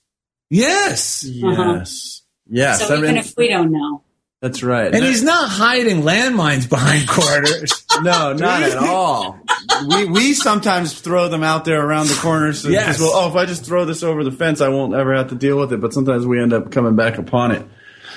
Yes. 0.50 1.26
Uh-huh. 1.26 1.76
yes, 1.78 2.24
yes. 2.50 2.86
so 2.88 2.94
I 2.94 2.98
even 2.98 3.10
mean, 3.12 3.18
if 3.18 3.34
we 3.38 3.48
don't 3.48 3.72
know. 3.72 4.04
That's 4.42 4.64
right. 4.64 4.94
And 4.94 5.06
he's 5.06 5.22
not 5.24 5.50
hiding 5.50 6.02
landmines 6.02 6.68
behind 6.68 7.08
corners. 7.08 7.86
no, 8.02 8.34
not 8.34 8.64
at 8.64 8.76
all. 8.78 9.40
We 9.88 10.06
we 10.06 10.34
sometimes 10.34 11.00
throw 11.00 11.28
them 11.30 11.44
out 11.44 11.64
there 11.66 11.80
around 11.86 12.08
the 12.08 12.16
corners. 12.16 12.66
and 12.66 12.74
Yes. 12.74 12.98
just, 12.98 13.00
well, 13.02 13.12
oh, 13.14 13.30
if 13.30 13.36
I 13.36 13.46
just 13.46 13.64
throw 13.66 13.86
this 13.86 14.02
over 14.04 14.24
the 14.24 14.32
fence, 14.32 14.60
I 14.60 14.70
won't 14.70 14.96
ever 14.96 15.16
have 15.16 15.30
to 15.30 15.36
deal 15.36 15.58
with 15.60 15.72
it. 15.74 15.80
But 15.80 15.94
sometimes 15.94 16.26
we 16.26 16.42
end 16.42 16.54
up 16.54 16.72
coming 16.72 16.96
back 16.96 17.18
upon 17.20 17.52
it. 17.52 17.66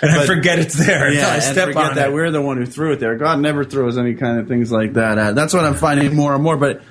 and 0.03 0.11
I 0.11 0.27
forget 0.27 0.59
it's 0.59 0.75
there 0.75 1.13
Yeah, 1.13 1.29
I 1.29 1.39
step 1.41 1.69
forget 1.69 1.91
on 1.91 1.95
that 1.97 2.09
it. 2.09 2.13
we're 2.15 2.31
the 2.31 2.43
one 2.43 2.57
who 2.57 2.67
threw 2.67 2.93
it 2.93 3.01
there. 3.01 3.17
God 3.17 3.39
never 3.41 3.65
throws 3.65 3.97
any 3.99 4.15
kind 4.15 4.41
of 4.41 4.49
things 4.49 4.73
like 4.73 4.95
that. 4.95 5.19
At. 5.19 5.35
That's 5.35 5.53
what 5.55 5.65
I'm 5.65 5.75
finding 5.75 6.17
more 6.17 6.35
and 6.35 6.43
more. 6.43 6.57
But 6.57 6.83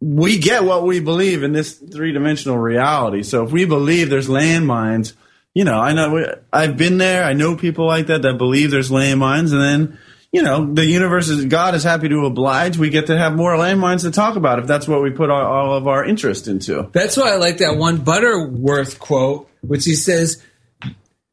we 0.00 0.38
get 0.38 0.64
what 0.64 0.84
we 0.86 1.00
believe 1.00 1.42
in 1.42 1.52
this 1.52 1.72
three 1.72 2.12
dimensional 2.12 2.58
reality. 2.58 3.22
So 3.22 3.42
if 3.44 3.50
we 3.52 3.64
believe 3.64 4.10
there's 4.10 4.28
landmines, 4.28 5.14
you 5.56 5.64
know, 5.64 5.80
I 5.80 5.94
know 5.94 6.34
I've 6.52 6.76
been 6.76 6.98
there. 6.98 7.24
I 7.24 7.32
know 7.32 7.56
people 7.56 7.86
like 7.86 8.08
that 8.08 8.20
that 8.20 8.36
believe 8.36 8.70
there's 8.70 8.90
landmines, 8.90 9.52
and 9.54 9.62
then 9.62 9.98
you 10.30 10.42
know 10.42 10.70
the 10.74 10.84
universe 10.84 11.30
is 11.30 11.46
God 11.46 11.74
is 11.74 11.82
happy 11.82 12.10
to 12.10 12.26
oblige. 12.26 12.76
We 12.76 12.90
get 12.90 13.06
to 13.06 13.16
have 13.16 13.34
more 13.34 13.52
landmines 13.56 14.02
to 14.02 14.10
talk 14.10 14.36
about 14.36 14.58
if 14.58 14.66
that's 14.66 14.86
what 14.86 15.02
we 15.02 15.12
put 15.12 15.30
all, 15.30 15.40
all 15.42 15.74
of 15.74 15.88
our 15.88 16.04
interest 16.04 16.46
into. 16.46 16.90
That's 16.92 17.16
why 17.16 17.32
I 17.32 17.36
like 17.36 17.56
that 17.58 17.78
one 17.78 17.96
Butterworth 18.04 18.98
quote, 18.98 19.48
which 19.62 19.86
he 19.86 19.94
says, 19.94 20.42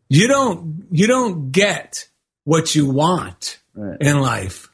"You 0.07 0.29
don't 0.29 0.85
you 0.89 1.07
don't 1.07 1.51
get 1.51 2.07
what 2.45 2.73
you 2.75 2.89
want 2.89 3.59
Right. 3.75 3.97
in 3.99 4.21
life. 4.21 4.69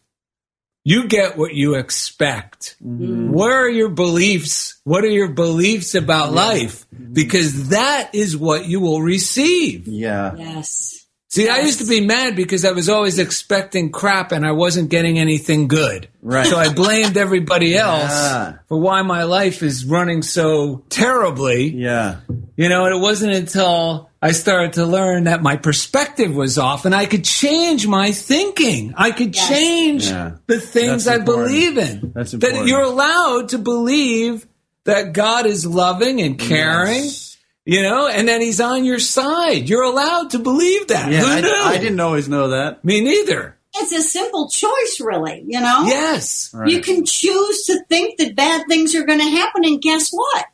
You 0.89 1.07
get 1.07 1.37
what 1.37 1.53
you 1.53 1.75
expect. 1.75 2.75
Mm-hmm. 2.83 3.31
What 3.31 3.51
are 3.51 3.69
your 3.69 3.89
beliefs? 3.89 4.79
What 4.83 5.03
are 5.03 5.09
your 5.09 5.27
beliefs 5.27 5.93
about 5.93 6.33
life? 6.33 6.87
Because 7.13 7.69
that 7.69 8.09
is 8.13 8.35
what 8.35 8.65
you 8.65 8.79
will 8.79 9.01
receive." 9.01 9.87
Yeah. 9.87 10.35
Yes. 10.35 10.98
See, 11.31 11.47
I 11.47 11.59
used 11.59 11.77
to 11.79 11.85
be 11.85 12.01
mad 12.03 12.35
because 12.35 12.65
I 12.65 12.71
was 12.71 12.89
always 12.89 13.19
expecting 13.19 13.91
crap 13.91 14.31
and 14.31 14.43
I 14.43 14.51
wasn't 14.51 14.89
getting 14.89 15.19
anything 15.19 15.67
good. 15.67 16.07
Right. 16.23 16.47
So 16.47 16.57
I 16.57 16.73
blamed 16.73 17.17
everybody 17.17 17.75
else 17.77 18.09
Yeah. 18.09 18.53
for 18.67 18.79
why 18.79 19.03
my 19.03 19.23
life 19.23 19.61
is 19.61 19.85
running 19.85 20.23
so 20.23 20.83
terribly. 20.89 21.69
Yeah. 21.69 22.21
You 22.57 22.67
know, 22.67 22.85
and 22.85 22.95
it 22.95 22.99
wasn't 22.99 23.33
until 23.33 24.09
I 24.23 24.31
started 24.31 24.73
to 24.73 24.87
learn 24.87 25.25
that 25.25 25.43
my 25.43 25.55
perspective 25.55 26.35
was 26.35 26.57
off 26.57 26.85
and 26.85 26.95
I 26.95 27.05
could 27.05 27.23
change 27.25 27.85
my 27.85 28.11
thinking. 28.11 28.95
I 28.97 29.11
could 29.11 29.35
Yes. 29.35 29.47
change 29.47 30.07
Yeah. 30.07 30.31
the 30.47 30.59
things 30.59 31.05
That's 31.05 31.15
I 31.15 31.19
important. 31.19 31.47
believe 31.49 31.77
in. 31.77 32.11
That's 32.15 32.31
That 32.31 32.65
you're 32.65 32.81
allowed 32.81 33.49
to 33.49 33.59
believe 33.59 34.47
that 34.85 35.13
God 35.13 35.45
is 35.45 35.63
loving 35.63 36.21
and 36.21 36.39
caring. 36.39 37.03
Yes. 37.03 37.28
You 37.71 37.83
know, 37.83 38.07
and 38.07 38.27
that 38.29 38.41
he's 38.41 38.59
on 38.59 38.83
your 38.83 38.99
side. 38.99 39.69
You're 39.69 39.83
allowed 39.83 40.31
to 40.31 40.39
believe 40.39 40.87
that. 40.87 41.11
Yeah, 41.11 41.21
Who 41.21 41.27
I, 41.27 41.41
knew? 41.41 41.53
I 41.53 41.77
didn't 41.77 41.99
always 41.99 42.27
know 42.27 42.49
that. 42.49 42.83
Me 42.83 43.01
neither. 43.01 43.57
It's 43.75 43.91
a 43.93 44.01
simple 44.01 44.49
choice, 44.49 44.99
really, 44.99 45.43
you 45.47 45.61
know? 45.61 45.83
Yes. 45.85 46.49
Right. 46.53 46.71
You 46.71 46.81
can 46.81 47.05
choose 47.05 47.65
to 47.65 47.83
think 47.85 48.17
that 48.17 48.35
bad 48.35 48.65
things 48.67 48.95
are 48.95 49.03
going 49.05 49.19
to 49.19 49.29
happen, 49.29 49.63
and 49.63 49.79
guess 49.81 50.09
what? 50.09 50.45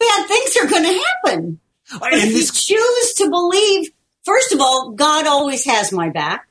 Bad 0.00 0.26
things 0.26 0.56
are 0.56 0.66
going 0.66 0.82
to 0.82 1.04
happen. 1.24 1.60
But 2.00 2.12
And 2.12 2.22
if 2.22 2.32
you 2.32 2.44
choose 2.44 3.14
to 3.14 3.30
believe, 3.30 3.90
first 4.24 4.52
of 4.52 4.60
all, 4.60 4.90
God 4.90 5.26
always 5.28 5.64
has 5.66 5.92
my 5.92 6.10
back. 6.10 6.48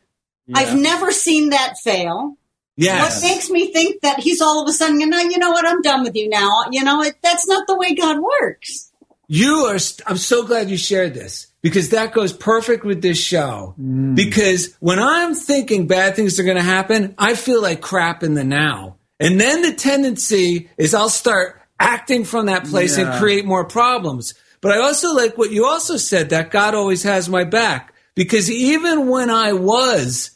I've 0.54 0.80
never 0.80 1.12
seen 1.12 1.50
that 1.50 1.74
fail. 1.84 2.38
yes. 2.78 3.22
What 3.22 3.30
makes 3.30 3.50
me 3.50 3.74
think 3.74 4.02
that 4.02 4.20
he's 4.20 4.42
all 4.42 4.62
of 4.64 4.70
a 4.70 4.72
sudden, 4.72 5.02
you 5.02 5.08
know, 5.08 5.20
you 5.20 5.38
know 5.40 5.52
what, 5.52 5.68
I'm 5.68 5.82
done 5.82 6.04
with 6.04 6.16
you 6.16 6.30
now. 6.30 6.64
You 6.72 6.84
know, 6.84 7.02
it, 7.02 7.16
that's 7.22 7.48
not 7.48 7.68
the 7.68 7.76
way 7.78 7.94
God 7.96 8.20
works. 8.22 8.85
You 9.28 9.66
are, 9.68 9.80
st- 9.80 10.10
I'm 10.10 10.18
so 10.18 10.46
glad 10.46 10.70
you 10.70 10.78
shared 10.78 11.14
this 11.14 11.48
because 11.62 11.90
that 11.90 12.14
goes 12.14 12.32
perfect 12.32 12.86
with 12.86 13.02
this 13.02 13.18
show. 13.18 13.76
Mm. 13.80 14.16
Because 14.16 14.76
when 14.80 15.00
I'm 15.00 15.34
thinking 15.34 15.88
bad 15.88 16.16
things 16.16 16.40
are 16.40 16.44
going 16.44 16.58
to 16.58 16.64
happen, 16.64 17.16
I 17.18 17.36
feel 17.36 17.62
like 17.62 17.82
crap 17.82 18.24
in 18.24 18.36
the 18.36 18.44
now. 18.44 18.98
And 19.20 19.40
then 19.40 19.62
the 19.62 19.74
tendency 19.74 20.70
is 20.78 20.94
I'll 20.94 21.10
start 21.10 21.62
acting 21.80 22.24
from 22.24 22.48
that 22.48 22.66
place 22.66 22.98
and 22.98 23.20
create 23.20 23.46
more 23.46 23.66
problems. 23.66 24.34
But 24.62 24.72
I 24.72 24.78
also 24.80 25.14
like 25.14 25.38
what 25.38 25.52
you 25.52 25.66
also 25.66 25.98
said 25.98 26.30
that 26.30 26.52
God 26.52 26.74
always 26.74 27.04
has 27.04 27.30
my 27.30 27.44
back 27.44 27.94
because 28.16 28.50
even 28.50 29.10
when 29.10 29.30
I 29.30 29.54
was 29.54 30.32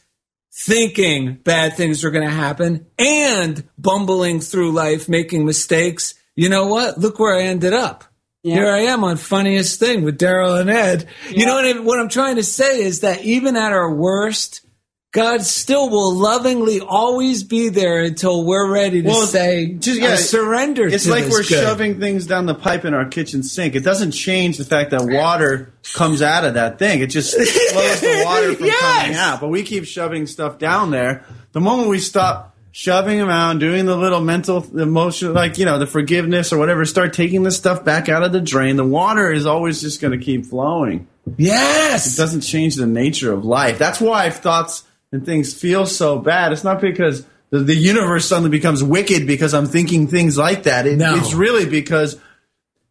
thinking 0.51 1.35
bad 1.35 1.75
things 1.75 2.03
were 2.03 2.11
going 2.11 2.27
to 2.27 2.33
happen 2.33 2.85
and 2.97 3.63
bumbling 3.77 4.39
through 4.39 4.71
life, 4.71 5.07
making 5.07 5.45
mistakes, 5.45 6.15
you 6.35 6.49
know 6.49 6.67
what? 6.67 6.97
Look 6.97 7.19
where 7.19 7.35
I 7.35 7.43
ended 7.43 7.73
up. 7.73 8.03
Here 8.43 8.69
I 8.69 8.79
am 8.83 9.03
on 9.03 9.17
funniest 9.17 9.79
thing 9.79 10.03
with 10.03 10.17
Daryl 10.17 10.59
and 10.61 10.69
Ed. 10.69 11.07
You 11.29 11.45
know 11.45 11.55
what, 11.55 11.65
I, 11.65 11.79
what 11.79 11.99
I'm 11.99 12.07
trying 12.09 12.37
to 12.37 12.43
say 12.43 12.81
is 12.81 13.01
that 13.01 13.21
even 13.25 13.57
at 13.57 13.73
our 13.73 13.93
worst, 13.93 14.61
God 15.11 15.41
still 15.41 15.89
will 15.89 16.15
lovingly 16.15 16.79
always 16.79 17.43
be 17.43 17.67
there 17.67 18.01
until 18.01 18.45
we're 18.45 18.71
ready 18.71 19.01
to 19.01 19.07
Well, 19.09 19.25
say, 19.27 19.73
just- 19.73 19.99
yeah, 19.99 20.15
surrender 20.15 20.87
It's 20.87 21.03
to 21.03 21.09
like 21.11 21.25
this 21.25 21.33
we're 21.33 21.39
good. 21.39 21.63
shoving 21.63 21.99
things 21.99 22.27
down 22.27 22.45
the 22.45 22.55
pipe 22.55 22.85
in 22.85 22.93
our 22.93 23.05
kitchen 23.05 23.43
sink. 23.43 23.75
It 23.75 23.83
doesn't 23.83 24.11
change 24.11 24.57
the 24.57 24.63
fact 24.65 24.91
that 24.91 25.01
water 25.03 25.73
comes 25.93 26.21
out 26.21 26.45
of 26.45 26.53
that 26.53 26.79
thing. 26.79 27.01
It 27.01 27.07
just 27.07 27.31
slows 27.33 27.99
the 27.99 28.21
water 28.25 28.47
from 28.55 28.69
coming 28.69 29.11
Yes. 29.11 29.17
out. 29.17 29.41
But 29.41 29.49
we 29.49 29.63
keep 29.63 29.83
shoving 29.85 30.27
stuff 30.27 30.59
down 30.59 30.91
there. 30.91 31.25
The 31.51 31.59
moment 31.59 31.89
we 31.89 31.99
stop 31.99 32.48
shoving 32.71 33.21
around, 33.21 33.59
doing 33.59 33.85
the 33.85 33.95
little 33.95 34.21
mental, 34.21 34.63
emotion, 34.79 35.33
like, 35.33 35.57
you 35.57 35.65
know, 35.65 35.79
the 35.79 35.87
forgiveness 35.87 36.53
or 36.53 36.57
whatever, 36.57 36.85
start 36.85 37.13
taking 37.13 37.43
this 37.43 37.57
stuff 37.57 37.83
back 37.83 38.09
out 38.09 38.23
of 38.23 38.31
the 38.31 38.41
drain, 38.41 38.75
the 38.75 38.85
water 38.85 39.31
is 39.31 39.45
always 39.45 39.81
just 39.81 40.01
going 40.01 40.17
to 40.17 40.23
keep 40.23 40.45
flowing. 40.45 41.07
Yes. 41.37 42.13
It 42.13 42.17
doesn't 42.17 42.41
change 42.41 42.75
the 42.75 42.87
nature 42.87 43.33
of 43.33 43.45
life. 43.45 43.77
That's 43.77 43.99
why 43.99 44.29
thoughts 44.29 44.83
and 45.11 45.25
things 45.25 45.53
feel 45.53 45.85
so 45.85 46.19
bad. 46.19 46.51
It's 46.51 46.63
not 46.63 46.81
because 46.81 47.25
the, 47.49 47.59
the 47.59 47.75
universe 47.75 48.27
suddenly 48.27 48.51
becomes 48.51 48.83
wicked 48.83 49.25
because 49.25 49.53
I'm 49.53 49.65
thinking 49.65 50.07
things 50.07 50.37
like 50.37 50.63
that. 50.63 50.85
It, 50.85 50.97
No. 50.97 51.15
It's 51.15 51.33
really 51.33 51.65
because 51.65 52.19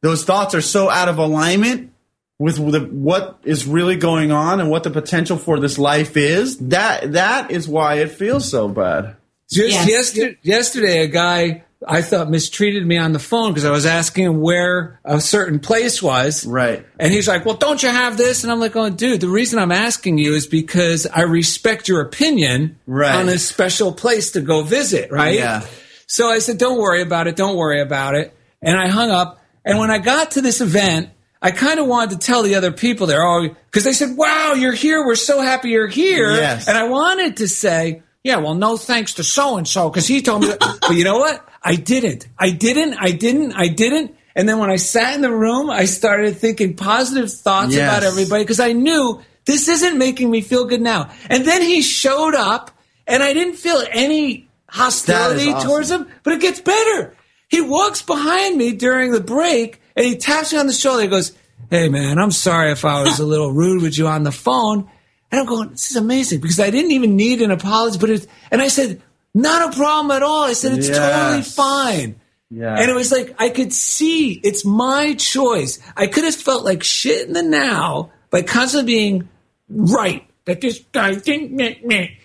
those 0.00 0.24
thoughts 0.24 0.54
are 0.54 0.60
so 0.60 0.90
out 0.90 1.08
of 1.08 1.18
alignment 1.18 1.92
with 2.38 2.56
the, 2.56 2.80
what 2.80 3.40
is 3.44 3.66
really 3.66 3.96
going 3.96 4.30
on 4.30 4.60
and 4.60 4.70
what 4.70 4.84
the 4.84 4.90
potential 4.90 5.36
for 5.36 5.58
this 5.58 5.78
life 5.78 6.16
is. 6.16 6.58
That 6.58 7.12
that 7.12 7.50
is 7.50 7.68
why 7.68 7.96
it 7.96 8.12
feels 8.12 8.48
so 8.48 8.68
bad. 8.68 9.16
Just 9.50 9.70
Yes. 9.72 9.88
yesterday, 9.88 10.36
yesterday, 10.42 11.02
a 11.02 11.06
guy 11.06 11.62
I 11.86 12.02
thought 12.02 12.28
mistreated 12.28 12.84
me 12.84 12.98
on 12.98 13.12
the 13.12 13.20
phone 13.20 13.52
because 13.52 13.64
I 13.64 13.70
was 13.70 13.86
asking 13.86 14.24
him 14.24 14.40
where 14.40 14.98
a 15.04 15.20
certain 15.20 15.60
place 15.60 16.02
was. 16.02 16.44
Right. 16.44 16.84
And 16.98 17.12
he's 17.12 17.28
like, 17.28 17.46
Well, 17.46 17.54
don't 17.54 17.80
you 17.82 17.88
have 17.88 18.16
this? 18.16 18.42
And 18.42 18.52
I'm 18.52 18.58
like, 18.60 18.74
Oh, 18.76 18.90
dude, 18.90 19.20
the 19.20 19.28
reason 19.28 19.58
I'm 19.60 19.72
asking 19.72 20.18
you 20.18 20.34
is 20.34 20.46
because 20.46 21.06
I 21.06 21.22
respect 21.22 21.88
your 21.88 22.00
opinion 22.00 22.78
Right. 22.86 23.14
on 23.14 23.28
a 23.28 23.38
special 23.38 23.92
place 23.92 24.32
to 24.32 24.40
go 24.40 24.62
visit, 24.62 25.10
right? 25.12 25.36
Yeah. 25.36 25.64
So 26.08 26.28
I 26.28 26.40
said, 26.40 26.58
Don't 26.58 26.78
worry 26.80 27.00
about 27.00 27.26
it. 27.28 27.36
Don't 27.36 27.56
worry 27.56 27.80
about 27.80 28.16
it. 28.16 28.34
And 28.60 28.76
I 28.76 28.88
hung 28.88 29.10
up. 29.10 29.40
And 29.64 29.78
when 29.78 29.90
I 29.90 29.98
got 29.98 30.32
to 30.32 30.40
this 30.42 30.60
event, 30.60 31.10
I 31.40 31.52
kind 31.52 31.78
of 31.78 31.86
wanted 31.86 32.18
to 32.20 32.26
tell 32.26 32.42
the 32.42 32.56
other 32.56 32.72
people 32.72 33.06
there, 33.06 33.22
oh, 33.22 33.48
because 33.66 33.84
they 33.84 33.92
said, 33.92 34.16
wow, 34.16 34.54
you're 34.54 34.72
here. 34.72 35.06
We're 35.06 35.14
so 35.14 35.40
happy 35.40 35.68
you're 35.68 35.86
here. 35.86 36.32
Yes. 36.32 36.66
And 36.66 36.76
I 36.76 36.88
wanted 36.88 37.36
to 37.36 37.46
say, 37.48 38.02
yeah, 38.28 38.36
well, 38.36 38.54
no 38.54 38.76
thanks 38.76 39.14
to 39.14 39.24
so 39.24 39.56
and 39.56 39.66
so 39.66 39.88
because 39.90 40.06
he 40.06 40.22
told 40.22 40.42
me. 40.42 40.48
that." 40.48 40.60
but 40.82 40.92
you 40.94 41.02
know 41.04 41.18
what? 41.18 41.44
I 41.62 41.74
didn't. 41.74 42.28
I 42.38 42.50
didn't. 42.50 42.94
I 42.94 43.10
didn't. 43.10 43.52
I 43.52 43.68
didn't. 43.68 44.14
And 44.36 44.48
then 44.48 44.58
when 44.58 44.70
I 44.70 44.76
sat 44.76 45.14
in 45.16 45.20
the 45.22 45.32
room, 45.32 45.68
I 45.68 45.86
started 45.86 46.36
thinking 46.38 46.76
positive 46.76 47.32
thoughts 47.32 47.74
Yes. 47.74 47.88
about 47.88 48.04
everybody 48.04 48.44
because 48.44 48.60
I 48.60 48.72
knew 48.72 49.20
this 49.46 49.66
isn't 49.68 49.98
making 49.98 50.30
me 50.30 50.40
feel 50.42 50.66
good 50.66 50.80
now. 50.80 51.10
And 51.28 51.44
then 51.44 51.60
he 51.62 51.82
showed 51.82 52.34
up, 52.36 52.70
and 53.06 53.20
I 53.22 53.32
didn't 53.34 53.56
feel 53.56 53.82
any 53.90 54.48
hostility 54.68 55.50
awesome. 55.50 55.68
towards 55.68 55.90
him. 55.90 56.06
But 56.22 56.34
it 56.34 56.40
gets 56.40 56.60
better. 56.60 57.16
He 57.48 57.60
walks 57.62 58.02
behind 58.02 58.56
me 58.56 58.72
during 58.72 59.10
the 59.10 59.20
break, 59.20 59.80
and 59.96 60.04
he 60.06 60.16
taps 60.16 60.52
me 60.52 60.58
on 60.58 60.66
the 60.68 60.72
shoulder. 60.72 61.02
He 61.02 61.08
goes, 61.08 61.32
"Hey, 61.70 61.88
man, 61.88 62.18
I'm 62.18 62.30
sorry 62.30 62.70
if 62.72 62.84
I 62.84 63.02
was 63.02 63.18
a 63.18 63.24
little 63.26 63.50
rude 63.52 63.82
with 63.82 63.98
you 63.98 64.06
on 64.06 64.22
the 64.22 64.32
phone." 64.32 64.88
And 65.30 65.40
I'm 65.40 65.46
going, 65.46 65.70
this 65.70 65.90
is 65.90 65.96
amazing 65.96 66.40
because 66.40 66.58
I 66.58 66.70
didn't 66.70 66.92
even 66.92 67.16
need 67.16 67.42
an 67.42 67.50
apology. 67.50 67.98
But 67.98 68.10
it, 68.10 68.26
and 68.50 68.62
I 68.62 68.68
said, 68.68 69.02
not 69.34 69.72
a 69.72 69.76
problem 69.76 70.10
at 70.16 70.22
all. 70.22 70.44
I 70.44 70.54
said, 70.54 70.78
it's 70.78 70.88
totally 70.88 71.42
fine. 71.42 72.20
Yeah. 72.50 72.76
And 72.78 72.90
it 72.90 72.94
was 72.94 73.12
like, 73.12 73.34
I 73.38 73.50
could 73.50 73.72
see 73.72 74.32
it's 74.32 74.64
my 74.64 75.14
choice. 75.14 75.80
I 75.96 76.06
could 76.06 76.24
have 76.24 76.34
felt 76.34 76.64
like 76.64 76.82
shit 76.82 77.26
in 77.26 77.34
the 77.34 77.42
now 77.42 78.10
by 78.30 78.42
constantly 78.42 78.86
being 78.86 79.28
right. 79.68 80.24
That 80.46 80.62
this 80.62 80.78
guy 80.92 81.14
think 81.14 81.52
me, 81.52 81.78
me. 81.84 82.18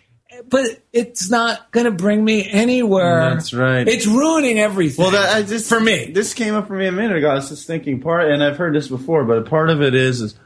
But 0.49 0.81
it's 0.93 1.29
not 1.29 1.71
going 1.71 1.85
to 1.85 1.91
bring 1.91 2.23
me 2.23 2.49
anywhere. 2.49 3.31
That's 3.33 3.53
right. 3.53 3.87
It's 3.87 4.07
ruining 4.07 4.59
everything. 4.59 5.03
Well, 5.03 5.11
that 5.11 5.35
I 5.35 5.43
just 5.43 5.67
For 5.67 5.79
me. 5.79 6.11
this 6.11 6.33
came 6.33 6.55
up 6.55 6.67
for 6.67 6.75
me 6.75 6.87
a 6.87 6.91
minute 6.91 7.17
ago. 7.17 7.29
I 7.29 7.35
was 7.35 7.49
just 7.49 7.67
thinking 7.67 8.01
part, 8.01 8.31
and 8.31 8.41
I've 8.41 8.57
heard 8.57 8.73
this 8.73 8.87
before, 8.87 9.25
but 9.25 9.45
part 9.45 9.69
of 9.69 9.81
it 9.81 9.93
is, 9.93 10.21
is 10.21 10.39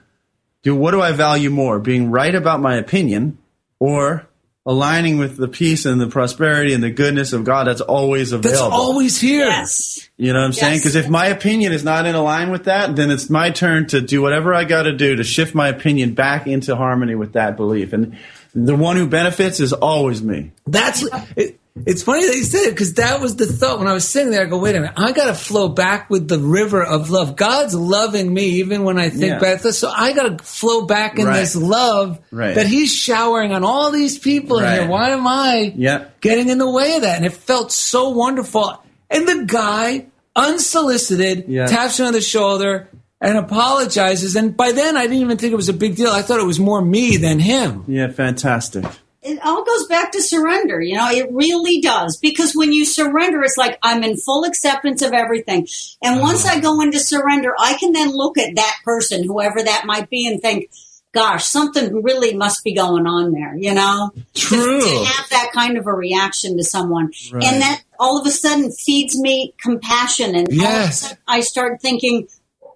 do 0.68 0.76
what 0.76 0.92
do 0.92 1.02
I 1.02 1.14
value 1.14 1.50
more, 1.50 1.80
being 1.80 2.12
right 2.12 2.36
about 2.36 2.60
my 2.60 2.76
opinion, 2.76 3.38
or 3.80 4.28
aligning 4.66 5.18
with 5.18 5.38
the 5.38 5.48
peace 5.48 5.86
and 5.86 6.02
the 6.02 6.08
prosperity 6.08 6.74
and 6.74 6.84
the 6.84 6.92
goodness 6.92 7.32
of 7.32 7.46
God 7.46 7.68
that's 7.68 7.80
always 7.80 8.34
available. 8.34 8.50
That's 8.50 8.60
available. 8.60 8.78
always 8.78 9.22
here. 9.22 9.46
Yes. 9.46 10.10
you 10.18 10.34
know 10.34 10.40
what 10.40 10.46
I'm 10.46 10.54
saying? 10.54 10.80
Because 10.80 10.96
if 10.96 11.08
my 11.08 11.28
opinion 11.28 11.72
is 11.72 11.86
not 11.86 12.06
in 12.06 12.18
line 12.18 12.52
with 12.52 12.66
that, 12.66 12.98
then 12.98 13.10
it's 13.10 13.30
my 13.30 13.50
turn 13.50 13.88
to 13.88 14.02
do 14.02 14.22
whatever 14.22 14.54
I 14.54 14.66
got 14.66 14.84
to 14.84 14.92
do 14.92 15.16
to 15.16 15.24
shift 15.24 15.56
my 15.56 15.70
opinion 15.70 16.16
back 16.16 16.48
into 16.48 16.76
harmony 16.76 17.16
with 17.16 17.34
that 17.34 17.56
belief. 17.56 17.94
And 17.94 18.18
the 18.54 18.76
one 18.76 18.98
who 18.98 19.08
benefits 19.08 19.62
is 19.62 19.72
always 19.72 20.22
me. 20.22 20.52
That's 20.66 21.02
it, 21.38 21.62
it's 21.86 22.04
funny 22.04 22.26
that 22.26 22.36
you 22.36 22.44
said 22.44 22.64
it 22.68 22.72
because 22.72 22.96
that 22.96 23.22
was 23.22 23.36
the 23.36 23.46
thought 23.46 23.80
when 23.80 23.88
I 23.88 23.94
was 23.94 24.08
sitting 24.08 24.32
there. 24.32 24.42
I 24.42 24.46
go, 24.46 24.58
wait 24.58 24.76
a 24.76 24.80
minute, 24.80 24.96
I 24.98 25.12
got 25.12 25.26
to 25.26 25.34
flow 25.34 25.70
back 25.70 26.10
with 26.10 26.28
the 26.28 26.40
river 26.40 26.84
of 26.84 27.10
love. 27.10 27.36
God's 27.36 27.76
loving 27.76 28.34
me 28.34 28.46
even 28.62 28.84
when 28.84 28.98
I 28.98 29.10
think 29.10 29.42
Yeah. 29.42 29.56
thoughts. 29.58 29.78
So 29.78 29.92
I 29.96 30.14
got 30.14 30.38
to 30.38 30.44
flow 30.44 30.86
back 30.86 31.20
in 31.20 31.26
Right. 31.28 31.40
this 31.40 31.56
love 31.56 32.20
Right. 32.32 32.56
that 32.56 32.68
He's 32.68 32.94
showering 32.94 33.52
on 33.54 33.64
all 33.64 33.92
these 33.92 34.18
people 34.18 34.60
Right. 34.62 34.80
here. 34.80 34.88
Why 34.88 35.10
am 35.12 35.28
I 35.28 35.74
Yeah. 35.76 36.06
getting 36.22 36.50
in 36.50 36.58
the 36.58 36.70
way 36.70 36.96
of 36.96 37.02
that? 37.02 37.18
And 37.18 37.26
it 37.26 37.34
felt 37.34 37.72
so 37.72 38.10
wonderful. 38.10 38.82
And 39.10 39.28
the 39.28 39.44
guy, 39.46 40.08
unsolicited, 40.36 41.46
taps 41.68 42.00
me 42.00 42.06
on 42.08 42.14
the 42.14 42.22
shoulder. 42.22 42.88
And 43.20 43.36
apologizes, 43.36 44.36
and 44.36 44.56
by 44.56 44.74
then 44.74 44.96
I 44.96 45.08
didn't 45.08 45.18
even 45.22 45.38
think 45.38 45.52
it 45.52 45.56
was 45.56 45.70
a 45.70 45.74
big 45.74 45.96
deal. 45.96 46.12
I 46.12 46.22
thought 46.22 46.40
it 46.40 46.46
was 46.46 46.60
more 46.60 46.84
me 46.84 47.18
than 47.18 47.40
him. 47.40 47.84
Yeah, 47.88 48.10
fantastic. 48.12 48.86
It 49.28 49.40
all 49.44 49.64
goes 49.64 49.88
back 49.88 50.12
to 50.14 50.22
surrender. 50.22 50.82
You 50.82 50.96
know, 50.96 51.10
it 51.10 51.32
really 51.32 51.82
does. 51.82 52.18
Because 52.18 52.56
when 52.56 52.72
you 52.72 52.86
surrender, 52.86 53.42
it's 53.44 53.58
like 53.58 53.78
I'm 53.84 54.04
in 54.04 54.18
full 54.18 54.46
acceptance 54.46 55.02
of 55.02 55.14
everything. 55.14 55.68
And 56.02 56.16
uh-huh. 56.16 56.24
once 56.24 56.46
I 56.46 56.60
go 56.60 56.82
into 56.82 57.00
surrender, 57.00 57.54
I 57.60 57.74
can 57.74 57.92
then 57.92 58.12
look 58.12 58.38
at 58.38 58.56
that 58.56 58.78
person, 58.84 59.24
whoever 59.24 59.62
that 59.62 59.86
might 59.86 60.10
be, 60.10 60.28
and 60.28 60.42
think, 60.42 60.70
gosh, 61.12 61.46
something 61.46 62.04
really 62.04 62.36
must 62.36 62.64
be 62.64 62.74
going 62.74 63.08
on 63.08 63.32
there, 63.32 63.56
you 63.58 63.74
know? 63.74 64.12
To- 64.16 64.40
True. 64.40 64.82
To, 64.82 65.06
have 65.06 65.30
that 65.30 65.52
kind 65.54 65.78
of 65.78 65.88
a 65.88 65.94
reaction 65.94 66.58
to 66.58 66.64
someone. 66.64 67.12
Right. 67.32 67.44
And 67.44 67.62
that 67.62 67.82
all 68.00 68.20
of 68.20 68.26
a 68.26 68.32
sudden 68.32 68.72
feeds 68.72 69.20
me 69.20 69.54
compassion. 69.62 70.36
And 70.36 70.48
all 70.48 70.54
of 70.54 70.60
a 70.60 70.62
Yes. 70.62 71.02
sudden 71.02 71.18
I 71.28 71.42
start 71.42 71.82
thinking, 71.82 72.28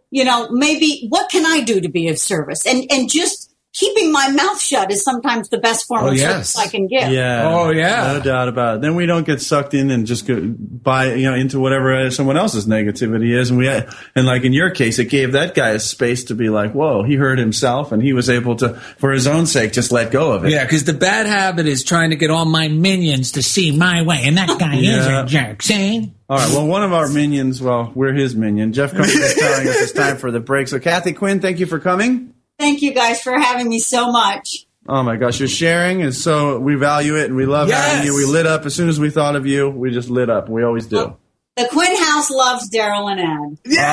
you 0.10 0.26
know, 0.26 0.50
maybe 0.50 1.08
what 1.10 1.30
can 1.30 1.46
I 1.46 1.62
do 1.62 1.80
to 1.80 1.88
be 1.88 2.10
of 2.10 2.18
service? 2.18 2.66
And, 2.66 2.86
and 2.92 3.10
just 3.10 3.41
keeping 3.74 4.12
my 4.12 4.30
mouth 4.30 4.62
shut 4.62 4.92
is 4.92 5.04
sometimes 5.04 5.48
the 5.50 5.58
best 5.58 5.86
form 5.88 6.04
Oh, 6.04 6.08
of 6.10 6.18
yes. 6.18 6.50
service 6.54 6.58
I 6.58 6.68
can 6.68 6.88
give. 6.88 7.10
Yeah. 7.10 7.48
Oh, 7.50 7.70
yeah. 7.72 8.14
No 8.14 8.20
doubt 8.22 8.50
about 8.50 8.76
it. 8.76 8.82
Then 8.82 8.96
we 8.96 9.06
don't 9.06 9.26
get 9.26 9.42
sucked 9.42 9.74
in 9.74 9.90
and 9.92 10.06
just 10.06 10.28
go 10.28 10.42
buy, 10.46 11.14
you 11.14 11.30
know, 11.30 11.36
into 11.36 11.60
whatever 11.60 12.12
someone 12.12 12.36
else's 12.36 12.68
negativity 12.68 13.34
is. 13.34 13.50
And 13.50 13.58
we, 13.60 13.70
and 13.70 14.26
like 14.28 14.44
in 14.44 14.52
your 14.52 14.72
case, 14.72 15.00
it 15.00 15.06
gave 15.06 15.32
that 15.32 15.56
guy 15.56 15.70
a 15.70 15.80
space 15.80 16.26
to 16.26 16.36
be 16.36 16.50
like, 16.50 16.74
whoa, 16.74 17.04
he 17.04 17.16
heard 17.16 17.40
himself 17.40 17.92
and 17.94 18.04
he 18.04 18.12
was 18.12 18.30
able 18.30 18.58
to, 18.58 18.74
for 18.98 19.12
his 19.12 19.26
own 19.26 19.46
sake, 19.46 19.72
just 19.72 19.92
let 19.92 20.12
go 20.12 20.34
of 20.34 20.44
it. 20.44 20.52
Yeah, 20.52 20.64
because 20.66 20.84
the 20.84 20.94
bad 20.94 21.26
habit 21.26 21.66
is 21.66 21.84
trying 21.86 22.10
to 22.10 22.18
get 22.18 22.30
all 22.30 22.46
my 22.46 22.68
minions 22.68 23.32
to 23.34 23.42
see 23.44 23.76
my 23.76 24.02
way, 24.02 24.22
and 24.26 24.38
that 24.38 24.60
guy 24.60 24.76
is 24.76 25.06
a 25.08 25.26
jerk. 25.26 25.62
See? 25.62 26.12
All 26.30 26.38
right. 26.38 26.50
Well, 26.50 26.68
one 26.68 26.84
of 26.84 26.94
our 26.94 27.08
minions, 27.10 27.62
well, 27.62 27.92
we're 27.96 28.14
his 28.14 28.36
minion. 28.36 28.74
Jeff 28.74 28.92
Cummings 28.92 29.14
is 29.16 29.36
telling 29.36 29.68
us 29.68 29.82
it's 29.82 29.92
time 29.94 30.18
for 30.18 30.32
the 30.32 30.40
break. 30.40 30.68
So, 30.70 30.80
Kathy 30.80 31.14
Quinn, 31.14 31.40
thank 31.42 31.60
you 31.60 31.66
for 31.66 31.80
coming. 31.80 32.31
Thank 32.62 32.82
you 32.84 32.94
guys 32.94 33.22
for 33.22 33.38
having 33.40 33.68
me 33.68 33.80
so 33.80 34.12
much. 34.12 34.68
Oh 34.88 35.02
my 35.04 35.16
gosh, 35.16 35.40
your 35.40 35.48
sharing 35.50 36.02
is 36.02 36.22
so, 36.24 36.60
we 36.60 36.76
value 36.76 37.16
it 37.18 37.26
and 37.26 37.36
we 37.36 37.46
love 37.48 37.68
Yes. 37.70 37.92
having 37.92 38.06
you. 38.06 38.16
We 38.16 38.26
lit 38.26 38.46
up 38.46 38.66
as 38.68 38.76
soon 38.76 38.88
as 38.88 39.00
we 39.00 39.10
thought 39.10 39.36
of 39.36 39.46
you. 39.48 39.70
We 39.70 39.90
just 39.92 40.10
lit 40.10 40.30
up. 40.30 40.48
We 40.50 40.64
always 40.64 40.86
do. 40.88 40.98
Oh, 41.00 41.18
the 41.58 41.68
Quinn 41.72 41.96
House 42.04 42.30
loves 42.32 42.70
Daryl 42.70 43.12
and 43.12 43.20
Ed. 43.20 43.78
All 43.80 43.84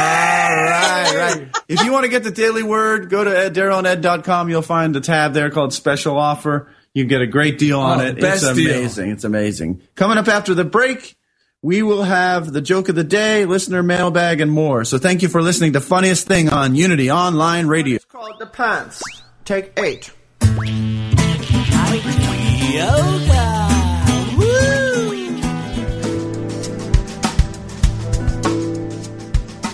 right, 0.64 1.14
right. 1.16 1.56
If 1.68 1.82
you 1.84 1.92
want 1.92 2.04
to 2.04 2.08
get 2.10 2.24
the 2.24 2.30
daily 2.30 2.62
word, 2.62 3.10
go 3.10 3.24
to 3.24 3.30
darylanded.com. 3.30 4.48
You'll 4.48 4.62
find 4.62 4.94
a 4.96 5.00
tab 5.00 5.32
there 5.34 5.50
called 5.50 5.72
special 5.74 6.16
offer. 6.18 6.68
You 6.94 7.04
get 7.04 7.20
a 7.20 7.26
great 7.26 7.58
deal 7.58 7.80
on 7.80 8.00
Oh, 8.00 8.04
it. 8.04 8.20
best 8.20 8.44
it's 8.44 8.54
deal. 8.56 8.70
amazing. 8.74 9.10
It's 9.10 9.24
amazing. 9.24 9.82
Coming 9.94 10.18
up 10.18 10.28
after 10.28 10.54
the 10.54 10.64
break, 10.64 11.16
we 11.62 11.82
will 11.82 12.04
have 12.04 12.52
the 12.52 12.60
joke 12.60 12.88
of 12.88 12.94
the 12.94 13.04
day, 13.04 13.44
listener 13.44 13.82
mailbag, 13.82 14.40
and 14.40 14.50
more. 14.50 14.84
So 14.84 14.98
thank 14.98 15.22
you 15.22 15.28
for 15.28 15.42
listening 15.42 15.72
to 15.72 15.80
Funniest 15.80 16.26
Thing 16.26 16.48
on 16.48 16.74
Unity 16.76 17.10
Online 17.10 17.66
Radio. 17.66 17.96
It's 17.96 18.04
called 18.04 18.38
the 18.38 18.46
pants. 18.46 19.02
Take 19.44 19.72
eight. 19.76 20.12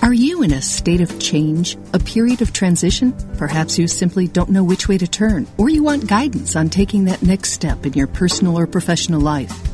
Are 0.02 0.12
you 0.12 0.42
in 0.42 0.52
a 0.52 0.62
state 0.62 1.00
of 1.00 1.18
change, 1.18 1.76
a 1.92 1.98
period 1.98 2.40
of 2.40 2.52
transition? 2.52 3.12
Perhaps 3.36 3.78
you 3.78 3.88
simply 3.88 4.28
don't 4.28 4.48
know 4.48 4.64
which 4.64 4.88
way 4.88 4.96
to 4.96 5.06
turn, 5.06 5.46
or 5.58 5.68
you 5.68 5.82
want 5.82 6.06
guidance 6.06 6.56
on 6.56 6.70
taking 6.70 7.04
that 7.06 7.22
next 7.22 7.50
step 7.50 7.84
in 7.84 7.92
your 7.92 8.06
personal 8.06 8.58
or 8.58 8.66
professional 8.66 9.20
life. 9.20 9.73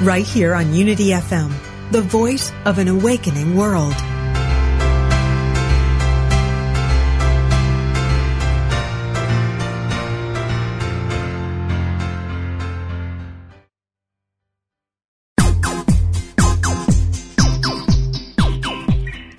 right 0.00 0.26
here 0.26 0.54
on 0.54 0.74
Unity 0.74 1.08
FM, 1.08 1.52
the 1.90 2.02
voice 2.02 2.52
of 2.64 2.78
an 2.78 2.88
awakening 2.88 3.56
world. 3.56 3.94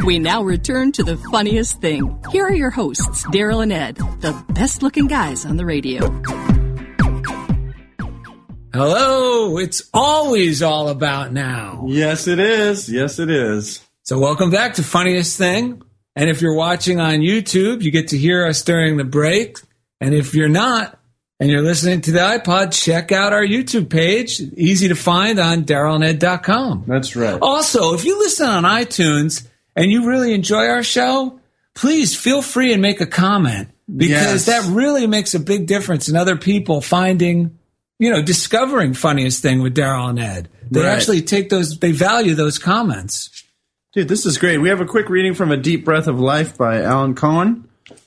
We 0.06 0.20
now 0.20 0.44
return 0.44 0.92
to 0.94 1.04
the 1.04 1.18
funniest 1.32 1.82
thing. 1.82 2.24
Here 2.32 2.46
are 2.46 2.54
your 2.54 2.70
hosts, 2.70 3.26
Daryl 3.26 3.64
and 3.64 3.74
Ed, 3.74 3.98
the 4.22 4.46
best 4.50 4.84
looking 4.84 5.08
guys 5.08 5.46
on 5.46 5.58
the 5.58 5.66
radio. 5.66 6.65
Hello, 8.76 9.58
it's 9.58 9.90
always 9.94 10.62
all 10.62 10.90
about 10.90 11.32
now. 11.32 11.86
Yes, 11.88 12.28
it 12.28 12.40
is. 12.40 12.92
Yes, 12.92 13.20
it 13.20 13.30
is. 13.30 13.80
So, 14.04 14.20
welcome 14.20 14.52
back 14.52 14.74
to 14.74 14.84
Funniest 14.84 15.38
Thing. 15.38 15.82
And 16.18 16.30
if 16.30 16.42
you're 16.42 16.56
watching 16.58 17.00
on 17.00 17.20
YouTube, 17.20 17.84
you 17.84 17.90
get 17.90 18.10
to 18.10 18.18
hear 18.18 18.46
us 18.46 18.64
during 18.64 18.98
the 18.98 19.06
break. 19.06 19.60
And 20.02 20.14
if 20.14 20.36
you're 20.36 20.50
not, 20.50 21.00
and 21.40 21.50
you're 21.50 21.62
listening 21.62 22.02
to 22.02 22.12
the 22.12 22.20
iPod, 22.20 22.74
check 22.74 23.14
out 23.14 23.32
our 23.32 23.46
YouTube 23.46 23.90
page. 23.90 24.42
Easy 24.42 24.90
to 24.90 24.96
find 24.96 25.40
on 25.40 25.64
DarylNed.com. 25.64 26.84
That's 26.86 27.16
right. 27.16 27.40
Also, 27.42 27.94
if 27.94 28.04
you 28.04 28.20
listen 28.20 28.46
on 28.46 28.64
iTunes 28.66 29.48
and 29.78 29.90
you 29.90 30.06
really 30.06 30.34
enjoy 30.34 30.68
our 30.68 30.84
show, 30.84 31.40
please 31.76 32.14
feel 32.14 32.42
free 32.42 32.74
and 32.74 32.82
make 32.82 33.00
a 33.00 33.06
comment 33.06 33.70
because 33.88 34.10
Yes. 34.10 34.46
that 34.48 34.70
really 34.70 35.08
makes 35.08 35.34
a 35.34 35.40
big 35.40 35.66
difference 35.66 36.10
in 36.10 36.18
other 36.18 36.36
people 36.36 36.82
finding 36.82 37.58
you 38.00 38.10
know, 38.12 38.22
discovering 38.22 38.94
funniest 38.94 39.42
thing 39.42 39.62
with 39.62 39.76
Daryl 39.76 40.10
and 40.10 40.20
Ed. 40.20 40.50
They 40.70 40.82
Right. 40.82 40.90
actually 40.90 41.22
take 41.22 41.50
those, 41.50 41.80
they 41.80 41.92
value 41.92 42.34
those 42.36 42.58
comments. 42.60 43.30
Dude, 43.94 44.08
this 44.10 44.26
is 44.26 44.38
great. 44.38 44.58
We 44.58 44.70
have 44.70 44.82
a 44.82 44.86
quick 44.86 45.10
reading 45.10 45.34
from 45.34 45.52
A 45.52 45.58
Deep 45.58 45.86
Breath 45.86 46.08
of 46.08 46.20
Life 46.20 46.58
by 46.58 46.82
Alan 46.82 47.16
Cohen. 47.16 47.66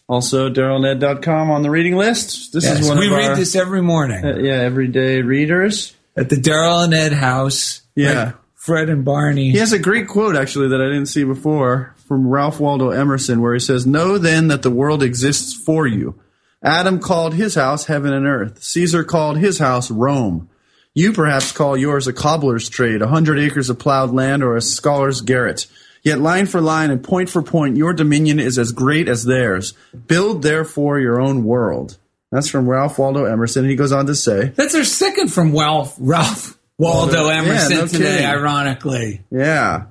Also, 0.09 0.51
darylned.com 0.51 1.51
on 1.51 1.63
the 1.63 1.71
reading 1.71 1.97
list. 1.97 2.53
This 2.53 2.65
Yes, 2.65 2.81
is 2.81 2.89
one 2.89 2.99
we 2.99 3.09
read 3.09 3.31
our, 3.31 3.37
this 3.37 3.55
every 3.55 3.83
morning 3.83 4.25
uh, 4.25 4.37
yeah, 4.39 4.55
everyday 4.55 5.23
readers. 5.23 5.95
at 6.17 6.29
the 6.31 6.37
Daryl 6.37 6.83
and 6.85 6.93
Ed 6.95 7.13
house. 7.13 7.83
Yeah. 7.95 8.25
like 8.25 8.35
Fred 8.55 8.89
and 8.91 9.05
Barney. 9.05 9.51
He 9.51 9.59
has 9.59 9.73
a 9.73 9.79
great 9.79 10.09
quote, 10.09 10.35
actually, 10.37 10.69
that 10.69 10.81
I 10.81 10.85
didn't 10.89 11.07
see 11.07 11.25
before 11.25 11.95
from 12.07 12.27
Ralph 12.29 12.59
Waldo 12.61 12.91
Emerson, 12.91 13.41
where 13.41 13.55
he 13.55 13.61
says, 13.61 13.87
Know 13.87 14.19
then 14.19 14.49
that 14.49 14.63
the 14.63 14.71
world 14.71 15.03
exists 15.03 15.55
for 15.55 15.87
you. 15.87 16.15
Adam 16.63 16.99
called 16.99 17.35
his 17.35 17.55
house 17.55 17.87
heaven 17.87 18.13
and 18.13 18.27
earth. 18.27 18.63
Caesar 18.63 19.05
called 19.05 19.39
his 19.39 19.59
house 19.59 19.91
Rome. 19.91 20.49
You 20.95 21.13
perhaps 21.13 21.53
call 21.53 21.77
yours 21.77 22.09
a 22.09 22.13
cobbler's 22.13 22.69
trade, 22.69 23.03
a 23.03 23.09
hundred 23.09 23.39
acres 23.39 23.71
of 23.71 23.79
plowed 23.79 24.11
land, 24.13 24.43
or 24.43 24.57
a 24.57 24.61
scholar's 24.63 25.21
garret. 25.21 25.67
Yet 26.03 26.19
line 26.21 26.47
for 26.47 26.61
line 26.61 26.91
and 26.91 27.03
point 27.03 27.31
for 27.31 27.43
point, 27.43 27.77
your 27.77 27.93
dominion 27.93 28.41
is 28.41 28.59
as 28.59 28.73
great 28.73 29.09
as 29.09 29.25
theirs. 29.25 29.75
Build 30.07 30.43
therefore 30.43 30.99
your 30.99 31.21
own 31.21 31.45
world. 31.45 31.99
That's 32.33 32.49
from 32.49 32.69
Ralph 32.69 32.99
Waldo 32.99 33.25
Emerson. 33.25 33.69
He 33.69 33.77
goes 33.77 33.93
on 33.93 34.07
to 34.07 34.15
say, 34.15 34.47
That's 34.49 34.75
our 34.75 34.85
second 34.85 35.33
from 35.33 35.57
Ralph, 35.57 35.97
Ralph 35.99 36.59
Waldo 36.79 37.29
Emerson 37.29 37.71
yeah, 37.71 37.79
no 37.83 37.87
today, 37.87 37.99
kidding. 37.99 38.27
ironically. 38.27 39.21
Yeah. 39.31 39.87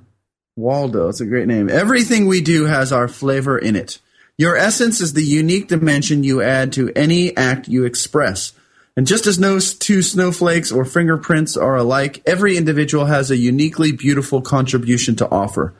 Waldo. 0.55 1.09
It's 1.09 1.21
a 1.21 1.25
great 1.25 1.47
name. 1.47 1.69
Everything 1.69 2.27
we 2.27 2.41
do 2.41 2.65
has 2.65 2.91
our 2.91 3.07
flavor 3.07 3.57
in 3.57 3.75
it. 3.75 3.99
Your 4.37 4.55
essence 4.55 5.01
is 5.01 5.13
the 5.13 5.23
unique 5.23 5.67
dimension 5.67 6.23
you 6.23 6.43
add 6.43 6.71
to 6.73 6.91
any 6.95 7.35
act 7.35 7.67
you 7.67 7.85
express. 7.85 8.53
And 8.95 9.07
just 9.07 9.25
as 9.25 9.39
no 9.39 9.59
two 9.59 10.03
snowflakes 10.03 10.71
or 10.71 10.85
fingerprints 10.85 11.57
are 11.57 11.75
alike, 11.75 12.21
every 12.25 12.55
individual 12.55 13.05
has 13.05 13.31
a 13.31 13.37
uniquely 13.37 13.91
beautiful 13.91 14.41
contribution 14.41 15.15
to 15.15 15.29
offer. 15.29 15.73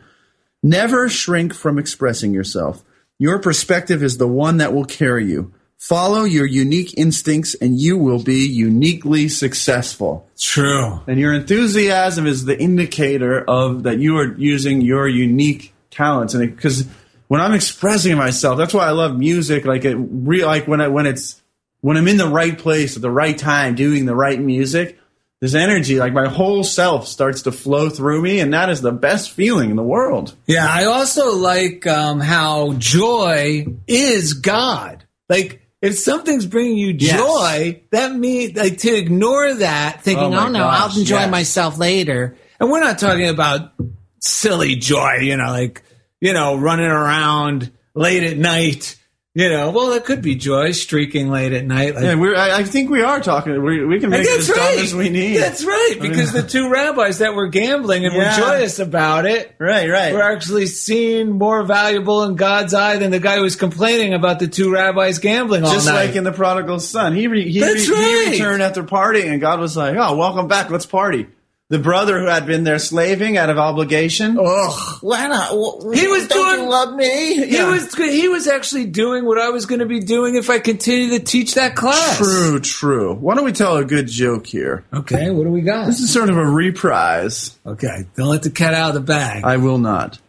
Never 0.64 1.08
shrink 1.08 1.53
from 1.53 1.78
expressing 1.78 2.34
yourself. 2.34 2.84
Your 3.20 3.39
perspective 3.39 4.01
is 4.01 4.18
the 4.18 4.28
one 4.28 4.58
that 4.58 4.74
will 4.74 4.86
carry 4.86 5.30
you. 5.30 5.53
Follow 5.78 6.24
your 6.24 6.47
unique 6.47 6.97
instincts 6.97 7.53
and 7.53 7.80
you 7.80 7.95
will 7.97 8.24
be 8.24 8.47
uniquely 8.47 9.30
successful. 9.30 10.28
True. 10.36 11.01
And 11.05 11.20
your 11.20 11.34
enthusiasm 11.34 12.26
is 12.26 12.45
the 12.45 12.60
indicator 12.60 13.43
of 13.47 13.84
that 13.84 13.99
you 13.99 14.18
are 14.18 14.34
using 14.36 14.82
your 14.82 15.08
unique 15.08 15.74
talents. 15.91 16.34
And 16.34 16.55
because 16.55 16.88
when 17.28 17.41
I'm 17.41 17.53
expressing 17.53 18.15
myself, 18.17 18.57
that's 18.57 18.73
why 18.73 18.86
I 18.88 18.91
love 18.91 19.17
music. 19.17 19.65
Like 19.65 19.86
it 19.86 19.95
real, 19.95 20.47
like 20.47 20.67
when 20.67 20.82
I, 20.82 20.88
when 20.88 21.05
it's, 21.05 21.41
when 21.82 21.97
I'm 21.97 22.07
in 22.07 22.17
the 22.17 22.28
right 22.28 22.57
place 22.57 22.95
at 22.95 23.01
the 23.01 23.11
right 23.11 23.38
time 23.38 23.75
doing 23.75 24.05
the 24.05 24.15
right 24.15 24.39
music, 24.39 24.97
this 25.39 25.53
energy, 25.53 25.99
like 25.99 26.13
my 26.13 26.28
whole 26.28 26.63
self 26.63 27.07
starts 27.07 27.43
to 27.43 27.51
flow 27.51 27.89
through 27.89 28.21
me. 28.21 28.39
And 28.39 28.53
that 28.53 28.69
is 28.69 28.82
the 28.82 28.91
best 28.91 29.32
feeling 29.32 29.69
in 29.69 29.75
the 29.75 29.84
world. 29.84 30.34
Yeah, 30.47 30.65
I 30.67 30.86
also 30.86 31.36
like 31.36 31.86
um, 31.86 32.19
how 32.19 32.73
joy 32.73 33.67
is 33.86 34.34
God. 34.34 35.03
Like, 35.30 35.61
if 35.80 35.95
something's 35.99 36.47
bringing 36.47 36.78
you 36.78 36.95
Yes. 36.97 37.19
joy, 37.19 37.82
that 37.91 38.15
means 38.15 38.57
like 38.57 38.80
to 38.80 38.95
ignore 38.95 39.53
that, 39.55 40.01
thinking, 40.01 40.34
Oh 40.34 40.45
"Oh, 40.45 40.47
no, 40.47 40.59
gosh, 40.59 40.91
I'll 40.93 40.99
enjoy 40.99 41.19
yes. 41.19 41.30
myself 41.32 41.78
later." 41.78 42.36
And 42.59 42.71
we're 42.71 42.80
not 42.80 42.97
talking 42.97 43.28
about 43.30 43.73
silly 44.19 44.75
joy, 44.75 45.17
you 45.21 45.38
know, 45.38 45.51
like 45.51 45.84
you 46.22 46.34
know, 46.34 46.55
running 46.57 46.88
around 46.88 47.72
late 47.93 48.24
at 48.24 48.38
night. 48.38 48.95
You 49.34 49.49
know, 49.49 49.70
well, 49.70 49.93
it 49.93 50.03
could 50.03 50.24
be 50.24 50.34
joy, 50.34 50.72
streaking 50.72 51.30
late 51.30 51.53
at 51.53 51.63
night. 51.63 51.93
Like, 51.93 52.03
Yeah, 52.05 52.15
we're, 52.15 52.36
I, 52.36 52.57
I 52.57 52.63
think 52.63 52.89
we 52.89 53.03
are 53.03 53.20
talking. 53.20 53.61
We, 53.63 53.86
we 53.86 53.99
can 53.99 54.09
make 54.09 54.22
it 54.26 54.39
as 54.39 54.47
that's 54.47 54.57
dumb 54.57 54.65
right. 54.68 54.80
as 54.84 54.95
we 54.95 55.09
need. 55.09 55.38
That's 55.38 55.63
right, 55.63 55.95
because 56.01 56.34
the 56.34 56.41
two 56.41 56.72
rabbis 56.72 57.20
that 57.20 57.36
were 57.36 57.47
gambling 57.47 58.03
and 58.03 58.15
Yeah. 58.15 58.36
were 58.36 58.47
joyous 58.47 58.80
about 58.80 59.28
it 59.28 59.53
right, 59.59 59.91
right. 59.91 60.11
were 60.11 60.24
actually 60.24 60.65
seen 60.65 61.34
more 61.34 61.61
valuable 61.61 62.24
in 62.24 62.34
God's 62.34 62.74
eye 62.74 62.97
than 62.97 63.11
the 63.11 63.20
guy 63.20 63.36
who 63.36 63.43
was 63.43 63.55
complaining 63.55 64.15
about 64.15 64.39
the 64.39 64.47
two 64.47 64.74
rabbis 64.74 65.20
gambling 65.20 65.63
all 65.63 65.72
Just 65.72 65.86
night. 65.86 66.07
like 66.07 66.15
in 66.15 66.24
the 66.24 66.32
prodigal 66.32 66.80
son, 66.80 67.13
he 67.13 67.28
re, 67.28 67.47
he, 67.47 67.61
re- 67.63 67.80
he 67.80 68.32
returned 68.32 68.63
after 68.63 68.82
partying, 68.82 69.32
and 69.32 69.39
God 69.39 69.59
was 69.59 69.78
like, 69.78 69.95
"Oh, 69.97 70.18
welcome 70.18 70.47
back. 70.47 70.72
Let's 70.72 70.88
party." 70.88 71.28
The 71.70 71.80
brother 71.80 72.20
who 72.20 72.28
had 72.28 72.45
been 72.45 72.63
there 72.63 72.80
slaving 72.80 73.38
out 73.38 73.49
of 73.49 73.57
obligation. 73.57 74.38
Ugh. 74.39 74.97
Why 75.01 75.28
not? 75.28 75.49
W- 75.49 75.91
He 75.91 76.07
was 76.07 76.28
don't 76.28 76.49
doing- 76.55 76.63
You 76.65 76.70
love 76.72 76.95
me. 76.95 77.45
He 77.47 77.61
was 77.63 77.93
he 77.95 78.28
was 78.30 78.47
actually 78.47 78.86
doing 78.86 79.26
what 79.26 79.38
I 79.38 79.49
was 79.49 79.65
going 79.65 79.80
to 79.80 79.86
be 79.86 79.99
doing 79.99 80.36
if 80.36 80.49
I 80.49 80.59
continued 80.59 81.11
to 81.11 81.20
teach 81.20 81.55
that 81.55 81.76
class. 81.76 82.18
True, 82.18 82.59
true. 82.61 83.13
Why 83.15 83.36
don't 83.36 83.43
we 83.45 83.51
tell 83.51 83.76
a 83.78 83.84
good 83.86 84.07
joke 84.07 84.47
here? 84.47 84.86
Okay, 84.93 85.30
what 85.30 85.43
do 85.43 85.49
we 85.49 85.61
got? 85.61 85.88
This 85.88 85.99
is 85.99 86.11
sort 86.11 86.30
of 86.30 86.38
a 86.38 86.45
reprise. 86.45 87.57
Okay, 87.65 88.05
don't 88.15 88.30
let 88.30 88.43
the 88.43 88.49
cat 88.49 88.74
out 88.74 88.89
of 88.89 88.93
the 88.95 89.01
bag. 89.01 89.43
I 89.43 89.57
will 89.57 89.78
not. 89.78 90.20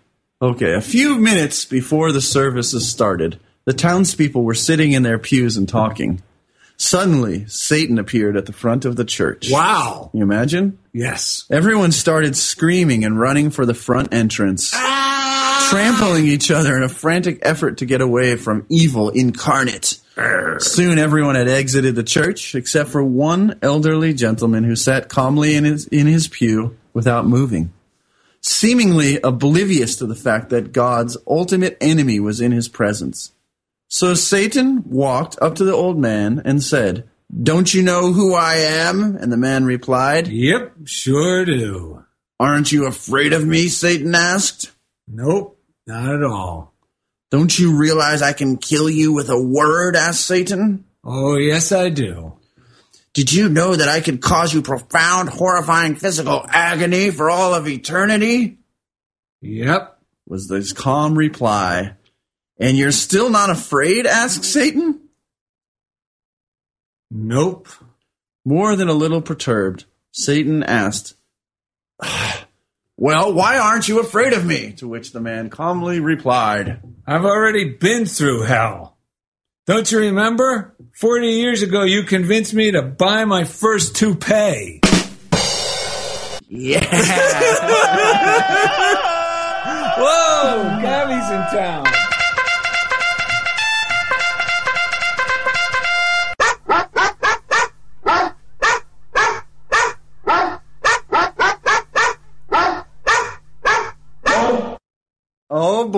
Okay, 0.43 0.74
a 0.74 0.80
few 0.80 1.16
minutes 1.18 1.64
before 1.64 2.12
the 2.12 2.20
services 2.20 2.89
started, 2.89 3.39
the 3.64 3.72
townspeople 3.72 4.43
were 4.43 4.55
sitting 4.55 4.93
in 4.93 5.03
their 5.03 5.18
pews 5.18 5.57
and 5.57 5.68
talking. 5.68 6.22
Suddenly, 6.81 7.47
Satan 7.49 7.99
appeared 7.99 8.37
at 8.37 8.47
the 8.47 8.53
front 8.53 8.85
of 8.85 8.95
the 8.95 9.05
church. 9.05 9.51
wow. 9.51 10.09
Can 10.12 10.18
you 10.18 10.24
imagine? 10.24 10.79
Yes. 10.93 11.45
Everyone 11.51 11.91
started 11.91 12.37
screaming 12.37 13.05
and 13.05 13.18
running 13.18 13.51
for 13.51 13.66
the 13.66 13.74
front 13.74 14.14
entrance, 14.14 14.70
ah! 14.74 15.66
trampling 15.70 16.26
each 16.29 16.53
other 16.53 16.76
in 16.76 16.85
a 16.85 16.89
frantic 16.89 17.41
effort 17.43 17.79
to 17.79 17.87
get 17.87 18.01
away 18.01 18.37
from 18.37 18.64
evil 18.68 19.11
incarnate. 19.11 19.99
Soon 20.59 20.99
everyone 20.99 21.35
had 21.35 21.49
exited 21.49 21.97
the 21.97 22.03
church 22.05 22.55
except 22.55 22.91
for 22.91 23.03
one 23.03 23.59
elderly 23.61 24.14
gentleman 24.14 24.62
who 24.64 24.76
sat 24.76 25.09
calmly 25.09 25.57
in 25.57 25.64
his, 25.64 25.87
in 25.89 26.07
his 26.07 26.26
pew 26.29 26.76
without 26.93 27.26
moving, 27.26 27.72
seemingly 28.41 29.20
oblivious 29.22 29.97
to 29.97 30.07
the 30.07 30.16
fact 30.16 30.51
that 30.51 30.72
God's 30.72 31.16
ultimate 31.26 31.76
enemy 31.81 32.18
was 32.20 32.41
in 32.41 32.53
his 32.53 32.68
presence. 32.68 33.33
So 33.89 34.12
Satan 34.12 34.84
walked 34.86 35.39
up 35.41 35.55
to 35.57 35.64
the 35.64 35.72
old 35.72 35.99
man 35.99 36.43
and 36.45 36.62
said, 36.62 37.09
Don't 37.43 37.72
you 37.72 37.82
know 37.82 38.12
who 38.12 38.34
I 38.34 38.57
am? 38.57 39.16
And 39.16 39.32
the 39.32 39.39
man 39.39 39.64
replied, 39.64 40.28
Yep, 40.28 40.72
sure 40.84 41.45
do. 41.47 42.05
Aren't 42.39 42.70
you 42.70 42.86
afraid 42.86 43.32
of 43.32 43.47
me? 43.47 43.68
Satan 43.68 44.14
asked. 44.14 44.70
Nope, 45.09 45.59
not 45.86 46.14
at 46.14 46.22
all. 46.22 46.74
Don't 47.30 47.59
you 47.59 47.76
realize 47.76 48.22
I 48.22 48.32
can 48.34 48.59
kill 48.59 48.89
you 48.89 49.12
with 49.12 49.30
a 49.30 49.41
word? 49.41 49.97
asked 49.97 50.24
Satan. 50.24 50.84
Oh, 51.03 51.36
yes, 51.36 51.72
I 51.72 51.89
do. 51.89 52.34
Did 53.14 53.32
you 53.32 53.49
know 53.49 53.74
that 53.74 53.89
I 53.89 54.01
could 54.01 54.20
cause 54.20 54.53
you 54.53 54.62
profound, 54.62 55.30
horrifying 55.30 55.97
physical 55.97 56.45
agony 56.49 57.11
for 57.11 57.30
all 57.30 57.55
of 57.55 57.66
eternity? 57.66 58.59
Yep. 59.41 59.99
Was 60.26 60.51
his 60.51 60.72
calm 60.72 61.16
reply. 61.16 61.97
And 62.59 62.76
you're 62.76 62.92
still 62.92 63.30
not 63.30 63.50
afraid? 63.50 64.06
asked 64.06 64.44
Satan. 64.44 65.00
Nope. 67.11 67.68
More 68.44 68.76
than 68.76 68.88
a 68.88 68.94
little 68.94 69.22
perturbed, 69.22 69.84
Satan 70.11 70.62
asked, 70.62 71.14
Well, 72.96 73.32
why 73.32 73.59
aren't 73.59 73.88
you 73.88 74.00
afraid 74.00 74.32
of 74.32 74.44
me? 74.44 74.72
To 74.78 74.88
which 74.88 75.12
the 75.12 75.20
man 75.20 75.50
calmly 75.50 76.00
replied, 76.00 76.80
I've 77.06 77.24
already 77.24 77.64
been 77.64 78.06
through 78.06 78.42
hell. 78.42 78.96
Don't 79.66 79.90
you 79.92 80.00
remember? 80.00 80.74
40 80.94 81.28
years 81.28 81.62
ago, 81.62 81.84
you 81.84 82.02
convinced 82.02 82.54
me 82.54 82.72
to 82.72 82.82
buy 82.82 83.24
my 83.24 83.44
first 83.44 83.94
toupee. 83.94 84.80
Yeah. 86.48 86.80
Whoa, 89.98 90.78
Gabby's 90.80 91.30
in 91.30 91.59
town. 91.59 92.07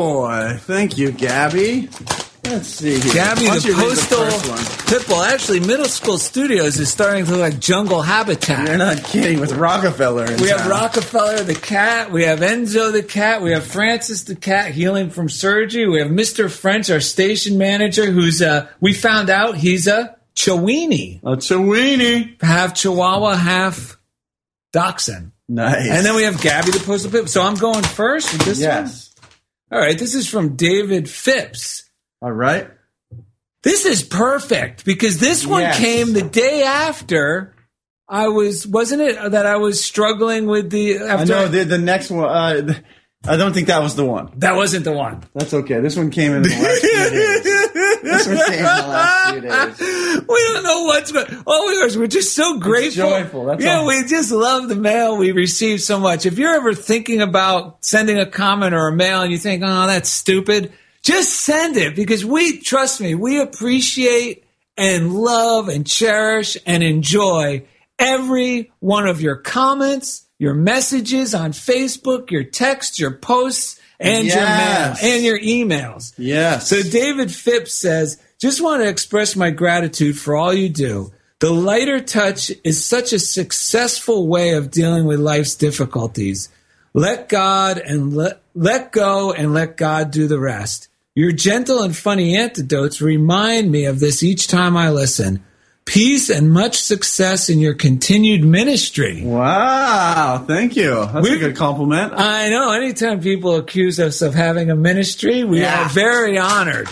Boy. 0.00 0.56
Thank 0.60 0.96
you, 0.96 1.12
Gabby. 1.12 1.88
Let's 2.44 2.68
see 2.68 2.98
here. 2.98 3.12
Gabby, 3.12 3.46
Why 3.48 3.58
the 3.58 3.74
postal? 3.74 4.24
Pitbull. 4.88 5.24
Actually, 5.28 5.60
Middle 5.60 5.84
School 5.84 6.16
Studios 6.16 6.78
is 6.80 6.90
starting 6.90 7.26
to 7.26 7.30
look 7.32 7.40
like 7.40 7.60
jungle 7.60 8.00
habitat. 8.00 8.66
You're 8.66 8.78
not 8.78 9.04
kidding 9.04 9.40
with 9.40 9.52
Rockefeller. 9.52 10.24
in 10.24 10.40
We 10.40 10.48
have. 10.48 10.66
Rockefeller 10.66 11.42
the 11.44 11.54
cat. 11.54 12.10
We 12.10 12.24
have 12.24 12.40
Enzo 12.40 12.90
the 12.90 13.02
cat. 13.02 13.42
We 13.42 13.52
have 13.52 13.64
Francis 13.64 14.24
the 14.24 14.34
cat 14.36 14.72
healing 14.72 15.10
from 15.10 15.28
surgery. 15.28 15.86
We 15.86 15.98
have 16.00 16.08
Mr. 16.08 16.50
French, 16.50 16.90
our 16.90 17.00
station 17.00 17.58
manager, 17.58 18.10
who's 18.10 18.40
uh 18.40 18.68
we 18.80 18.94
found 18.94 19.28
out 19.28 19.56
he's 19.58 19.86
a 19.86 20.16
Chiweenie. 20.34 21.22
A 21.22 21.36
Chiweenie. 21.36 22.40
Half 22.42 22.74
Chihuahua, 22.74 23.36
half 23.36 23.98
Dachshund. 24.72 25.32
Nice. 25.48 25.88
And 25.90 26.06
then 26.06 26.14
we 26.14 26.22
have 26.22 26.40
Gabby 26.40 26.70
the 26.70 26.78
Postal 26.80 27.10
Pip. 27.10 27.28
So 27.28 27.42
I'm 27.42 27.56
going 27.56 27.82
first 27.84 28.32
with 28.32 28.42
this 28.46 28.60
Yes. 28.60 29.06
one. 29.06 29.09
All 29.72 29.78
right, 29.78 29.98
this 29.98 30.14
is 30.14 30.28
from 30.28 30.56
David 30.56 31.08
Phipps. 31.08 31.88
All 32.22 32.32
right. 32.32 32.68
This 33.62 33.84
is 33.86 34.02
perfect 34.02 34.84
because 34.84 35.20
this 35.20 35.46
one 35.46 35.60
Yes. 35.62 35.78
came 35.78 36.12
the 36.12 36.22
day 36.22 36.62
after 36.64 37.54
I 38.08 38.28
was, 38.28 38.66
wasn't 38.66 39.02
it 39.02 39.30
that 39.32 39.46
I 39.46 39.56
was 39.56 39.84
struggling 39.84 40.46
with 40.46 40.70
the, 40.70 40.98
I 41.00 41.24
know 41.24 41.46
the, 41.46 41.64
the 41.64 41.78
next 41.78 42.10
one. 42.10 42.24
Uh, 42.24 42.74
I 43.28 43.36
don't 43.36 43.52
think 43.52 43.66
that 43.68 43.82
was 43.82 43.96
the 43.96 44.04
one. 44.04 44.32
that 44.38 44.56
wasn't 44.56 44.84
the 44.84 44.92
one. 44.92 45.22
That's 45.34 45.52
okay. 45.52 45.78
This 45.80 45.94
one 45.96 46.10
came 46.10 46.32
in 46.32 46.42
the 46.42 46.48
last 46.48 46.82
few 48.00 48.10
days. 48.10 48.26
This 48.26 48.38
one 48.38 48.46
came 48.46 48.58
in 48.58 48.64
the 48.64 48.88
last 48.88 49.32
few 49.32 49.40
days. 49.40 50.20
we 50.28 50.48
don't 50.52 50.62
know 50.64 50.84
what's 50.84 51.12
going. 51.12 51.26
Oh 51.46 51.66
my 51.66 51.86
gosh, 51.86 51.96
we're 51.96 52.06
just 52.06 52.34
so 52.34 52.58
grateful. 52.58 53.08
joyful, 53.08 53.44
that's 53.46 53.62
yeah, 53.62 53.78
all. 53.78 53.86
we 53.86 54.04
just 54.04 54.30
love 54.30 54.68
the 54.68 54.76
mail 54.76 55.16
we 55.16 55.32
receive 55.32 55.80
so 55.80 55.98
much. 55.98 56.26
If 56.26 56.38
you're 56.38 56.54
ever 56.54 56.74
thinking 56.74 57.20
about 57.20 57.84
sending 57.84 58.18
a 58.18 58.26
comment 58.26 58.74
or 58.74 58.88
a 58.88 58.92
mail 58.92 59.22
and 59.22 59.32
you 59.32 59.38
think, 59.38 59.62
"Oh, 59.64 59.86
that's 59.86 60.08
stupid," 60.10 60.72
just 61.02 61.32
send 61.32 61.76
it 61.76 61.96
because 61.96 62.24
we 62.24 62.58
trust 62.58 63.00
me. 63.00 63.14
We 63.14 63.40
appreciate 63.40 64.44
and 64.76 65.14
love 65.14 65.68
and 65.68 65.86
cherish 65.86 66.56
and 66.66 66.82
enjoy 66.82 67.64
every 67.98 68.72
one 68.80 69.06
of 69.06 69.20
your 69.20 69.36
comments, 69.36 70.26
your 70.38 70.54
messages 70.54 71.34
on 71.34 71.52
Facebook, 71.52 72.30
your 72.30 72.44
texts, 72.44 72.98
your 72.98 73.10
posts, 73.12 73.79
and 74.00 74.26
Yes. 74.26 74.34
your 74.34 74.44
mail 74.44 75.14
and 75.14 75.24
your 75.24 75.38
emails. 75.38 76.12
Yes. 76.18 76.68
So 76.68 76.82
David 76.82 77.32
Phipps 77.32 77.74
says, 77.74 78.18
just 78.40 78.60
want 78.62 78.82
to 78.82 78.88
express 78.88 79.36
my 79.36 79.50
gratitude 79.50 80.18
for 80.18 80.34
all 80.36 80.52
you 80.52 80.68
do. 80.70 81.12
The 81.40 81.52
lighter 81.52 82.00
touch 82.00 82.50
is 82.64 82.84
such 82.84 83.12
a 83.12 83.18
successful 83.18 84.26
way 84.26 84.50
of 84.54 84.70
dealing 84.70 85.04
with 85.06 85.20
life's 85.20 85.54
difficulties. 85.54 86.48
Let 86.92 87.28
God 87.28 87.78
and 87.78 88.14
let, 88.16 88.42
let 88.54 88.92
go 88.92 89.32
and 89.32 89.54
let 89.54 89.76
God 89.76 90.10
do 90.10 90.26
the 90.26 90.40
rest. 90.40 90.88
Your 91.14 91.32
gentle 91.32 91.82
and 91.82 91.96
funny 91.96 92.36
antidotes 92.36 93.00
remind 93.00 93.70
me 93.70 93.84
of 93.84 94.00
this 94.00 94.22
each 94.22 94.48
time 94.48 94.76
I 94.76 94.90
listen. 94.90 95.44
Peace 95.90 96.30
and 96.30 96.52
much 96.52 96.80
success 96.80 97.48
in 97.50 97.58
your 97.58 97.74
continued 97.74 98.44
ministry. 98.44 99.22
Wow. 99.24 100.44
Thank 100.46 100.76
you. 100.76 100.94
That's 100.94 101.14
a 101.16 101.20
We've- 101.20 101.38
good 101.38 101.56
compliment. 101.56 102.12
I 102.14 102.48
know. 102.48 102.70
Anytime 102.70 103.20
people 103.20 103.56
accuse 103.56 103.98
us 103.98 104.22
of 104.22 104.32
having 104.32 104.70
a 104.70 104.76
ministry, 104.76 105.42
we 105.42 105.60
Yeah. 105.62 105.82
are 105.86 105.88
very 105.88 106.38
honored. 106.38 106.86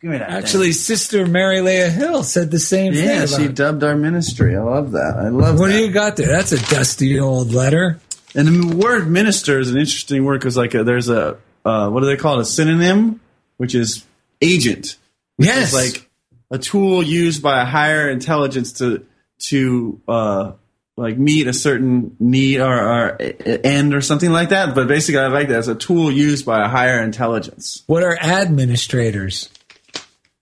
Give 0.00 0.10
me 0.10 0.16
that. 0.18 0.30
Actually, 0.30 0.72
Sister 0.72 1.26
Mary 1.26 1.60
Leah 1.60 1.90
Hill 1.90 2.22
said 2.22 2.50
the 2.50 2.58
same 2.58 2.94
thing. 2.94 3.06
thing. 3.06 3.18
yeah, 3.20 3.26
she 3.26 3.48
dubbed 3.48 3.84
our 3.84 3.94
ministry. 3.94 4.56
I 4.56 4.62
love 4.62 4.92
that. 4.92 5.16
I 5.18 5.28
love 5.28 5.58
What 5.58 5.68
that. 5.68 5.74
do 5.74 5.78
you 5.84 5.90
got 5.90 6.16
there? 6.16 6.28
That's 6.28 6.52
a 6.52 6.58
dusty 6.74 7.20
old 7.20 7.52
letter. 7.52 7.98
And 8.34 8.48
the 8.70 8.76
word 8.76 9.10
minister 9.10 9.60
is 9.60 9.70
an 9.70 9.76
interesting 9.78 10.24
word 10.24 10.40
because, 10.40 10.56
like, 10.56 10.72
a, 10.74 10.82
there's 10.82 11.10
a 11.10 11.36
uh, 11.66 11.90
what 11.90 12.00
do 12.00 12.06
they 12.06 12.16
call 12.16 12.38
it? 12.38 12.42
A 12.42 12.44
synonym, 12.46 13.20
which 13.58 13.74
is 13.74 14.02
agent. 14.40 14.96
Which 15.36 15.48
Yes. 15.48 15.68
is 15.68 15.74
like 15.74 16.05
a 16.50 16.58
tool 16.58 17.02
used 17.02 17.42
by 17.42 17.62
a 17.62 17.64
higher 17.64 18.08
intelligence 18.08 18.74
to 18.74 19.06
to 19.38 20.00
uh, 20.08 20.52
like 20.96 21.18
meet 21.18 21.46
a 21.46 21.52
certain 21.52 22.16
need 22.18 22.60
or, 22.60 22.74
or 22.74 23.18
end 23.20 23.94
or 23.94 24.00
something 24.00 24.30
like 24.30 24.50
that. 24.50 24.74
But 24.74 24.88
basically, 24.88 25.20
I 25.20 25.26
like 25.28 25.48
that 25.48 25.58
as 25.58 25.68
a 25.68 25.74
tool 25.74 26.10
used 26.10 26.46
by 26.46 26.64
a 26.64 26.68
higher 26.68 27.02
intelligence. 27.02 27.82
What 27.86 28.02
are 28.02 28.16
administrators? 28.18 29.50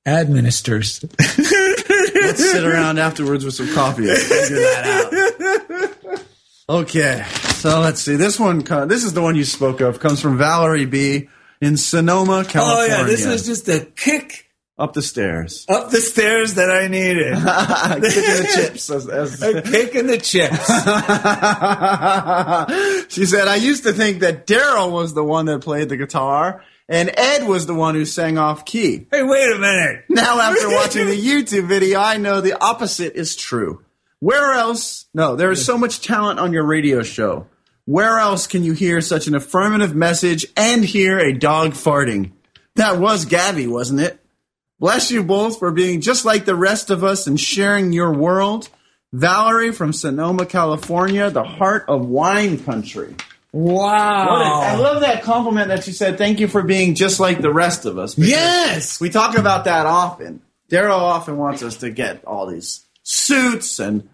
Administers. 0.06 1.04
Let's 1.18 2.50
sit 2.50 2.64
around 2.64 2.98
afterwards 2.98 3.44
with 3.44 3.54
some 3.54 3.72
coffee 3.74 4.08
and 4.08 4.18
figure 4.18 4.56
that 4.56 6.04
out. 6.06 6.20
Okay, 6.66 7.22
so 7.56 7.80
let's 7.80 8.00
see. 8.00 8.16
This 8.16 8.40
one, 8.40 8.60
this 8.88 9.04
is 9.04 9.12
the 9.12 9.20
one 9.20 9.36
you 9.36 9.44
spoke 9.44 9.82
of. 9.82 10.00
Comes 10.00 10.22
from 10.22 10.38
Valerie 10.38 10.86
B. 10.86 11.28
in 11.60 11.76
Sonoma, 11.76 12.46
California. 12.46 12.94
Oh 12.94 12.98
yeah, 13.00 13.04
this 13.04 13.26
was 13.26 13.44
just 13.44 13.68
a 13.68 13.80
kick 13.84 14.43
up 14.76 14.92
the 14.92 15.02
stairs. 15.02 15.64
up 15.68 15.90
the 15.90 16.00
stairs 16.00 16.54
that 16.54 16.70
I 16.70 16.88
needed. 16.88 17.34
Kicking 18.12 18.42
the 18.42 18.50
chips. 18.54 18.90
As, 18.90 19.08
as- 19.08 19.42
a 19.42 19.52
the 19.52 20.18
chips. 20.18 20.66
she 23.14 23.26
said, 23.26 23.46
I 23.46 23.56
used 23.56 23.84
to 23.84 23.92
think 23.92 24.20
that 24.20 24.46
Daryl 24.46 24.90
was 24.90 25.14
the 25.14 25.24
one 25.24 25.46
that 25.46 25.60
played 25.62 25.88
the 25.88 25.96
guitar, 25.96 26.64
and 26.88 27.10
Ed 27.16 27.46
was 27.46 27.66
the 27.66 27.74
one 27.74 27.94
who 27.94 28.04
sang 28.04 28.36
off 28.36 28.64
key. 28.64 29.06
Hey, 29.10 29.22
wait 29.22 29.52
a 29.52 29.58
minute. 29.58 30.04
Now, 30.08 30.40
after 30.40 30.68
watching 30.68 31.06
the 31.06 31.20
YouTube 31.20 31.68
video, 31.68 32.00
I 32.00 32.16
know 32.16 32.40
the 32.40 32.60
opposite 32.60 33.14
is 33.14 33.36
true. 33.36 33.84
Where 34.18 34.52
else? 34.54 35.06
No, 35.14 35.36
there 35.36 35.50
is 35.50 35.64
so 35.64 35.78
much 35.78 36.00
talent 36.00 36.40
on 36.40 36.52
your 36.52 36.64
radio 36.64 37.02
show. 37.02 37.46
Where 37.84 38.18
else 38.18 38.46
can 38.46 38.64
you 38.64 38.72
hear 38.72 39.00
such 39.02 39.26
an 39.26 39.34
affirmative 39.34 39.94
message 39.94 40.46
and 40.56 40.82
hear 40.84 41.18
a 41.18 41.34
dog 41.34 41.72
farting? 41.72 42.32
That 42.76 42.98
was 42.98 43.26
Gabby, 43.26 43.66
wasn't 43.66 44.00
it? 44.00 44.23
Bless 44.80 45.10
you 45.10 45.22
both 45.22 45.58
for 45.58 45.70
being 45.70 46.00
just 46.00 46.24
like 46.24 46.44
the 46.44 46.56
rest 46.56 46.90
of 46.90 47.04
us 47.04 47.26
and 47.26 47.38
sharing 47.38 47.92
your 47.92 48.12
world. 48.12 48.68
Valerie 49.12 49.70
from 49.72 49.92
Sonoma, 49.92 50.44
California, 50.44 51.30
the 51.30 51.44
heart 51.44 51.84
of 51.88 52.06
wine 52.06 52.58
country. 52.58 53.14
Wow. 53.52 54.26
A- 54.40 54.66
I 54.72 54.76
love 54.76 55.02
that 55.02 55.22
compliment 55.22 55.68
that 55.68 55.86
you 55.86 55.92
said. 55.92 56.18
Thank 56.18 56.40
you 56.40 56.48
for 56.48 56.62
being 56.62 56.96
just 56.96 57.20
like 57.20 57.40
the 57.40 57.52
rest 57.52 57.84
of 57.84 57.98
us. 57.98 58.18
Yes. 58.18 59.00
We 59.00 59.10
talk 59.10 59.38
about 59.38 59.66
that 59.66 59.86
often. 59.86 60.42
Daryl 60.68 60.98
often 60.98 61.36
wants 61.36 61.62
us 61.62 61.76
to 61.78 61.90
get 61.90 62.24
all 62.24 62.46
these 62.48 62.84
suits 63.04 63.78
and 63.78 64.08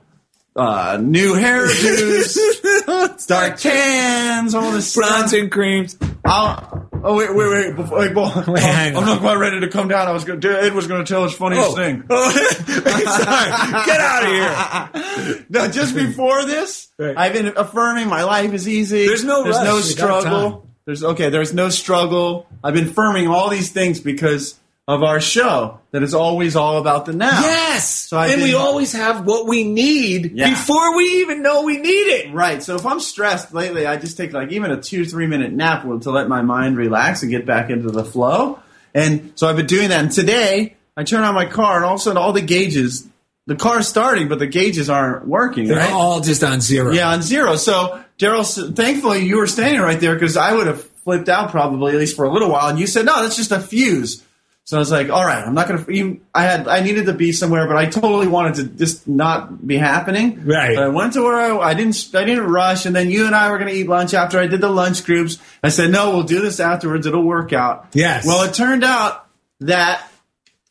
uh, 0.55 0.99
new 1.01 1.35
hairdos, 1.35 3.27
dark 3.27 3.59
tans, 3.59 4.55
all 4.55 4.73
this 4.73 4.95
Bronze 4.95 5.33
and 5.33 5.51
creams. 5.51 5.97
I'll, 6.25 6.89
oh 7.03 7.17
wait, 7.17 7.35
wait, 7.35 7.51
wait! 7.51 7.77
Before, 7.77 7.99
wait, 7.99 8.15
boy, 8.15 8.31
Wait, 8.49 8.63
hang 8.63 8.97
I'm, 8.97 9.05
not 9.07 9.21
quite 9.21 9.37
ready 9.37 9.61
to 9.61 9.69
come 9.69 9.89
down. 9.89 10.07
I 10.07 10.13
was 10.13 10.25
going. 10.25 10.41
to 10.43 10.63
Ed 10.63 10.75
was 10.75 10.87
going 10.87 11.05
to 11.05 11.11
tell 11.11 11.23
his 11.25 11.33
funniest 11.33 11.71
Oh. 11.71 11.75
thing. 11.75 12.05
Oh, 12.11 12.31
sorry. 12.31 13.85
Get 13.87 14.01
out 14.01 14.23
of 14.25 15.25
here. 15.25 15.45
No, 15.49 15.69
just 15.69 15.95
before 15.95 16.45
this, 16.45 16.89
Right. 16.99 17.17
I've 17.17 17.33
been 17.33 17.53
affirming 17.57 18.09
my 18.09 18.25
life 18.25 18.53
is 18.53 18.69
easy. 18.69 19.07
There's 19.07 19.25
no 19.25 19.43
there's 19.43 19.57
rush. 19.57 19.65
no 19.65 19.81
struggle. 19.81 20.69
There's 20.85 21.03
okay. 21.03 21.31
There's 21.31 21.55
no 21.55 21.71
struggle. 21.71 22.47
I've 22.63 22.75
been 22.75 22.89
affirming 22.89 23.29
all 23.29 23.49
these 23.49 23.71
things 23.73 24.01
because 24.01 24.60
of 24.91 25.05
our 25.05 25.21
show 25.21 25.79
that 25.93 26.03
is 26.03 26.15
always 26.15 26.57
all 26.57 26.79
about 26.79 27.07
the 27.07 27.13
now. 27.13 27.41
Yes. 27.43 27.89
So 27.89 28.17
I 28.19 28.29
and 28.29 28.43
we 28.43 28.55
always 28.55 28.93
have 28.93 29.25
what 29.25 29.47
we 29.47 29.63
need 29.63 30.33
Yeah. 30.35 30.51
before 30.51 30.97
we 30.97 31.05
even 31.21 31.43
know 31.43 31.63
we 31.63 31.79
need 31.79 31.89
it. 31.89 32.35
Right. 32.35 32.61
So 32.61 32.75
if 32.75 32.85
I'm 32.85 32.99
stressed 32.99 33.55
lately, 33.55 33.87
I 33.87 33.97
just 33.99 34.17
take 34.17 34.33
like 34.33 34.51
even 34.51 34.73
a 34.73 34.81
two, 34.83 35.05
three 35.05 35.29
minute 35.29 35.53
nap 35.53 35.83
to 35.83 36.11
let 36.11 36.29
my 36.29 36.43
mind 36.43 36.77
relax 36.77 37.23
and 37.23 37.31
get 37.31 37.47
back 37.47 37.71
into 37.71 37.91
the 37.93 38.05
flow. 38.05 38.59
And 38.93 39.33
so 39.37 39.47
I've 39.49 39.57
been 39.57 39.67
doing 39.67 39.91
that. 39.91 40.01
And 40.01 40.11
today 40.11 40.75
I 40.97 41.05
turn 41.05 41.23
on 41.23 41.37
my 41.37 41.47
car 41.47 41.77
and 41.77 41.85
all 41.85 41.95
of 41.95 42.01
a 42.01 42.03
sudden 42.03 42.17
all 42.19 42.33
the 42.33 42.43
gauges, 42.43 43.07
the 43.47 43.55
car's 43.55 43.87
starting, 43.87 44.29
but 44.29 44.41
the 44.41 44.49
gauges 44.49 44.91
aren't 44.91 45.25
working. 45.27 45.69
They're 45.69 45.77
right? 45.79 45.93
all 45.93 46.21
just 46.21 46.43
on 46.43 46.61
zero. 46.61 46.93
Yeah, 46.93 47.11
on 47.11 47.23
zero. 47.23 47.55
So, 47.55 48.03
Daryl, 48.19 48.75
thankfully 48.77 49.25
you 49.25 49.37
were 49.37 49.47
standing 49.47 49.81
right 49.81 50.01
there 50.01 50.15
because 50.15 50.37
I 50.37 50.53
would 50.53 50.67
have 50.67 50.83
flipped 51.05 51.29
out 51.29 51.53
probably 51.53 51.93
at 51.93 51.99
least 51.99 52.17
for 52.17 52.25
a 52.25 52.33
little 52.33 52.51
while. 52.51 52.69
And 52.69 52.79
you 52.81 52.89
said, 52.89 53.07
no, 53.07 53.23
that's 53.23 53.37
just 53.37 53.53
a 53.53 53.61
fuse. 53.61 54.25
So 54.71 54.77
I 54.77 54.79
was 54.79 54.93
like, 54.93 55.11
all 55.11 55.25
right, 55.25 55.45
I'm 55.45 55.53
not 55.53 55.67
going 55.67 55.85
to. 55.85 56.21
I 56.33 56.45
had, 56.45 56.69
I 56.69 56.79
needed 56.79 57.07
to 57.07 57.13
be 57.13 57.33
somewhere, 57.33 57.67
but 57.67 57.77
I 57.77 57.87
totally 57.87 58.29
wanted 58.29 58.55
to 58.55 58.65
just 58.67 59.09
not 59.09 59.67
be 59.67 59.77
happening. 59.77 60.47
Right. 60.47 60.77
But 60.77 60.85
I 60.85 60.89
went 60.91 61.15
to 61.15 61.23
where 61.23 61.35
I, 61.35 61.71
I 61.71 61.75
didn't, 61.75 62.09
I 62.15 62.23
didn't 62.23 62.45
rush. 62.45 62.87
And 62.87 62.95
then 62.95 63.11
you 63.11 63.27
and 63.27 63.35
I 63.35 63.51
were 63.51 63.59
going 63.59 63.69
to 63.69 63.75
eat 63.75 63.89
lunch 63.89 64.15
after 64.15 64.39
I 64.39 64.47
did 64.47 64.61
the 64.61 64.71
lunch 64.71 65.05
groups. 65.05 65.39
I 65.61 65.71
said, 65.71 65.91
no, 65.91 66.11
we'll 66.11 66.23
do 66.23 66.41
this 66.41 66.61
afterwards. 66.61 67.05
It'll 67.05 67.25
work 67.25 67.53
out. 67.53 67.89
Yes. 67.95 68.25
Well, 68.25 68.49
it 68.49 68.55
turned 68.55 68.85
out 68.85 69.27
that 69.59 70.09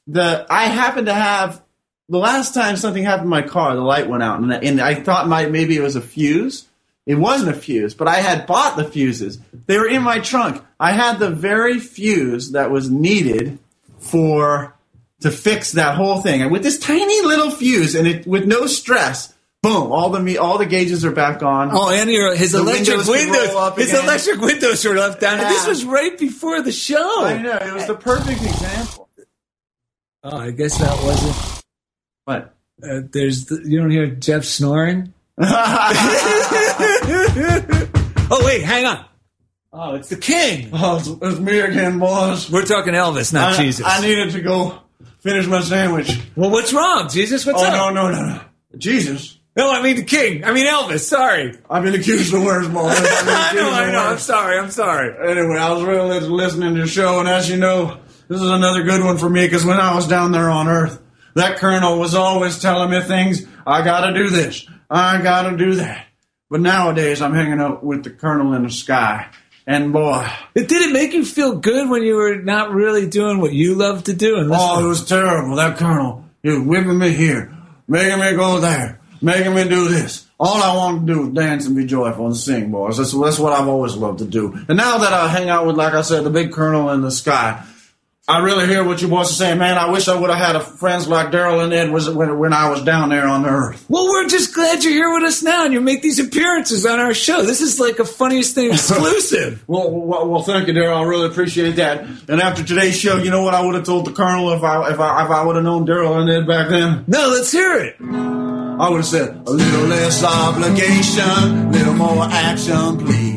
the 0.08 0.48
I 0.50 0.68
happened 0.68 1.08
to 1.08 1.14
have 1.14 1.62
the 2.08 2.20
last 2.20 2.54
time 2.54 2.78
something 2.78 3.04
happened 3.04 3.26
in 3.26 3.32
my 3.32 3.42
car, 3.42 3.76
the 3.76 3.82
light 3.82 4.08
went 4.08 4.24
out, 4.24 4.40
and, 4.40 4.54
and 4.54 4.80
I 4.80 4.96
thought 4.96 5.28
my, 5.28 5.48
maybe 5.48 5.76
it 5.76 5.82
was 5.82 5.98
a 5.98 6.02
fuse. 6.02 6.70
It 7.06 7.16
wasn't 7.16 7.54
a 7.54 7.60
fuse, 7.60 7.96
but 7.96 8.08
I 8.08 8.22
had 8.22 8.48
bought 8.48 8.78
the 8.78 8.86
fuses. 8.86 9.40
They 9.66 9.78
were 9.78 9.90
in 9.90 10.04
my 10.04 10.20
trunk. 10.20 10.64
I 10.80 10.94
had 10.94 11.20
the 11.20 11.30
very 11.30 11.82
fuse 11.82 12.52
that 12.52 12.72
was 12.72 12.90
needed 12.90 13.60
for 14.00 14.76
to 15.22 15.32
fix 15.32 15.74
that 15.74 15.96
whole 15.96 16.22
thing. 16.22 16.42
And 16.42 16.52
with 16.52 16.64
this 16.64 16.80
tiny 16.80 17.22
little 17.26 17.52
fuse, 17.52 17.96
and 17.96 18.08
it 18.08 18.26
with 18.26 18.46
no 18.46 18.66
stress, 18.68 19.34
boom, 19.62 19.92
all 19.92 20.10
the 20.10 20.20
me- 20.22 20.38
all 20.38 20.58
the 20.58 20.66
gauges 20.66 21.04
are 21.06 21.12
back 21.12 21.44
on. 21.44 21.70
Oh, 21.74 21.90
and 21.90 22.10
your, 22.10 22.34
his 22.36 22.54
The 22.54 22.60
electric 22.60 22.88
windows 22.88 23.08
windows, 23.10 23.48
roll 23.50 23.58
up 23.58 23.78
his 23.78 23.90
again. 23.92 24.04
electric 24.06 24.40
windows 24.42 24.86
were 24.86 24.96
left 24.96 25.20
down. 25.22 25.40
And 25.40 25.50
this 25.50 25.68
was 25.68 25.84
right 25.86 26.18
before 26.18 26.62
the 26.62 26.72
show. 26.72 27.26
I 27.26 27.42
know 27.42 27.56
it 27.58 27.74
was 27.74 27.88
the 27.88 27.96
perfect 27.96 28.42
example. 28.42 29.10
Oh, 30.24 30.38
I 30.38 30.52
guess 30.52 30.78
that 30.78 31.04
wasn't. 31.04 31.64
What? 32.26 32.54
Uh, 32.82 33.02
there's 33.12 33.46
the, 33.46 33.62
you 33.66 33.80
don't 33.80 33.90
hear 33.92 34.08
Jeff 34.08 34.44
snoring. 34.46 35.14
oh 38.32 38.42
wait, 38.46 38.62
hang 38.64 38.86
on. 38.86 39.06
Oh, 39.72 39.96
it's 39.96 40.10
The 40.10 40.18
King. 40.18 40.70
Oh, 40.74 40.98
it's, 40.98 41.08
it's 41.08 41.40
me 41.40 41.60
again, 41.60 42.00
boys. 42.00 42.50
We're 42.50 42.66
talking 42.66 42.94
Elvis, 42.94 43.34
not 43.34 43.54
I, 43.54 43.64
Jesus. 43.64 43.86
I 43.86 44.02
needed 44.02 44.32
to 44.32 44.42
go 44.42 44.80
finish 45.20 45.46
my 45.48 45.62
sandwich. 45.62 46.20
well, 46.36 46.50
what's 46.50 46.74
wrong, 46.74 47.08
Jesus? 47.10 47.46
What's 47.46 47.62
oh 47.62 47.66
up? 47.66 47.94
no, 47.94 48.10
no, 48.10 48.12
no, 48.12 48.28
no! 48.28 48.42
Jesus, 48.78 49.38
No, 49.56 49.72
I 49.72 49.82
mean 49.82 49.96
the 49.96 50.04
King. 50.04 50.44
I 50.44 50.54
mean 50.54 50.66
Elvis. 50.66 51.02
Sorry. 51.02 51.58
I've 51.70 51.84
been 51.84 51.96
accused 51.96 52.34
of 52.34 52.44
worse, 52.44 52.68
boys. 52.74 52.96
I 52.98 53.54
know, 53.56 53.72
I 53.72 53.92
know. 53.92 54.00
I'm 54.00 54.18
sorry. 54.20 54.58
I'm 54.58 54.72
sorry. 54.72 55.30
Anyway, 55.30 55.58
I 55.58 55.72
was 55.72 55.84
really 55.84 56.20
listening 56.20 56.76
to 56.76 56.82
the 56.82 56.88
show, 56.88 57.20
and 57.20 57.28
as 57.28 57.50
you 57.50 57.58
know, 57.58 58.00
this 58.28 58.42
is 58.42 58.50
another 58.50 58.84
good 58.84 59.04
one 59.04 59.18
for 59.18 59.30
me 59.30 59.46
because 59.46 59.66
when 59.66 59.80
I 59.80 59.96
was 59.96 60.08
down 60.08 60.32
there 60.32 60.50
on 60.50 60.68
Earth, 60.68 61.02
that 61.36 61.58
colonel 61.58 62.00
was 62.00 62.16
always 62.16 62.60
telling 62.60 62.90
me 62.90 63.02
things. 63.02 63.46
I 63.68 63.84
got 63.84 64.08
to 64.08 64.14
do 64.14 64.30
this. 64.30 64.66
I 64.90 65.22
got 65.22 65.50
to 65.50 65.58
do 65.58 65.76
that. 65.76 66.08
But 66.50 66.62
nowadays, 66.62 67.22
I'm 67.22 67.34
hanging 67.34 67.60
out 67.60 67.84
with 67.84 68.04
the 68.04 68.10
colonel 68.10 68.54
in 68.54 68.64
the 68.64 68.72
sky, 68.72 69.28
and 69.70 69.94
boy, 69.94 70.28
It 70.56 70.68
did 70.68 70.82
it 70.90 70.92
make 70.92 71.14
you 71.14 71.24
feel 71.24 71.58
good 71.58 71.90
when 71.92 72.02
you 72.02 72.16
were 72.16 72.38
not 72.38 72.72
really 72.72 73.08
doing 73.08 73.40
what 73.40 73.54
you 73.54 73.76
love 73.76 74.06
to 74.06 74.14
do? 74.14 74.38
And 74.38 74.50
Oh, 74.52 74.84
it 74.84 74.88
was 74.88 75.06
terrible. 75.06 75.58
That 75.58 75.78
colonel, 75.78 76.26
he 76.42 76.50
was 76.50 76.60
whipping 76.60 76.98
me 76.98 77.12
here, 77.12 77.56
making 77.88 78.20
me 78.20 78.34
go 78.36 78.60
there, 78.60 79.00
making 79.22 79.54
me 79.54 79.70
do 79.70 79.88
this. 79.88 80.26
All 80.40 80.62
I 80.62 80.76
want 80.76 81.06
to 81.06 81.14
do 81.14 81.28
is 81.28 81.34
dance 81.36 81.68
and 81.68 81.76
be 81.76 81.86
joyful 81.86 82.26
and 82.26 82.36
sing, 82.36 82.72
boys. 82.72 82.98
That's, 82.98 83.12
that's 83.12 83.38
what 83.38 83.54
I've 83.54 83.68
always 83.68 83.96
loved 83.96 84.20
to 84.20 84.26
do. 84.26 84.58
And 84.68 84.76
now 84.78 84.98
that 84.98 85.14
I 85.14 85.28
hang 85.28 85.50
out 85.50 85.68
with, 85.68 85.76
like 85.76 85.94
I 85.94 86.02
said, 86.02 86.24
the 86.24 86.30
big 86.32 86.52
colonel 86.52 86.90
in 86.90 87.02
the 87.02 87.12
sky, 87.12 87.64
I 88.28 88.40
really 88.44 88.68
hear 88.68 88.84
what 88.84 89.02
you 89.02 89.08
boys 89.08 89.32
are 89.32 89.34
saying. 89.34 89.58
Man, 89.58 89.78
I 89.78 89.90
wish 89.90 90.08
I 90.08 90.20
would 90.20 90.30
have 90.30 90.38
had 90.38 90.56
a, 90.56 90.60
friends 90.60 91.08
like 91.08 91.32
Daryl 91.32 91.64
and 91.64 91.74
Ed 91.74 91.90
was 91.90 92.08
when, 92.08 92.38
when 92.38 92.54
I 92.54 92.70
was 92.70 92.84
down 92.84 93.10
there 93.10 93.28
on 93.28 93.42
the 93.42 93.50
earth. 93.50 93.84
well, 93.90 94.08
we're 94.08 94.28
just 94.28 94.54
glad 94.54 94.84
you're 94.84 94.94
here 94.94 95.12
with 95.12 95.24
us 95.24 95.42
now, 95.42 95.66
and 95.66 95.74
you 95.74 95.82
make 95.82 96.04
these 96.04 96.20
appearances 96.20 96.86
on 96.86 97.00
our 97.00 97.14
show. 97.16 97.42
This 97.42 97.60
is 97.60 97.80
like 97.80 97.98
a 97.98 98.06
funniest 98.06 98.54
thing 98.56 98.72
exclusive. 98.72 99.64
Well, 99.70 99.92
well, 99.92 100.28
well 100.28 100.42
thank 100.44 100.68
you, 100.68 100.74
Daryl. 100.74 100.98
I 100.98 101.04
really 101.04 101.28
appreciate 101.28 101.74
that. 101.78 102.06
And 102.28 102.42
after 102.42 102.64
today's 102.64 102.98
show, 102.98 103.18
you 103.18 103.30
know 103.32 103.44
what 103.44 103.54
I 103.54 103.64
would 103.66 103.76
have 103.76 103.84
told 103.86 104.06
the 104.06 104.12
colonel 104.14 104.52
if 104.54 104.64
I 104.64 104.92
if 104.92 105.00
I 105.00 105.26
if 105.26 105.32
I 105.32 105.44
would 105.44 105.56
have 105.56 105.66
known 105.66 105.86
Daryl 105.86 106.20
and 106.20 106.30
Ed 106.30 106.48
back 106.48 106.70
then? 106.70 107.06
no, 107.08 107.30
let's 107.30 107.52
hear 107.52 107.76
it. 107.78 107.96
I 108.00 108.90
would 108.90 108.98
have 108.98 109.06
said 109.06 109.30
a 109.46 109.52
little 109.52 109.88
less 109.88 110.24
obligation, 110.24 111.24
a 111.24 111.70
little 111.72 111.94
more 111.94 112.24
action, 112.24 112.98
please. 113.00 113.29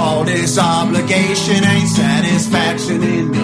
All 0.00 0.24
this 0.24 0.58
obligation 0.58 1.62
ain't 1.62 1.88
satisfaction 1.88 3.02
in 3.02 3.30
me. 3.30 3.38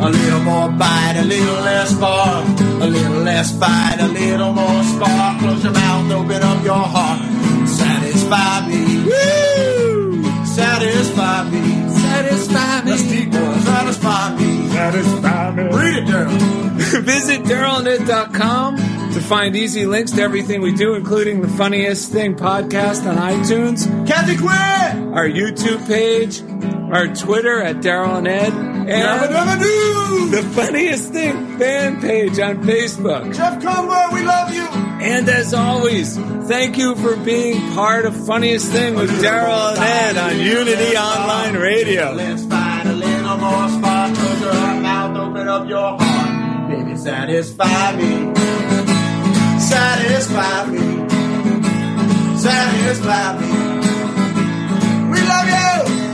A 0.00 0.08
little 0.10 0.40
more 0.40 0.68
bite, 0.68 1.16
a 1.16 1.24
little 1.24 1.60
less 1.62 1.92
bark, 1.94 2.44
a 2.82 2.86
little 2.86 3.22
less 3.22 3.56
fight, 3.56 3.98
a 4.00 4.08
little 4.08 4.52
more 4.52 4.82
spark. 4.82 5.38
Close 5.38 5.62
your 5.62 5.72
mouth, 5.72 6.10
open 6.12 6.42
up 6.42 6.64
your 6.64 6.84
heart. 6.96 7.20
Satisfy 7.68 8.66
me. 8.68 8.82
Woo! 9.08 10.44
Satisfy 10.44 11.50
me. 11.50 11.88
Satisfy 11.90 12.82
Let's 12.84 13.02
deep 13.04 13.30
boy. 13.30 13.54
Satisfy 13.70 14.36
me. 14.36 14.68
Satisfy 14.70 15.50
me. 15.52 15.62
Read 15.62 15.96
it, 16.02 16.04
Daryl. 16.06 16.38
Visit 17.04 17.44
DarylNet.com 17.44 18.93
to 19.14 19.20
find 19.20 19.54
easy 19.54 19.86
links 19.86 20.10
to 20.10 20.20
everything 20.20 20.60
we 20.60 20.72
do, 20.72 20.94
including 20.94 21.40
the 21.40 21.46
Funniest 21.46 22.10
Thing 22.10 22.34
podcast 22.34 23.08
on 23.08 23.16
iTunes, 23.16 23.86
Kathy 24.08 24.36
Quinn! 24.36 25.14
our 25.14 25.28
YouTube 25.28 25.86
page, 25.86 26.42
our 26.92 27.06
Twitter 27.14 27.62
at 27.62 27.76
Daryl 27.76 28.18
and 28.18 28.26
Ed, 28.26 28.52
and 28.52 28.88
Yabba-dabba-doo! 28.88 30.30
the 30.30 30.42
Funniest 30.42 31.12
Thing 31.12 31.58
fan 31.58 32.00
page 32.00 32.40
on 32.40 32.64
Facebook. 32.64 33.32
Jeff 33.36 33.62
Conway, 33.62 34.20
we 34.20 34.26
love 34.26 34.52
you. 34.52 34.66
And 35.00 35.28
as 35.28 35.54
always, 35.54 36.16
thank 36.48 36.76
you 36.76 36.96
for 36.96 37.16
being 37.18 37.72
part 37.72 38.06
of 38.06 38.26
Funniest 38.26 38.72
Thing 38.72 38.96
with 38.96 39.10
Daryl 39.22 39.76
and 39.76 39.78
Ed 39.78 40.16
on 40.16 40.40
Unity 40.40 40.96
Online 40.96 41.54
Radio. 41.54 42.10
Let's 42.12 42.44
find 42.46 42.88
a 42.88 42.92
little 42.92 43.36
more 43.36 43.68
spark. 43.68 44.14
Close 44.16 44.40
your 44.40 44.52
mouth, 44.52 45.16
open 45.16 45.46
up 45.46 45.68
your 45.68 45.98
heart. 46.00 46.70
Baby, 46.70 46.96
satisfy 46.96 47.96
me. 47.96 48.53
Satisfy 49.68 50.66
me. 50.70 50.78
Satisfy 52.36 53.38
me. 53.40 53.48
We 55.10 55.20
love 55.22 55.48
you. 55.48 56.04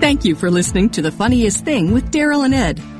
Thank 0.00 0.26
you 0.26 0.34
for 0.34 0.50
listening 0.50 0.90
to 0.90 1.00
The 1.00 1.10
Funniest 1.10 1.64
Thing 1.64 1.92
with 1.92 2.10
Daryl 2.10 2.44
and 2.44 2.54
Ed. 2.54 2.78